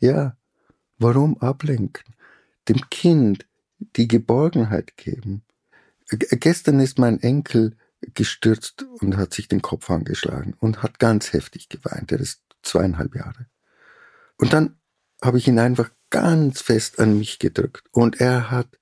Ja, 0.00 0.36
warum 0.98 1.38
ablenken? 1.38 2.14
Dem 2.68 2.88
Kind 2.90 3.46
die 3.96 4.08
Geborgenheit 4.08 4.96
geben. 4.96 5.42
Gestern 6.08 6.80
ist 6.80 6.98
mein 6.98 7.20
Enkel 7.20 7.76
gestürzt 8.14 8.82
und 9.00 9.16
hat 9.16 9.34
sich 9.34 9.48
den 9.48 9.62
Kopf 9.62 9.90
angeschlagen 9.90 10.54
und 10.58 10.82
hat 10.82 10.98
ganz 10.98 11.32
heftig 11.32 11.68
geweint. 11.68 12.12
Er 12.12 12.20
ist 12.20 12.42
zweieinhalb 12.62 13.14
Jahre. 13.14 13.46
Und 14.36 14.52
dann 14.52 14.78
habe 15.22 15.38
ich 15.38 15.46
ihn 15.46 15.58
einfach 15.58 15.90
ganz 16.08 16.62
fest 16.62 16.98
an 16.98 17.18
mich 17.18 17.38
gedrückt 17.38 17.84
und 17.92 18.20
er 18.20 18.50
hat 18.50 18.78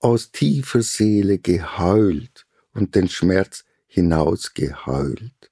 aus 0.00 0.32
tiefer 0.32 0.82
Seele 0.82 1.38
geheult 1.38 2.46
und 2.72 2.94
den 2.94 3.08
Schmerz 3.08 3.64
hinausgeheult. 3.86 5.50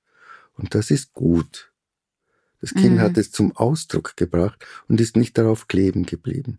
Und 0.55 0.74
das 0.74 0.91
ist 0.91 1.12
gut. 1.12 1.70
Das 2.61 2.75
Kind 2.75 2.97
mhm. 2.97 3.01
hat 3.01 3.17
es 3.17 3.33
zum 3.33 3.57
Ausdruck 3.57 4.17
gebracht 4.17 4.65
und 4.89 5.01
ist 5.01 5.17
nicht 5.17 5.39
darauf 5.39 5.69
kleben 5.69 6.05
geblieben. 6.05 6.59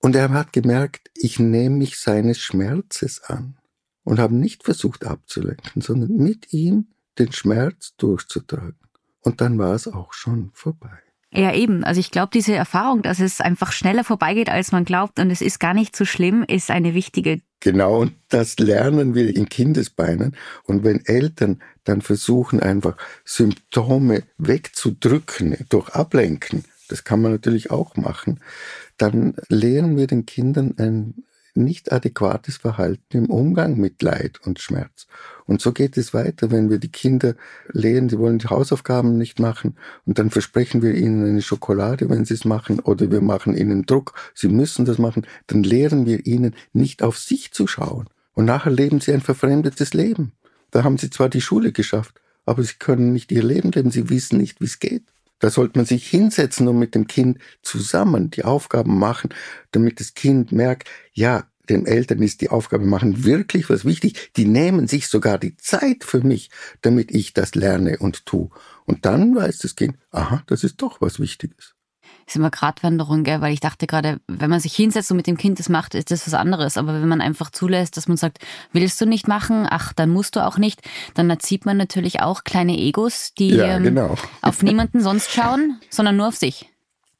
Und 0.00 0.16
er 0.16 0.30
hat 0.30 0.52
gemerkt, 0.52 1.10
ich 1.14 1.38
nehme 1.38 1.76
mich 1.76 1.98
seines 1.98 2.38
Schmerzes 2.38 3.22
an 3.22 3.56
und 4.04 4.18
habe 4.18 4.34
nicht 4.34 4.64
versucht 4.64 5.06
abzulenken, 5.06 5.82
sondern 5.82 6.16
mit 6.16 6.52
ihm 6.52 6.88
den 7.18 7.32
Schmerz 7.32 7.94
durchzutragen. 7.96 8.78
Und 9.20 9.40
dann 9.40 9.58
war 9.58 9.74
es 9.74 9.86
auch 9.86 10.12
schon 10.12 10.50
vorbei. 10.54 10.98
Ja, 11.32 11.54
eben. 11.54 11.82
Also 11.82 12.00
ich 12.00 12.10
glaube, 12.10 12.30
diese 12.32 12.54
Erfahrung, 12.54 13.02
dass 13.02 13.20
es 13.20 13.40
einfach 13.40 13.72
schneller 13.72 14.04
vorbeigeht, 14.04 14.50
als 14.50 14.72
man 14.72 14.84
glaubt 14.84 15.18
und 15.18 15.30
es 15.30 15.40
ist 15.40 15.60
gar 15.60 15.72
nicht 15.72 15.96
so 15.96 16.04
schlimm, 16.04 16.42
ist 16.42 16.70
eine 16.70 16.94
wichtige. 16.94 17.40
Genau, 17.62 18.00
und 18.00 18.14
das 18.28 18.58
lernen 18.58 19.14
wir 19.14 19.36
in 19.36 19.48
Kindesbeinen. 19.48 20.36
Und 20.64 20.82
wenn 20.82 21.06
Eltern 21.06 21.62
dann 21.84 22.02
versuchen, 22.02 22.58
einfach 22.58 22.96
Symptome 23.24 24.24
wegzudrücken 24.36 25.56
durch 25.68 25.90
Ablenken, 25.90 26.64
das 26.88 27.04
kann 27.04 27.22
man 27.22 27.30
natürlich 27.30 27.70
auch 27.70 27.94
machen, 27.94 28.40
dann 28.96 29.36
lehren 29.48 29.96
wir 29.96 30.08
den 30.08 30.26
Kindern 30.26 30.74
ein 30.76 31.22
nicht 31.54 31.92
adäquates 31.92 32.56
Verhalten 32.56 33.16
im 33.16 33.30
Umgang 33.30 33.76
mit 33.76 34.02
Leid 34.02 34.40
und 34.44 34.58
Schmerz. 34.58 35.06
Und 35.46 35.60
so 35.60 35.72
geht 35.72 35.96
es 35.96 36.14
weiter, 36.14 36.50
wenn 36.50 36.70
wir 36.70 36.78
die 36.78 36.90
Kinder 36.90 37.34
lehren, 37.72 38.08
sie 38.08 38.18
wollen 38.18 38.38
die 38.38 38.48
Hausaufgaben 38.48 39.18
nicht 39.18 39.38
machen 39.38 39.76
und 40.06 40.18
dann 40.18 40.30
versprechen 40.30 40.82
wir 40.82 40.94
ihnen 40.94 41.24
eine 41.26 41.42
Schokolade, 41.42 42.08
wenn 42.08 42.24
sie 42.24 42.34
es 42.34 42.44
machen, 42.44 42.80
oder 42.80 43.10
wir 43.10 43.20
machen 43.20 43.56
ihnen 43.56 43.84
Druck, 43.86 44.14
sie 44.34 44.48
müssen 44.48 44.84
das 44.84 44.98
machen, 44.98 45.26
dann 45.46 45.62
lehren 45.62 46.06
wir 46.06 46.26
ihnen 46.26 46.54
nicht 46.72 47.02
auf 47.02 47.18
sich 47.18 47.52
zu 47.52 47.66
schauen. 47.66 48.08
Und 48.34 48.46
nachher 48.46 48.70
leben 48.70 49.00
sie 49.00 49.12
ein 49.12 49.20
verfremdetes 49.20 49.94
Leben. 49.94 50.32
Da 50.70 50.84
haben 50.84 50.98
sie 50.98 51.10
zwar 51.10 51.28
die 51.28 51.42
Schule 51.42 51.72
geschafft, 51.72 52.20
aber 52.46 52.62
sie 52.62 52.74
können 52.78 53.12
nicht 53.12 53.30
ihr 53.30 53.42
Leben 53.42 53.72
leben, 53.72 53.90
sie 53.90 54.08
wissen 54.08 54.38
nicht, 54.38 54.60
wie 54.60 54.66
es 54.66 54.78
geht. 54.78 55.04
Da 55.38 55.50
sollte 55.50 55.76
man 55.76 55.86
sich 55.86 56.08
hinsetzen 56.08 56.68
und 56.68 56.78
mit 56.78 56.94
dem 56.94 57.08
Kind 57.08 57.38
zusammen 57.62 58.30
die 58.30 58.44
Aufgaben 58.44 58.96
machen, 58.96 59.30
damit 59.72 59.98
das 59.98 60.14
Kind 60.14 60.52
merkt, 60.52 60.88
ja, 61.12 61.48
den 61.68 61.86
Eltern 61.86 62.22
ist 62.22 62.40
die 62.40 62.50
Aufgabe 62.50 62.84
machen 62.84 63.24
wirklich 63.24 63.70
was 63.70 63.84
wichtig. 63.84 64.32
Die 64.36 64.46
nehmen 64.46 64.88
sich 64.88 65.08
sogar 65.08 65.38
die 65.38 65.56
Zeit 65.56 66.04
für 66.04 66.20
mich, 66.20 66.50
damit 66.80 67.10
ich 67.10 67.34
das 67.34 67.54
lerne 67.54 67.98
und 67.98 68.26
tue. 68.26 68.50
Und 68.84 69.04
dann 69.06 69.34
weiß 69.34 69.58
das 69.58 69.76
Kind, 69.76 69.96
aha, 70.10 70.42
das 70.46 70.64
ist 70.64 70.82
doch 70.82 71.00
was 71.00 71.20
Wichtiges 71.20 71.74
ist 72.26 72.36
immer 72.36 72.50
Gratwanderung, 72.50 73.24
gell? 73.24 73.40
weil 73.40 73.52
ich 73.52 73.60
dachte 73.60 73.86
gerade, 73.86 74.20
wenn 74.26 74.50
man 74.50 74.60
sich 74.60 74.74
hinsetzt 74.74 75.10
und 75.10 75.16
mit 75.16 75.26
dem 75.26 75.36
Kind 75.36 75.58
das 75.58 75.68
macht, 75.68 75.94
ist 75.94 76.10
das 76.10 76.26
was 76.26 76.34
anderes. 76.34 76.76
Aber 76.76 76.94
wenn 76.94 77.08
man 77.08 77.20
einfach 77.20 77.50
zulässt, 77.50 77.96
dass 77.96 78.08
man 78.08 78.16
sagt, 78.16 78.38
willst 78.72 79.00
du 79.00 79.06
nicht 79.06 79.28
machen, 79.28 79.66
ach, 79.68 79.92
dann 79.92 80.10
musst 80.10 80.36
du 80.36 80.44
auch 80.44 80.58
nicht, 80.58 80.80
dann 81.14 81.28
erzieht 81.30 81.66
man 81.66 81.76
natürlich 81.76 82.20
auch 82.20 82.44
kleine 82.44 82.78
Egos, 82.78 83.32
die 83.38 83.50
ja, 83.50 83.76
ähm, 83.76 83.84
genau. 83.84 84.16
auf 84.42 84.62
niemanden 84.62 85.00
sonst 85.00 85.30
schauen, 85.30 85.78
sondern 85.90 86.16
nur 86.16 86.28
auf 86.28 86.36
sich. 86.36 86.68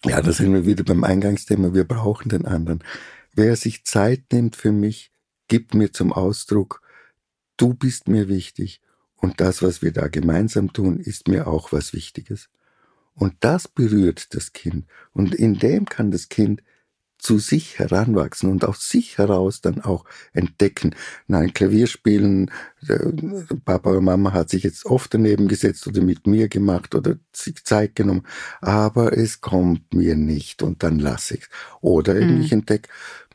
Ja, 0.05 0.21
da 0.21 0.33
sind 0.33 0.53
wir 0.53 0.67
wieder 0.67 0.83
beim 0.83 1.05
Eingangsthema, 1.05 1.75
wir 1.75 1.85
brauchen 1.85 2.29
den 2.29 2.47
anderen. 2.47 2.83
Wer 3.35 3.57
sich 3.57 3.85
Zeit 3.85 4.25
nimmt 4.33 4.57
für 4.57 4.73
mich, 4.73 5.11
gibt 5.49 5.75
mir 5.75 5.93
zum 5.93 6.13
Ausdruck, 6.13 6.83
du 7.57 7.75
bist 7.75 8.09
mir 8.09 8.29
wichtig 8.29 8.81
und 9.17 9.41
das, 9.41 9.63
was 9.63 9.81
wir 9.81 9.93
da 9.93 10.09
gemeinsam 10.09 10.73
tun, 10.73 10.99
ist 10.99 11.29
mir 11.29 11.47
auch 11.47 11.73
was 11.73 11.93
Wichtiges. 11.93 12.51
Und 13.15 13.35
das 13.41 13.69
berührt 13.69 14.35
das 14.35 14.53
Kind. 14.53 14.87
Und 15.13 15.35
in 15.35 15.59
dem 15.59 15.85
kann 15.87 16.11
das 16.11 16.29
Kind 16.29 16.63
zu 17.23 17.39
sich 17.39 17.79
heranwachsen 17.79 18.51
und 18.51 18.65
aus 18.65 18.89
sich 18.89 19.17
heraus 19.17 19.61
dann 19.61 19.81
auch 19.81 20.05
entdecken. 20.33 20.95
Nein, 21.29 21.55
Klavierspielen, 21.55 22.51
Papa 23.65 23.91
oder 23.91 24.01
Mama 24.01 24.33
hat 24.33 24.51
sich 24.51 24.65
jetzt 24.65 24.85
oft 24.87 25.15
daneben 25.15 25.47
gesetzt 25.47 25.87
oder 25.87 26.03
mit 26.03 26.27
mir 26.27 26.49
gemacht 26.49 26.95
oder 26.95 27.17
sich 27.33 27.65
Zeit 27.65 27.95
genommen, 27.95 28.27
aber 28.61 29.17
es 29.17 29.41
kommt 29.41 29.95
mir 29.95 30.17
nicht 30.17 30.63
und 30.63 30.83
dann 30.83 30.99
lasse 30.99 31.35
ich 31.35 31.43
es. 31.43 31.49
Oder 31.81 32.15
mhm. 32.15 32.41
ich 32.41 32.53
entdecke, 32.53 32.89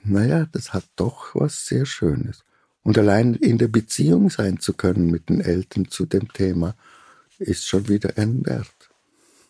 naja, 0.03 0.47
das 0.51 0.73
hat 0.73 0.85
doch 0.97 1.33
was 1.33 1.65
sehr 1.65 1.85
Schönes. 1.85 2.43
Und 2.83 2.97
allein 2.97 3.35
in 3.35 3.57
der 3.57 3.69
Beziehung 3.69 4.29
sein 4.29 4.59
zu 4.59 4.73
können 4.73 5.09
mit 5.11 5.29
den 5.29 5.41
Eltern 5.41 5.89
zu 5.89 6.05
dem 6.05 6.31
Thema, 6.33 6.75
ist 7.39 7.67
schon 7.67 7.87
wieder 7.87 8.17
ein 8.17 8.45
Wert. 8.45 8.76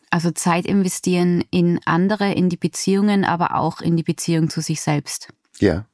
Also 0.10 0.32
Zeit 0.32 0.66
investieren 0.66 1.44
in 1.52 1.80
andere, 1.86 2.34
in 2.34 2.50
die 2.50 2.58
Beziehungen, 2.58 3.26
aber 3.26 3.56
auch 3.56 3.82
in 3.82 3.98
die 3.98 4.04
Beziehung 4.04 4.50
zu 4.50 4.62
sich 4.62 4.82
selbst. 4.82 5.30
Ja. 5.60 5.86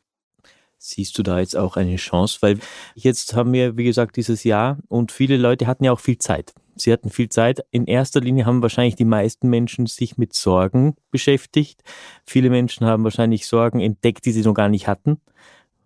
Siehst 0.78 1.18
du 1.18 1.24
da 1.24 1.40
jetzt 1.40 1.56
auch 1.56 1.78
eine 1.78 1.96
Chance? 1.96 2.40
Weil 2.42 2.60
jetzt 2.94 3.36
haben 3.36 3.54
wir, 3.54 3.78
wie 3.78 3.86
gesagt, 3.86 4.18
dieses 4.18 4.44
Jahr 4.44 4.78
und 4.90 5.12
viele 5.12 5.38
Leute 5.38 5.66
hatten 5.66 5.86
ja 5.86 5.94
auch 5.94 6.00
viel 6.00 6.18
Zeit. 6.18 6.54
Sie 6.76 6.92
hatten 6.92 7.10
viel 7.10 7.30
Zeit. 7.30 7.64
In 7.72 7.86
erster 7.86 8.20
Linie 8.20 8.46
haben 8.46 8.62
wahrscheinlich 8.62 8.96
die 8.96 9.06
meisten 9.06 9.50
Menschen 9.50 9.86
sich 9.86 10.18
mit 10.18 10.34
Sorgen 10.34 10.96
beschäftigt. 11.12 11.82
Viele 12.26 12.50
Menschen 12.50 12.86
haben 12.86 13.04
wahrscheinlich 13.04 13.48
Sorgen 13.48 13.80
entdeckt, 13.80 14.26
die 14.26 14.32
sie 14.32 14.42
noch 14.42 14.54
gar 14.54 14.70
nicht 14.70 14.88
hatten. 14.88 15.22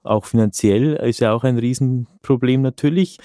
Auch 0.03 0.25
finanziell 0.25 0.93
ist 0.93 1.19
ja 1.19 1.33
auch 1.33 1.43
ein 1.43 1.57
Riesenproblem 1.57 2.61
natürlich. 2.61 3.19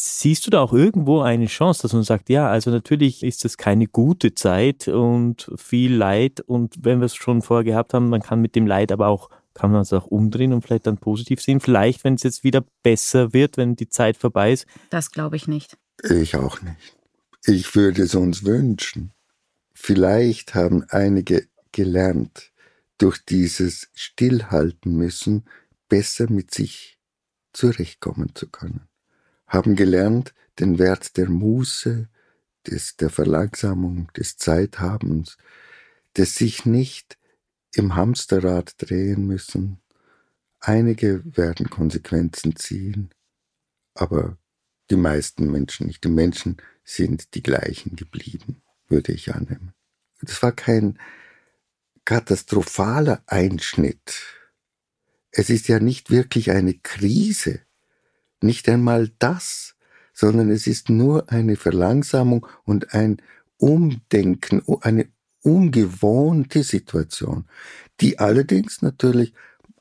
Siehst 0.00 0.46
du 0.46 0.50
da 0.50 0.60
auch 0.60 0.72
irgendwo 0.72 1.22
eine 1.22 1.46
Chance, 1.46 1.82
dass 1.82 1.92
man 1.92 2.04
sagt, 2.04 2.28
ja, 2.28 2.48
also 2.48 2.70
natürlich 2.70 3.24
ist 3.24 3.44
das 3.44 3.56
keine 3.56 3.88
gute 3.88 4.32
Zeit 4.32 4.86
und 4.86 5.50
viel 5.56 5.92
Leid 5.92 6.40
und 6.40 6.76
wenn 6.84 7.00
wir 7.00 7.06
es 7.06 7.16
schon 7.16 7.42
vorher 7.42 7.64
gehabt 7.64 7.94
haben, 7.94 8.08
man 8.08 8.22
kann 8.22 8.40
mit 8.40 8.54
dem 8.54 8.64
Leid 8.64 8.92
aber 8.92 9.08
auch, 9.08 9.28
kann 9.54 9.72
man 9.72 9.80
es 9.80 9.92
auch 9.92 10.06
umdrehen 10.06 10.52
und 10.52 10.62
vielleicht 10.62 10.86
dann 10.86 10.98
positiv 10.98 11.42
sehen. 11.42 11.58
Vielleicht, 11.58 12.04
wenn 12.04 12.14
es 12.14 12.22
jetzt 12.22 12.44
wieder 12.44 12.64
besser 12.84 13.32
wird, 13.32 13.56
wenn 13.56 13.74
die 13.74 13.88
Zeit 13.88 14.16
vorbei 14.16 14.52
ist. 14.52 14.66
Das 14.90 15.10
glaube 15.10 15.34
ich 15.34 15.48
nicht. 15.48 15.76
Ich 16.08 16.36
auch 16.36 16.62
nicht. 16.62 16.96
Ich 17.44 17.74
würde 17.74 18.02
es 18.04 18.14
uns 18.14 18.44
wünschen. 18.44 19.10
Vielleicht 19.74 20.54
haben 20.54 20.84
einige 20.90 21.48
gelernt, 21.72 22.52
durch 22.98 23.18
dieses 23.24 23.90
Stillhalten 23.94 24.92
müssen, 24.92 25.44
besser 25.88 26.30
mit 26.30 26.54
sich 26.54 27.00
zurechtkommen 27.52 28.30
zu 28.36 28.48
können, 28.48 28.86
haben 29.48 29.74
gelernt, 29.74 30.34
den 30.58 30.78
Wert 30.78 31.16
der 31.16 31.28
Muße, 31.28 32.08
des, 32.66 32.96
der 32.96 33.10
Verlangsamung, 33.10 34.10
des 34.16 34.36
Zeithabens, 34.36 35.36
des 36.16 36.36
sich 36.36 36.66
nicht 36.66 37.18
im 37.74 37.96
Hamsterrad 37.96 38.74
drehen 38.78 39.26
müssen. 39.26 39.80
Einige 40.60 41.22
werden 41.24 41.70
Konsequenzen 41.70 42.56
ziehen, 42.56 43.10
aber 43.94 44.36
die 44.90 44.96
meisten 44.96 45.50
Menschen 45.50 45.86
nicht. 45.86 46.04
Die 46.04 46.08
Menschen 46.08 46.56
sind 46.84 47.34
die 47.34 47.42
gleichen 47.42 47.96
geblieben, 47.96 48.62
würde 48.88 49.12
ich 49.12 49.34
annehmen. 49.34 49.72
Das 50.20 50.42
war 50.42 50.52
kein 50.52 50.98
katastrophaler 52.04 53.22
Einschnitt. 53.26 54.24
Es 55.30 55.50
ist 55.50 55.68
ja 55.68 55.78
nicht 55.78 56.10
wirklich 56.10 56.50
eine 56.50 56.74
Krise, 56.74 57.60
nicht 58.42 58.68
einmal 58.68 59.10
das, 59.18 59.74
sondern 60.12 60.50
es 60.50 60.66
ist 60.66 60.88
nur 60.88 61.30
eine 61.30 61.56
Verlangsamung 61.56 62.46
und 62.64 62.94
ein 62.94 63.22
Umdenken, 63.56 64.62
eine 64.80 65.08
ungewohnte 65.42 66.62
Situation, 66.62 67.46
die 68.00 68.18
allerdings 68.18 68.82
natürlich 68.82 69.32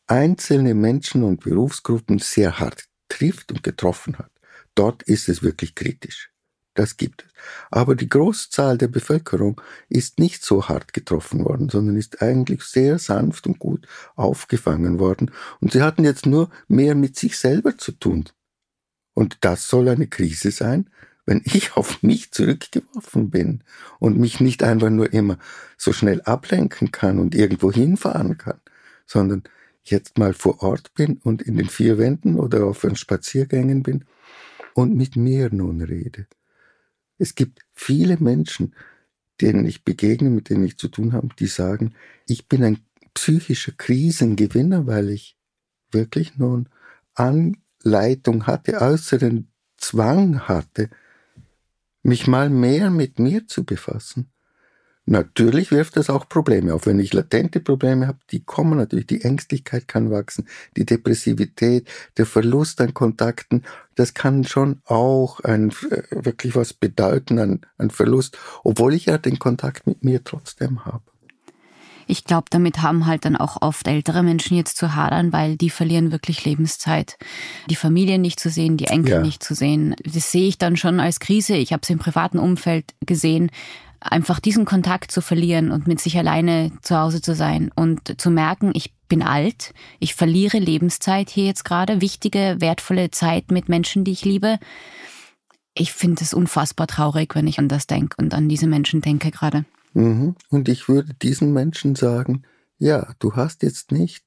einzelne 0.07 0.73
Menschen 0.73 1.23
und 1.23 1.41
Berufsgruppen 1.41 2.19
sehr 2.19 2.59
hart 2.59 2.85
trifft 3.09 3.51
und 3.51 3.63
getroffen 3.63 4.17
hat. 4.17 4.31
Dort 4.75 5.03
ist 5.03 5.27
es 5.27 5.41
wirklich 5.43 5.75
kritisch. 5.75 6.31
Das 6.77 6.95
gibt 6.95 7.23
es. 7.23 7.31
Aber 7.71 7.95
die 7.95 8.07
Großzahl 8.07 8.77
der 8.77 8.87
Bevölkerung 8.87 9.59
ist 9.89 10.19
nicht 10.19 10.43
so 10.45 10.69
hart 10.69 10.93
getroffen 10.93 11.43
worden, 11.43 11.69
sondern 11.69 11.95
ist 11.95 12.21
eigentlich 12.21 12.61
sehr 12.61 12.99
sanft 12.99 13.47
und 13.47 13.57
gut 13.57 13.87
aufgefangen 14.15 14.99
worden. 14.99 15.31
Und 15.59 15.71
sie 15.71 15.81
hatten 15.81 16.03
jetzt 16.03 16.27
nur 16.27 16.51
mehr 16.67 16.93
mit 16.93 17.17
sich 17.17 17.39
selber 17.39 17.79
zu 17.79 17.93
tun. 17.93 18.25
Und 19.17 19.39
das 19.41 19.67
soll 19.67 19.89
eine 19.89 20.05
Krise 20.05 20.51
sein, 20.51 20.91
wenn 21.25 21.41
ich 21.43 21.71
auf 21.75 22.03
mich 22.03 22.29
zurückgeworfen 22.29 23.31
bin 23.31 23.63
und 23.97 24.19
mich 24.19 24.39
nicht 24.39 24.61
einfach 24.61 24.91
nur 24.91 25.11
immer 25.11 25.39
so 25.75 25.91
schnell 25.91 26.21
ablenken 26.21 26.91
kann 26.91 27.17
und 27.17 27.33
irgendwo 27.33 27.71
hinfahren 27.71 28.37
kann, 28.37 28.59
sondern 29.07 29.41
jetzt 29.83 30.19
mal 30.19 30.35
vor 30.35 30.61
Ort 30.61 30.93
bin 30.93 31.17
und 31.23 31.41
in 31.41 31.57
den 31.57 31.67
vier 31.67 31.97
Wänden 31.97 32.37
oder 32.37 32.65
auf 32.65 32.85
einen 32.85 32.95
Spaziergängen 32.95 33.81
bin 33.81 34.05
und 34.75 34.95
mit 34.95 35.15
mir 35.15 35.49
nun 35.51 35.81
rede. 35.81 36.27
Es 37.17 37.33
gibt 37.33 37.65
viele 37.73 38.17
Menschen, 38.17 38.75
denen 39.41 39.65
ich 39.65 39.83
begegne, 39.83 40.29
mit 40.29 40.51
denen 40.51 40.63
ich 40.63 40.77
zu 40.77 40.89
tun 40.89 41.13
habe, 41.13 41.29
die 41.39 41.47
sagen, 41.47 41.95
ich 42.27 42.47
bin 42.47 42.63
ein 42.63 42.85
psychischer 43.15 43.71
Krisengewinner, 43.71 44.85
weil 44.85 45.09
ich 45.09 45.39
wirklich 45.91 46.37
nun 46.37 46.69
Anleitung 47.87 48.47
hatte, 48.47 48.81
äußeren 48.81 49.47
Zwang 49.77 50.47
hatte, 50.47 50.89
mich 52.03 52.27
mal 52.27 52.49
mehr 52.49 52.89
mit 52.89 53.17
mir 53.17 53.47
zu 53.47 53.63
befassen. 53.63 54.29
Natürlich 55.09 55.71
wirft 55.71 55.95
das 55.95 56.09
auch 56.09 56.27
Probleme 56.27 56.73
auf. 56.73 56.85
Wenn 56.85 56.99
ich 56.99 57.13
latente 57.13 57.61
Probleme 57.61 58.07
habe, 58.07 58.19
die 58.29 58.43
kommen 58.43 58.77
natürlich. 58.77 59.07
Die 59.07 59.21
Ängstlichkeit 59.21 59.87
kann 59.87 60.11
wachsen, 60.11 60.49
die 60.75 60.85
Depressivität, 60.85 61.87
der 62.17 62.25
Verlust 62.25 62.81
an 62.81 62.93
Kontakten, 62.93 63.63
das 63.95 64.13
kann 64.13 64.43
schon 64.43 64.81
auch 64.83 65.39
ein, 65.39 65.69
äh, 65.89 66.03
wirklich 66.11 66.57
was 66.57 66.73
bedeuten, 66.73 67.39
ein, 67.39 67.61
ein 67.77 67.89
Verlust, 67.89 68.37
obwohl 68.65 68.93
ich 68.93 69.05
ja 69.05 69.17
den 69.17 69.39
Kontakt 69.39 69.87
mit 69.87 70.03
mir 70.03 70.25
trotzdem 70.25 70.83
habe. 70.83 71.05
Ich 72.07 72.23
glaube, 72.23 72.45
damit 72.49 72.81
haben 72.81 73.05
halt 73.05 73.25
dann 73.25 73.35
auch 73.35 73.61
oft 73.61 73.87
ältere 73.87 74.23
Menschen 74.23 74.55
jetzt 74.55 74.77
zu 74.77 74.95
hadern, 74.95 75.33
weil 75.33 75.57
die 75.57 75.69
verlieren 75.69 76.11
wirklich 76.11 76.45
Lebenszeit. 76.45 77.17
Die 77.69 77.75
Familie 77.75 78.17
nicht 78.17 78.39
zu 78.39 78.49
sehen, 78.49 78.77
die 78.77 78.85
Enkel 78.85 79.11
ja. 79.11 79.21
nicht 79.21 79.43
zu 79.43 79.53
sehen. 79.53 79.95
Das 80.03 80.31
sehe 80.31 80.47
ich 80.47 80.57
dann 80.57 80.77
schon 80.77 80.99
als 80.99 81.19
Krise. 81.19 81.55
Ich 81.55 81.73
habe 81.73 81.81
es 81.83 81.89
im 81.89 81.99
privaten 81.99 82.39
Umfeld 82.39 82.93
gesehen, 83.05 83.51
einfach 83.99 84.39
diesen 84.39 84.65
Kontakt 84.65 85.11
zu 85.11 85.21
verlieren 85.21 85.71
und 85.71 85.87
mit 85.87 85.99
sich 85.99 86.17
alleine 86.17 86.71
zu 86.81 86.97
Hause 86.97 87.21
zu 87.21 87.35
sein 87.35 87.71
und 87.75 88.19
zu 88.19 88.29
merken, 88.29 88.71
ich 88.73 88.93
bin 89.07 89.23
alt, 89.23 89.73
ich 89.99 90.15
verliere 90.15 90.59
Lebenszeit 90.59 91.29
hier 91.29 91.45
jetzt 91.45 91.65
gerade, 91.65 92.01
wichtige, 92.01 92.57
wertvolle 92.59 93.11
Zeit 93.11 93.51
mit 93.51 93.69
Menschen, 93.69 94.03
die 94.03 94.11
ich 94.11 94.25
liebe. 94.25 94.59
Ich 95.73 95.93
finde 95.93 96.23
es 96.23 96.33
unfassbar 96.33 96.87
traurig, 96.87 97.35
wenn 97.35 97.47
ich 97.47 97.59
an 97.59 97.69
das 97.69 97.87
denke 97.87 98.15
und 98.17 98.33
an 98.33 98.49
diese 98.49 98.67
Menschen 98.67 99.01
denke 99.01 99.31
gerade. 99.31 99.65
Mhm. 99.97 100.35
Und 100.49 100.69
ich 100.69 100.87
würde 100.87 101.15
diesen 101.15 101.53
Menschen 101.53 101.95
sagen, 101.95 102.43
ja, 102.77 103.15
du 103.17 103.35
hast 103.35 103.63
jetzt 103.63 103.91
nicht 103.91 104.23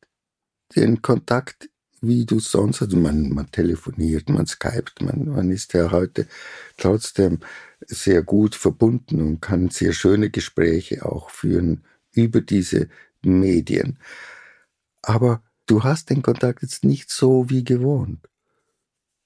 den 0.75 1.01
Kontakt 1.01 1.71
wie 2.03 2.25
du 2.25 2.41
sonst, 2.41 2.83
also 2.83 2.97
man, 2.97 3.29
man 3.29 3.53
telefoniert, 3.53 4.31
man 4.31 4.47
skypt, 4.47 5.03
man, 5.03 5.29
man 5.29 5.51
ist 5.51 5.75
ja 5.75 5.93
heute 5.93 6.27
trotzdem 6.77 7.41
sehr 7.87 8.23
gut 8.23 8.55
verbunden 8.55 9.21
und 9.21 9.41
kann 9.41 9.69
sehr 9.69 9.93
schöne 9.93 10.31
Gespräche 10.31 11.05
auch 11.05 11.31
führen 11.31 11.85
über 12.13 12.41
diese 12.41 12.89
Medien. 13.23 13.99
Aber 15.03 15.43
du 15.67 15.85
hast 15.85 16.11
den 16.11 16.23
Kontakt 16.23 16.63
jetzt 16.63 16.85
nicht 16.85 17.11
so 17.11 17.49
wie 17.49 17.65
gewohnt. 17.65 18.27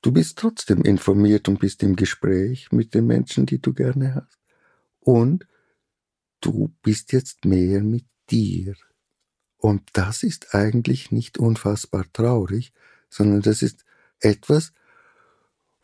Du 0.02 0.12
bist 0.12 0.36
trotzdem 0.36 0.82
informiert 0.82 1.48
und 1.48 1.60
bist 1.60 1.82
im 1.82 1.96
Gespräch 1.96 2.70
mit 2.70 2.92
den 2.92 3.06
Menschen, 3.06 3.46
die 3.46 3.62
du 3.62 3.72
gerne 3.72 4.16
hast. 4.16 4.38
Und 5.00 5.46
du 6.44 6.74
bist 6.82 7.12
jetzt 7.12 7.44
mehr 7.44 7.80
mit 7.80 8.04
dir. 8.30 8.74
Und 9.56 9.82
das 9.94 10.22
ist 10.22 10.54
eigentlich 10.54 11.10
nicht 11.10 11.38
unfassbar 11.38 12.04
traurig, 12.12 12.72
sondern 13.08 13.40
das 13.40 13.62
ist 13.62 13.84
etwas, 14.20 14.72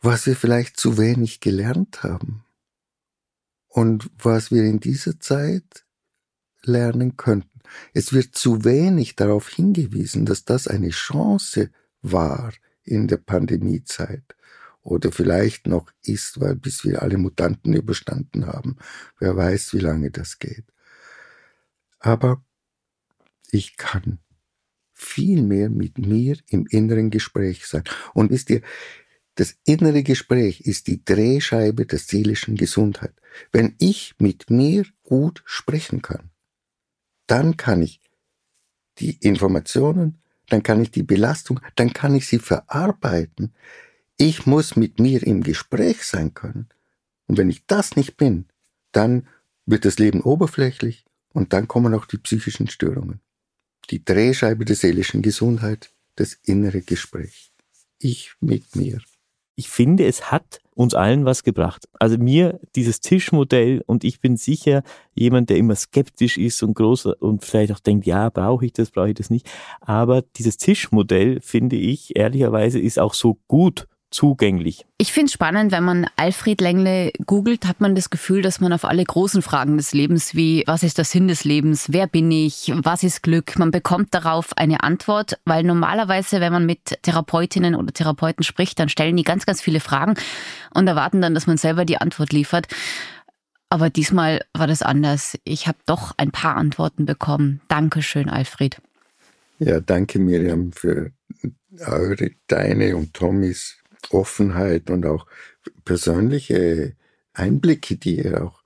was 0.01 0.25
wir 0.25 0.35
vielleicht 0.35 0.77
zu 0.77 0.97
wenig 0.97 1.39
gelernt 1.39 2.03
haben 2.03 2.43
und 3.67 4.09
was 4.17 4.51
wir 4.51 4.63
in 4.63 4.79
dieser 4.79 5.19
Zeit 5.19 5.85
lernen 6.63 7.17
könnten. 7.17 7.61
Es 7.93 8.13
wird 8.13 8.35
zu 8.35 8.63
wenig 8.63 9.15
darauf 9.15 9.49
hingewiesen, 9.49 10.25
dass 10.25 10.45
das 10.45 10.67
eine 10.67 10.89
Chance 10.89 11.71
war 12.01 12.53
in 12.83 13.07
der 13.07 13.17
Pandemiezeit 13.17 14.35
oder 14.81 15.11
vielleicht 15.11 15.67
noch 15.67 15.91
ist, 16.03 16.39
weil 16.39 16.55
bis 16.55 16.83
wir 16.83 17.01
alle 17.01 17.17
Mutanten 17.17 17.73
überstanden 17.73 18.47
haben. 18.47 18.77
Wer 19.19 19.35
weiß, 19.35 19.73
wie 19.73 19.79
lange 19.79 20.11
das 20.11 20.39
geht. 20.39 20.65
Aber 21.99 22.43
ich 23.51 23.77
kann 23.77 24.19
viel 24.93 25.41
mehr 25.41 25.69
mit 25.69 25.97
mir 25.97 26.37
im 26.47 26.65
inneren 26.67 27.09
Gespräch 27.09 27.65
sein. 27.65 27.83
Und 28.13 28.31
wisst 28.31 28.49
ihr, 28.49 28.61
das 29.35 29.55
innere 29.65 30.03
Gespräch 30.03 30.61
ist 30.61 30.87
die 30.87 31.03
Drehscheibe 31.03 31.85
der 31.85 31.99
seelischen 31.99 32.55
Gesundheit. 32.55 33.13
Wenn 33.51 33.75
ich 33.79 34.15
mit 34.19 34.49
mir 34.49 34.85
gut 35.03 35.41
sprechen 35.45 36.01
kann, 36.01 36.31
dann 37.27 37.55
kann 37.57 37.81
ich 37.81 38.01
die 38.99 39.17
Informationen, 39.19 40.21
dann 40.49 40.63
kann 40.63 40.81
ich 40.81 40.91
die 40.91 41.03
Belastung, 41.03 41.59
dann 41.75 41.93
kann 41.93 42.13
ich 42.13 42.27
sie 42.27 42.39
verarbeiten. 42.39 43.53
Ich 44.21 44.45
muss 44.45 44.75
mit 44.75 44.99
mir 44.99 45.23
im 45.23 45.43
Gespräch 45.43 46.03
sein 46.03 46.33
können. 46.33 46.69
Und 47.27 47.37
wenn 47.37 47.49
ich 47.49 47.65
das 47.65 47.95
nicht 47.95 48.17
bin, 48.17 48.45
dann 48.91 49.27
wird 49.65 49.85
das 49.85 49.99
Leben 49.99 50.21
oberflächlich 50.21 51.05
und 51.33 51.53
dann 51.53 51.67
kommen 51.67 51.93
auch 51.93 52.05
die 52.05 52.17
psychischen 52.17 52.67
Störungen 52.67 53.21
die 53.91 54.03
Drehscheibe 54.03 54.65
der 54.65 54.75
seelischen 54.75 55.21
Gesundheit, 55.21 55.93
das 56.15 56.33
innere 56.45 56.81
Gespräch. 56.81 57.51
Ich 57.99 58.33
mit 58.39 58.75
mir. 58.75 58.99
Ich 59.55 59.69
finde, 59.69 60.05
es 60.05 60.31
hat 60.31 60.61
uns 60.73 60.95
allen 60.95 61.25
was 61.25 61.43
gebracht. 61.43 61.85
Also 61.99 62.17
mir 62.17 62.59
dieses 62.75 63.01
Tischmodell 63.01 63.83
und 63.85 64.03
ich 64.03 64.19
bin 64.19 64.37
sicher 64.37 64.81
jemand, 65.13 65.49
der 65.49 65.57
immer 65.57 65.75
skeptisch 65.75 66.37
ist 66.37 66.63
und 66.63 66.73
groß 66.73 67.07
und 67.19 67.43
vielleicht 67.43 67.73
auch 67.73 67.79
denkt, 67.79 68.07
ja, 68.07 68.29
brauche 68.29 68.65
ich 68.65 68.73
das, 68.73 68.91
brauche 68.91 69.09
ich 69.09 69.15
das 69.15 69.29
nicht. 69.29 69.51
Aber 69.81 70.21
dieses 70.21 70.57
Tischmodell, 70.57 71.41
finde 71.41 71.75
ich, 71.75 72.15
ehrlicherweise 72.15 72.79
ist 72.79 72.97
auch 72.97 73.13
so 73.13 73.39
gut 73.47 73.87
zugänglich. 74.11 74.85
Ich 74.97 75.13
finde 75.13 75.27
es 75.27 75.33
spannend, 75.33 75.71
wenn 75.71 75.83
man 75.83 76.05
Alfred 76.17 76.61
Lengle 76.61 77.11
googelt, 77.25 77.65
hat 77.65 77.81
man 77.81 77.95
das 77.95 78.09
Gefühl, 78.09 78.41
dass 78.41 78.59
man 78.59 78.73
auf 78.73 78.85
alle 78.85 79.03
großen 79.03 79.41
Fragen 79.41 79.77
des 79.77 79.93
Lebens 79.93 80.35
wie 80.35 80.63
was 80.67 80.83
ist 80.83 80.97
der 80.97 81.05
Sinn 81.05 81.27
des 81.27 81.45
Lebens, 81.45 81.87
wer 81.91 82.07
bin 82.07 82.29
ich, 82.29 82.71
was 82.75 83.03
ist 83.03 83.23
Glück, 83.23 83.57
man 83.57 83.71
bekommt 83.71 84.13
darauf 84.13 84.55
eine 84.57 84.83
Antwort, 84.83 85.39
weil 85.45 85.63
normalerweise, 85.63 86.41
wenn 86.41 86.51
man 86.53 86.65
mit 86.65 86.99
Therapeutinnen 87.01 87.73
oder 87.73 87.93
Therapeuten 87.93 88.43
spricht, 88.43 88.79
dann 88.79 88.89
stellen 88.89 89.15
die 89.15 89.23
ganz, 89.23 89.45
ganz 89.45 89.61
viele 89.61 89.79
Fragen 89.79 90.15
und 90.73 90.87
erwarten 90.87 91.21
dann, 91.21 91.33
dass 91.33 91.47
man 91.47 91.57
selber 91.57 91.85
die 91.85 91.97
Antwort 91.97 92.33
liefert. 92.33 92.67
Aber 93.69 93.89
diesmal 93.89 94.41
war 94.53 94.67
das 94.67 94.81
anders. 94.81 95.37
Ich 95.45 95.67
habe 95.67 95.77
doch 95.85 96.11
ein 96.17 96.31
paar 96.31 96.57
Antworten 96.57 97.05
bekommen. 97.05 97.61
Dankeschön, 97.69 98.29
Alfred. 98.29 98.81
Ja, 99.59 99.79
danke 99.79 100.19
Miriam 100.19 100.73
für 100.73 101.11
eure, 101.85 102.31
deine 102.47 102.97
und 102.97 103.13
Tommys 103.13 103.80
Offenheit 104.11 104.89
und 104.89 105.05
auch 105.05 105.27
persönliche 105.85 106.95
Einblicke, 107.33 107.97
die 107.97 108.17
ihr 108.17 108.43
auch 108.43 108.61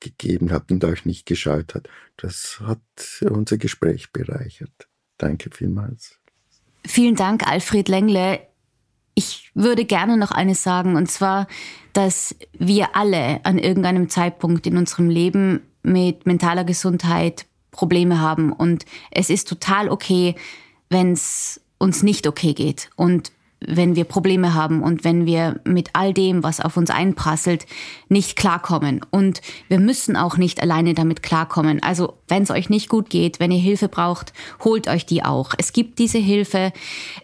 gegeben 0.00 0.52
habt 0.52 0.70
und 0.70 0.84
euch 0.84 1.04
nicht 1.04 1.26
gescheut 1.26 1.74
hat. 1.74 1.88
Das 2.16 2.60
hat 2.64 2.80
unser 3.22 3.56
Gespräch 3.56 4.12
bereichert. 4.12 4.88
Danke 5.18 5.50
vielmals. 5.52 6.18
Vielen 6.86 7.16
Dank, 7.16 7.46
Alfred 7.46 7.88
Lengle. 7.88 8.40
Ich 9.14 9.50
würde 9.54 9.84
gerne 9.84 10.16
noch 10.16 10.32
eines 10.32 10.62
sagen, 10.62 10.96
und 10.96 11.10
zwar, 11.10 11.46
dass 11.92 12.34
wir 12.52 12.96
alle 12.96 13.44
an 13.44 13.58
irgendeinem 13.58 14.08
Zeitpunkt 14.08 14.66
in 14.66 14.76
unserem 14.76 15.08
Leben 15.08 15.62
mit 15.82 16.26
mentaler 16.26 16.64
Gesundheit 16.64 17.46
Probleme 17.70 18.20
haben. 18.20 18.52
Und 18.52 18.84
es 19.10 19.30
ist 19.30 19.48
total 19.48 19.88
okay, 19.88 20.34
wenn 20.90 21.12
es 21.12 21.60
uns 21.78 22.02
nicht 22.02 22.26
okay 22.26 22.54
geht. 22.54 22.90
Und 22.96 23.32
wenn 23.66 23.96
wir 23.96 24.04
Probleme 24.04 24.54
haben 24.54 24.82
und 24.82 25.04
wenn 25.04 25.26
wir 25.26 25.60
mit 25.64 25.90
all 25.92 26.12
dem, 26.12 26.42
was 26.42 26.60
auf 26.60 26.76
uns 26.76 26.90
einprasselt, 26.90 27.66
nicht 28.08 28.36
klarkommen. 28.36 29.00
Und 29.10 29.40
wir 29.68 29.78
müssen 29.78 30.16
auch 30.16 30.36
nicht 30.36 30.62
alleine 30.62 30.94
damit 30.94 31.22
klarkommen. 31.22 31.82
Also 31.82 32.14
wenn 32.28 32.42
es 32.42 32.50
euch 32.50 32.70
nicht 32.70 32.88
gut 32.88 33.10
geht, 33.10 33.40
wenn 33.40 33.50
ihr 33.50 33.60
Hilfe 33.60 33.88
braucht, 33.88 34.32
holt 34.62 34.88
euch 34.88 35.06
die 35.06 35.24
auch. 35.24 35.54
Es 35.58 35.72
gibt 35.72 35.98
diese 35.98 36.18
Hilfe, 36.18 36.72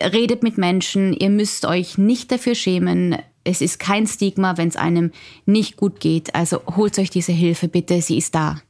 redet 0.02 0.42
mit 0.42 0.58
Menschen, 0.58 1.12
ihr 1.12 1.30
müsst 1.30 1.64
euch 1.66 1.98
nicht 1.98 2.32
dafür 2.32 2.54
schämen. 2.54 3.16
Es 3.44 3.60
ist 3.60 3.78
kein 3.78 4.06
Stigma, 4.06 4.56
wenn 4.56 4.68
es 4.68 4.76
einem 4.76 5.12
nicht 5.46 5.76
gut 5.76 6.00
geht. 6.00 6.34
Also 6.34 6.60
holt 6.76 6.98
euch 6.98 7.10
diese 7.10 7.32
Hilfe 7.32 7.68
bitte, 7.68 8.02
sie 8.02 8.18
ist 8.18 8.34
da. 8.34 8.60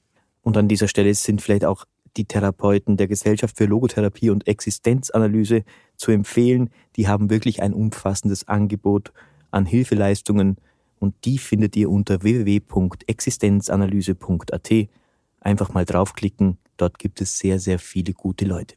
Und 0.42 0.56
an 0.56 0.68
dieser 0.68 0.88
Stelle 0.88 1.12
sind 1.14 1.42
vielleicht 1.42 1.64
auch 1.64 1.84
die 2.16 2.24
Therapeuten 2.24 2.96
der 2.96 3.08
Gesellschaft 3.08 3.56
für 3.56 3.66
Logotherapie 3.66 4.30
und 4.30 4.48
Existenzanalyse 4.48 5.64
zu 5.96 6.10
empfehlen. 6.10 6.70
Die 6.96 7.06
haben 7.08 7.30
wirklich 7.30 7.62
ein 7.62 7.72
umfassendes 7.72 8.48
Angebot 8.48 9.12
an 9.50 9.66
Hilfeleistungen 9.66 10.56
und 10.98 11.14
die 11.24 11.38
findet 11.38 11.76
ihr 11.76 11.90
unter 11.90 12.22
www.existenzanalyse.at. 12.22 14.70
Einfach 15.40 15.72
mal 15.72 15.84
draufklicken, 15.84 16.58
dort 16.76 16.98
gibt 16.98 17.20
es 17.20 17.38
sehr, 17.38 17.58
sehr 17.58 17.78
viele 17.78 18.12
gute 18.12 18.44
Leute. 18.44 18.76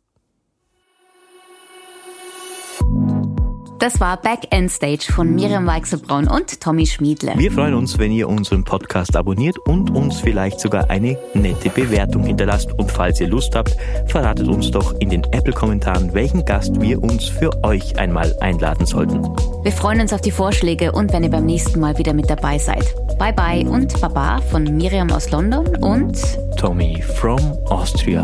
Das 3.84 4.00
war 4.00 4.16
Back 4.16 4.48
End 4.52 4.72
Stage 4.72 5.12
von 5.12 5.36
Miriam 5.36 5.68
Weichselbraun 5.68 6.30
und 6.30 6.62
Tommy 6.62 6.86
Schmiedle. 6.86 7.34
Wir 7.36 7.52
freuen 7.52 7.74
uns, 7.74 8.00
wenn 8.00 8.14
ihr 8.14 8.30
unseren 8.30 8.64
Podcast 8.64 9.14
abonniert 9.18 9.60
und 9.68 9.90
uns 9.90 10.22
vielleicht 10.22 10.62
sogar 10.62 10.90
eine 10.90 11.18
nette 11.34 11.70
Bewertung 11.70 12.24
hinterlasst. 12.24 12.72
Und 12.72 12.90
falls 12.90 13.20
ihr 13.20 13.28
Lust 13.28 13.54
habt, 13.58 13.76
verratet 14.08 14.48
uns 14.48 14.72
doch 14.72 14.98
in 15.02 15.10
den 15.10 15.26
Apple-Kommentaren, 15.26 16.14
welchen 16.14 16.46
Gast 16.46 16.80
wir 16.80 17.04
uns 17.04 17.26
für 17.26 17.62
euch 17.66 18.00
einmal 18.00 18.34
einladen 18.40 18.86
sollten. 18.86 19.22
Wir 19.64 19.72
freuen 19.74 20.00
uns 20.00 20.14
auf 20.14 20.22
die 20.22 20.32
Vorschläge 20.32 20.94
und 20.94 21.12
wenn 21.12 21.26
ihr 21.26 21.32
beim 21.32 21.46
nächsten 21.46 21.82
Mal 21.82 21.98
wieder 21.98 22.14
mit 22.14 22.30
dabei 22.30 22.60
seid. 22.60 22.86
Bye 23.20 23.34
bye 23.34 23.70
und 23.70 24.00
Baba 24.00 24.40
von 24.50 24.64
Miriam 24.64 25.12
aus 25.12 25.30
London 25.30 25.68
und 25.82 26.18
Tommy 26.56 27.02
from 27.02 27.42
Austria. 27.66 28.24